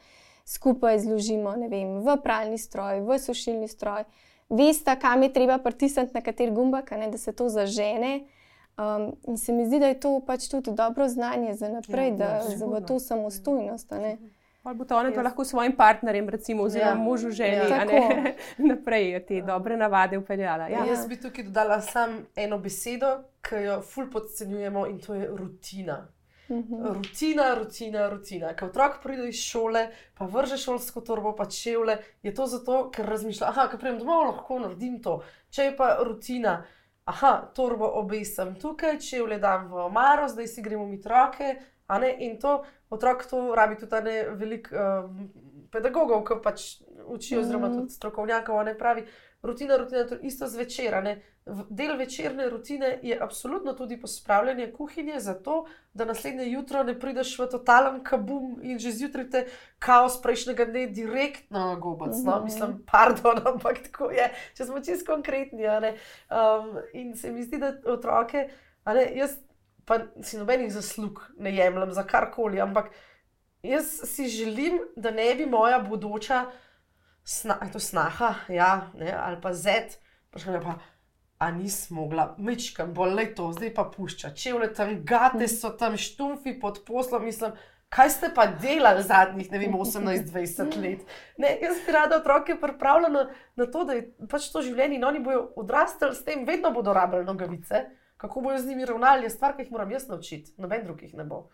skupaj 0.46 1.00
zložimo 1.00 1.56
vem, 1.70 2.00
v 2.04 2.18
pralni 2.24 2.58
stroj, 2.58 3.02
v 3.02 3.20
sušilni 3.20 3.68
stroj. 3.68 4.04
Veste, 4.50 4.96
kam 5.00 5.24
je 5.24 5.34
treba 5.34 5.58
pritisniti 5.58 6.12
na 6.14 6.22
kater 6.22 6.52
gumbak, 6.52 6.92
ne, 6.92 7.08
da 7.08 7.18
se 7.18 7.32
to 7.32 7.50
zažene. 7.50 8.26
Um, 8.80 9.12
in 9.28 9.38
se 9.38 9.54
mi 9.54 9.66
zdi, 9.66 9.80
da 9.80 9.88
je 9.88 10.00
to 10.00 10.20
pač 10.28 10.48
tudi 10.48 10.72
dobro 10.72 11.08
znanje 11.08 11.54
za 11.54 11.70
naprej, 11.70 12.10
ja, 12.10 12.16
da 12.16 12.26
ja, 12.26 12.58
za 12.58 12.82
to 12.88 13.00
samostojnost. 13.00 13.92
Ali 14.64 14.78
bo 14.78 14.86
to 14.86 14.98
ona 14.98 15.10
ja. 15.10 15.22
lahko 15.22 15.46
svojim 15.46 15.74
partnerjem, 15.76 16.30
recimo, 16.30 16.64
oziroma 16.64 16.92
ja. 16.92 16.96
možu, 16.96 17.32
ženi, 17.32 17.70
ja. 17.70 17.86
ne, 17.86 18.36
naprej 18.72 19.26
te 19.26 19.42
dobre 19.42 19.78
navade 19.78 20.18
upeljala. 20.18 20.68
Ja. 20.70 20.86
Jaz 20.86 21.08
bi 21.08 21.18
tukaj 21.22 21.44
dodala 21.44 21.82
samo 21.82 22.22
eno 22.36 22.58
besedo, 22.58 23.24
ki 23.42 23.64
jo 23.66 23.82
ful 23.82 24.10
podcenjujemo 24.12 24.88
in 24.88 25.00
to 25.00 25.14
je 25.14 25.28
rutina. 25.28 26.08
Mhm. 26.52 26.84
Rutina, 26.94 27.54
rutina, 27.56 28.10
rutina. 28.10 28.54
Ko 28.56 28.66
otrok 28.66 29.00
pride 29.04 29.30
iz 29.30 29.40
šole, 29.40 29.88
pa 30.18 30.26
vrže 30.26 30.58
šolsko 30.58 31.02
torbo, 31.02 31.36
pa 31.36 31.46
čevlje, 31.46 31.98
je 32.24 32.34
to 32.36 32.46
zato, 32.48 32.90
ker 32.92 33.06
razmišlja, 33.06 33.48
aha, 33.48 33.68
ko 33.72 33.78
pridem 33.78 34.00
domov, 34.00 34.26
lahko 34.28 34.60
naredim 34.60 35.00
to. 35.02 35.22
Če 35.50 35.70
je 35.70 35.76
pa 35.78 35.96
rutina, 36.04 36.60
aha, 37.06 37.34
torbo 37.56 37.88
obesam 38.02 38.56
tukaj, 38.60 39.00
čevlje 39.00 39.40
dam 39.40 39.72
v 39.72 39.86
omaro, 39.88 40.28
zdaj 40.28 40.48
si 40.48 40.62
gremo 40.62 40.86
mi 40.86 41.02
roke. 41.06 41.56
In 42.20 42.40
to 42.40 42.64
otrok 42.90 43.26
to 43.30 43.56
rabi 43.56 43.76
tudi 43.76 44.02
ne 44.04 44.24
velik 44.30 44.72
um, 44.72 45.30
pedagogov, 45.72 46.24
ki 46.28 46.40
pač 46.44 46.62
učijo, 47.08 47.42
oziroma 47.42 47.68
Mhm. 47.68 47.78
tudi 47.80 47.94
strokovnjakov, 47.94 48.66
ne 48.66 48.78
pravi. 48.78 49.06
Rutina, 49.44 49.78
rutina, 49.78 50.06
isto 50.22 50.48
zvečer. 50.48 51.18
Del 51.70 51.98
večerne 51.98 52.50
rutine 52.50 53.00
je 53.02 53.18
absolutno 53.22 53.74
tudi 53.74 54.02
pospravljanje 54.02 54.72
kuhinje, 54.72 55.20
zato 55.20 55.66
da 55.94 56.06
naslednje 56.06 56.46
jutro 56.52 56.84
ne 56.84 57.00
prideš 57.00 57.40
v 57.40 57.48
totalen 57.50 58.04
kabum 58.04 58.60
in 58.62 58.80
že 58.80 58.92
zjutraj 58.92 59.30
te 59.30 59.46
kaos 59.80 60.22
prejšnjega 60.22 60.66
dne 60.66 60.88
direktno 60.88 61.78
gobac. 61.82 62.14
No? 62.26 62.36
Mhm. 62.36 62.44
Mislim, 62.44 62.84
pardon, 62.92 63.42
ampak 63.54 63.82
tako 63.84 64.12
je, 64.12 64.30
če 64.58 64.66
smo 64.66 64.80
čisto 64.80 65.14
konkretni. 65.14 65.66
Um, 65.66 66.78
in 66.94 67.16
se 67.18 67.32
mi 67.32 67.44
zdi, 67.44 67.58
da 67.58 67.74
otroke, 67.86 68.50
ne, 68.86 69.12
jaz 69.16 69.38
pa 69.86 70.00
si 70.24 70.38
nobenih 70.38 70.72
zaslug 70.74 71.24
ne 71.40 71.56
jemljem 71.56 71.94
za 71.94 72.04
karkoli, 72.04 72.62
ampak 72.62 72.92
jaz 73.64 74.02
si 74.06 74.28
želim, 74.28 74.80
da 74.96 75.12
ne 75.12 75.36
bi 75.36 75.46
moja 75.46 75.80
bodoča 75.80 76.46
sna, 77.24 77.60
to 77.74 77.80
snaha, 77.80 78.36
ja, 78.50 78.92
ne, 78.94 79.14
ali 79.18 79.42
pa 79.42 79.54
zet, 79.54 80.00
prišla 80.32 80.62
pa. 80.62 80.80
A 81.42 81.50
nisem 81.52 81.98
mogla, 81.98 82.36
mečkam, 82.38 82.92
bolj 82.94 83.16
le 83.18 83.24
to, 83.34 83.48
zdaj 83.56 83.72
pa 83.74 83.88
pušča. 83.90 84.30
Čevlje 84.38 84.74
tam, 84.78 84.92
gate 85.06 85.48
so 85.50 85.72
tam, 85.74 85.96
štumfi 85.98 86.54
pod 86.60 86.84
poslom, 86.86 87.26
mislim, 87.26 87.56
kaj 87.90 88.10
ste 88.14 88.30
pa 88.36 88.46
delali 88.46 89.02
zadnjih, 89.04 89.50
ne 89.52 89.62
vem, 89.64 89.74
18-20 89.74 90.78
let. 90.84 91.16
Ne, 91.42 91.56
jaz 91.64 91.82
bi 91.86 91.96
rada 91.96 92.20
otroke 92.22 92.60
pripravila 92.62 93.10
na, 93.10 93.24
na 93.58 93.66
to, 93.66 93.88
da 93.90 93.98
je 93.98 94.06
pač 94.30 94.52
to 94.54 94.62
življenje 94.62 95.00
in 95.00 95.08
oni 95.08 95.24
bodo 95.26 95.48
odrastali 95.58 96.16
s 96.16 96.22
tem, 96.28 96.46
vedno 96.46 96.70
bodo 96.78 96.94
rabljali 96.94 97.26
nogavice. 97.26 97.88
Kako 98.22 98.42
bodo 98.42 98.58
z 98.58 98.68
njimi 98.68 98.86
ravnali, 98.86 99.24
je 99.24 99.30
stvar, 99.30 99.56
ki 99.56 99.64
jih 99.64 99.72
moram 99.72 99.92
jaz 99.92 100.08
naučiti, 100.08 100.54
noben 100.58 100.84
drugih 100.86 101.14
ne 101.14 101.24
bo. 101.26 101.48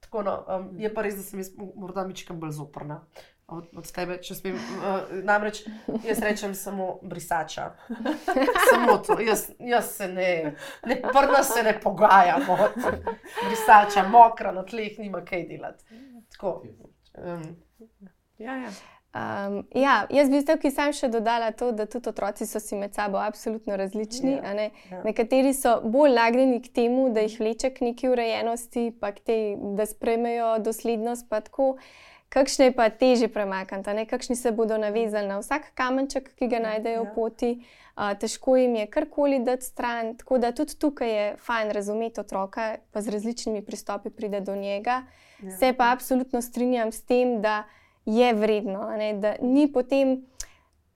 Tako, 0.00 0.22
no, 0.22 0.34
um, 0.48 0.70
je 0.78 0.88
pa 0.88 1.02
res, 1.02 1.14
da 1.14 1.22
sem 1.22 1.38
jaz 1.38 1.50
mo- 1.52 1.74
morda 1.76 2.06
mičkam 2.06 2.38
bolj 2.40 2.54
zoprna 2.56 3.02
od, 3.46 3.66
od 3.76 3.90
tebe, 3.92 4.16
če 4.18 4.34
smem. 4.34 4.54
Uh, 4.54 4.96
namreč 5.22 5.60
jaz 6.04 6.18
rečem 6.18 6.54
samo 6.54 6.98
brisača. 7.02 7.66
Samo 8.70 8.96
to, 8.98 9.18
jaz, 9.20 9.50
jaz 9.58 9.90
se 9.90 10.08
ne, 10.08 10.30
ne 10.86 10.96
prna 11.02 11.42
se 11.42 11.62
ne 11.62 11.74
pogajamo. 11.80 12.56
Brisača, 13.42 14.08
mokra 14.08 14.52
na 14.52 14.62
tleh, 14.64 14.96
nima 14.98 15.20
kaj 15.24 15.44
delati. 15.48 15.84
Tako. 16.30 16.62
Um, 17.14 17.44
Ja, 18.38 18.54
ja. 18.56 18.70
Um, 19.14 19.64
ja, 19.74 20.06
jaz 20.10 20.28
bi 20.30 20.38
zdaj 20.38 20.70
sam 20.70 20.92
še 20.94 21.08
dodala 21.10 21.48
to, 21.50 21.72
da 21.74 21.82
tudi 21.90 22.12
otroci 22.12 22.46
so 22.46 22.60
si 22.62 22.76
med 22.78 22.94
sabo 22.94 23.18
absolutno 23.18 23.74
različni. 23.76 24.36
Ja, 24.36 24.52
ne. 24.54 24.68
ja. 24.90 25.00
Nekateri 25.02 25.50
so 25.54 25.80
bolj 25.82 26.14
nagnjeni 26.14 26.60
k 26.62 26.70
temu, 26.70 27.08
da 27.10 27.24
jih 27.26 27.40
vleče 27.40 27.72
k 27.74 27.88
neki 27.88 28.12
urejenosti, 28.12 28.92
pa 29.00 29.10
k 29.10 29.24
tej, 29.26 29.42
da 29.74 29.86
sprejmejo 29.86 30.60
doslednost. 30.62 31.26
pa 31.28 31.40
tako. 31.40 31.74
Kakšne 32.30 32.70
pa 32.70 32.86
teže 32.94 33.26
premakniti, 33.26 34.06
kakšni 34.06 34.36
se 34.38 34.52
bodo 34.54 34.78
navezali 34.78 35.26
na 35.26 35.40
vsak 35.40 35.72
kamenček, 35.74 36.30
ki 36.38 36.46
ga 36.46 36.60
najdejo 36.62 37.00
ja. 37.00 37.02
v 37.02 37.14
poti, 37.14 37.50
uh, 37.98 38.14
težko 38.14 38.54
jim 38.54 38.76
je 38.78 38.86
karkoli 38.86 39.40
dati 39.42 39.66
stran. 39.66 40.14
Tako 40.22 40.38
da 40.38 40.52
tudi 40.54 40.78
tukaj 40.78 41.10
je 41.10 41.26
fajn 41.42 41.74
razumeti 41.74 42.22
otroka, 42.22 42.76
pa 42.94 43.02
z 43.02 43.10
različnimi 43.10 43.66
pristopi 43.66 44.14
pride 44.14 44.40
do 44.46 44.54
njega. 44.54 45.02
Ja. 45.42 45.56
Se 45.58 45.72
pa 45.74 45.90
absolutno 45.90 46.42
strinjam 46.42 46.92
s 46.92 47.02
tem, 47.02 47.40
da 47.42 47.64
je 48.16 48.32
vredno, 48.34 48.88
ne, 48.98 49.12
da 49.20 49.34
ni 49.42 49.68
potem. 49.72 50.20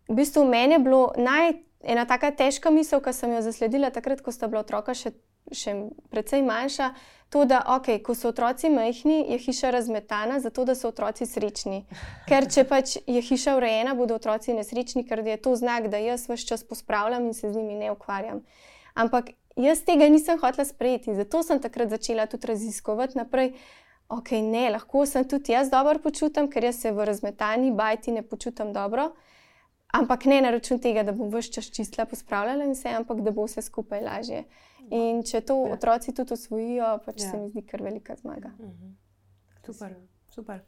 V 0.08 0.18
bistvu 0.18 0.44
meni 0.44 0.76
je 0.76 0.78
bilo 0.84 1.12
naj, 1.16 1.54
ena 1.80 2.04
tako 2.04 2.30
težka 2.36 2.70
misel, 2.70 3.00
ki 3.00 3.12
sem 3.12 3.32
jo 3.32 3.40
zasledila 3.44 3.90
takrat, 3.90 4.20
ko 4.20 4.32
sta 4.32 4.48
bila 4.52 4.64
otroka 4.64 4.92
še, 4.96 5.14
še 5.52 5.74
precej 6.12 6.44
manjša. 6.44 6.90
To, 7.32 7.42
da 7.48 7.64
okay, 7.74 7.98
ko 8.04 8.14
so 8.14 8.30
otroci 8.30 8.68
majhni, 8.70 9.24
je 9.32 9.38
hiša 9.42 9.72
razmetana, 9.74 10.38
zato 10.40 10.64
da 10.68 10.76
so 10.78 10.92
otroci 10.92 11.26
srečni. 11.26 11.80
Ker 12.28 12.46
če 12.46 12.62
pač 12.68 12.98
je 13.10 13.22
hiša 13.24 13.56
urejena, 13.58 13.96
bodo 13.98 14.14
otroci 14.20 14.54
nesrečni, 14.54 15.02
ker 15.08 15.24
je 15.26 15.38
to 15.42 15.56
znak, 15.58 15.88
da 15.90 15.98
jaz 15.98 16.28
vse 16.28 16.46
čas 16.46 16.62
pospravljam 16.68 17.26
in 17.26 17.34
se 17.34 17.50
z 17.50 17.56
njimi 17.56 17.80
ne 17.80 17.90
ukvarjam. 17.90 18.44
Ampak 18.94 19.32
jaz 19.56 19.82
tega 19.82 20.06
nisem 20.08 20.38
hotela 20.38 20.68
sprejeti, 20.68 21.16
zato 21.16 21.42
sem 21.42 21.58
takrat 21.58 21.90
začela 21.90 22.28
tudi 22.30 22.52
raziskovati 22.52 23.18
naprej. 23.18 23.56
Ok, 24.08 24.30
ne, 24.42 24.70
lahko 24.70 25.06
sem 25.06 25.24
tudi 25.28 25.52
jaz 25.52 25.70
dobro 25.70 25.98
počutim, 25.98 26.50
ker 26.50 26.64
jaz 26.64 26.76
se 26.76 26.92
v 26.92 27.04
razmetani 27.04 27.72
bajti 27.72 28.12
ne 28.12 28.22
počutim 28.22 28.72
dobro. 28.72 29.14
Ampak 29.94 30.24
ne 30.24 30.40
na 30.42 30.50
račun 30.50 30.78
tega, 30.78 31.02
da 31.02 31.12
bom 31.12 31.30
vse 31.30 31.52
čas 31.52 31.70
čistila, 31.70 32.04
pospravljala 32.06 32.64
in 32.64 32.72
vse, 32.72 32.88
ampak 32.88 33.20
da 33.22 33.30
bo 33.30 33.44
vse 33.44 33.62
skupaj 33.62 34.02
lažje. 34.02 34.44
In 34.90 35.22
če 35.22 35.40
to 35.40 35.66
Ja. 35.66 35.72
otroci 35.72 36.14
tudi 36.14 36.32
osvojijo, 36.32 36.98
pač 37.06 37.22
Ja. 37.22 37.30
se 37.30 37.36
mi 37.36 37.48
zdi 37.50 37.62
kar 37.62 37.82
velika 37.82 38.16
zmaga. 38.16 38.50
Super. 39.64 39.94
Super. 40.28 40.60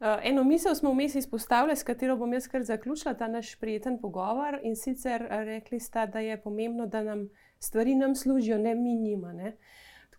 Uh, 0.00 0.06
eno 0.22 0.44
misel 0.44 0.74
smo 0.74 0.90
vmes 0.90 1.14
izpostavili, 1.14 1.76
s 1.76 1.82
katero 1.82 2.16
bom 2.16 2.32
jaz 2.32 2.46
kar 2.48 2.62
zaključila 2.62 3.14
ta 3.14 3.26
naš 3.28 3.54
prijeten 3.54 3.98
pogovor. 4.00 4.60
In 4.62 4.76
sicer 4.76 5.22
eh, 5.22 5.44
rekli 5.44 5.80
ste, 5.80 6.06
da 6.06 6.20
je 6.20 6.40
pomembno, 6.42 6.86
da 6.86 7.02
nam 7.02 7.28
stvari 7.58 7.94
nam 7.94 8.14
služijo, 8.14 8.58
ne 8.58 8.74
mi 8.74 8.94
njima. 8.94 9.32
Ne? 9.32 9.56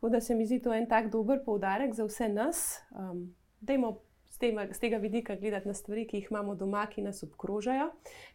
Tako 0.02 0.10
da 0.10 0.22
se 0.22 0.36
mi 0.36 0.46
zdi 0.46 0.60
to 0.60 0.74
en 0.74 0.88
tak 0.90 1.12
dober 1.12 1.40
poudarek 1.46 1.94
za 1.94 2.06
vse 2.06 2.30
nas. 2.30 2.80
Um, 2.92 3.36
dajmo 3.60 4.00
z, 4.30 4.38
tema, 4.38 4.66
z 4.74 4.80
tega 4.80 4.98
vidika 4.98 5.36
gledati 5.36 5.68
na 5.68 5.74
stvari, 5.74 6.08
ki 6.08 6.18
jih 6.18 6.28
imamo 6.32 6.56
doma, 6.56 6.88
ki 6.90 7.02
nas 7.02 7.24
obkrožajo. 7.24 7.92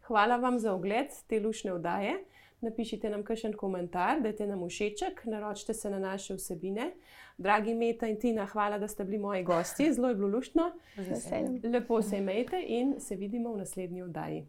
Hvala 0.07 0.37
vam 0.37 0.59
za 0.59 0.75
ogled 0.75 1.11
te 1.27 1.41
lušne 1.41 1.75
vdaje. 1.75 2.13
Napišite 2.61 3.11
nam 3.11 3.25
kakšen 3.27 3.57
komentar, 3.59 4.21
dajte 4.23 4.47
nam 4.47 4.63
všeček, 4.69 5.25
naročite 5.25 5.75
se 5.75 5.91
na 5.91 5.99
naše 5.99 6.35
vsebine. 6.39 6.93
Dragi 7.39 7.75
Meta 7.75 8.07
in 8.07 8.21
Tina, 8.21 8.47
hvala, 8.47 8.79
da 8.79 8.89
ste 8.89 9.05
bili 9.05 9.19
moji 9.19 9.43
gosti, 9.43 9.93
zelo 9.93 10.09
je 10.09 10.15
bilo 10.15 10.41
veseljem. 10.97 11.61
Lepo 11.65 12.03
se 12.03 12.19
imejte 12.19 12.63
in 12.67 12.95
se 13.01 13.17
vidimo 13.17 13.53
v 13.53 13.59
naslednji 13.59 14.03
oddaji. 14.03 14.47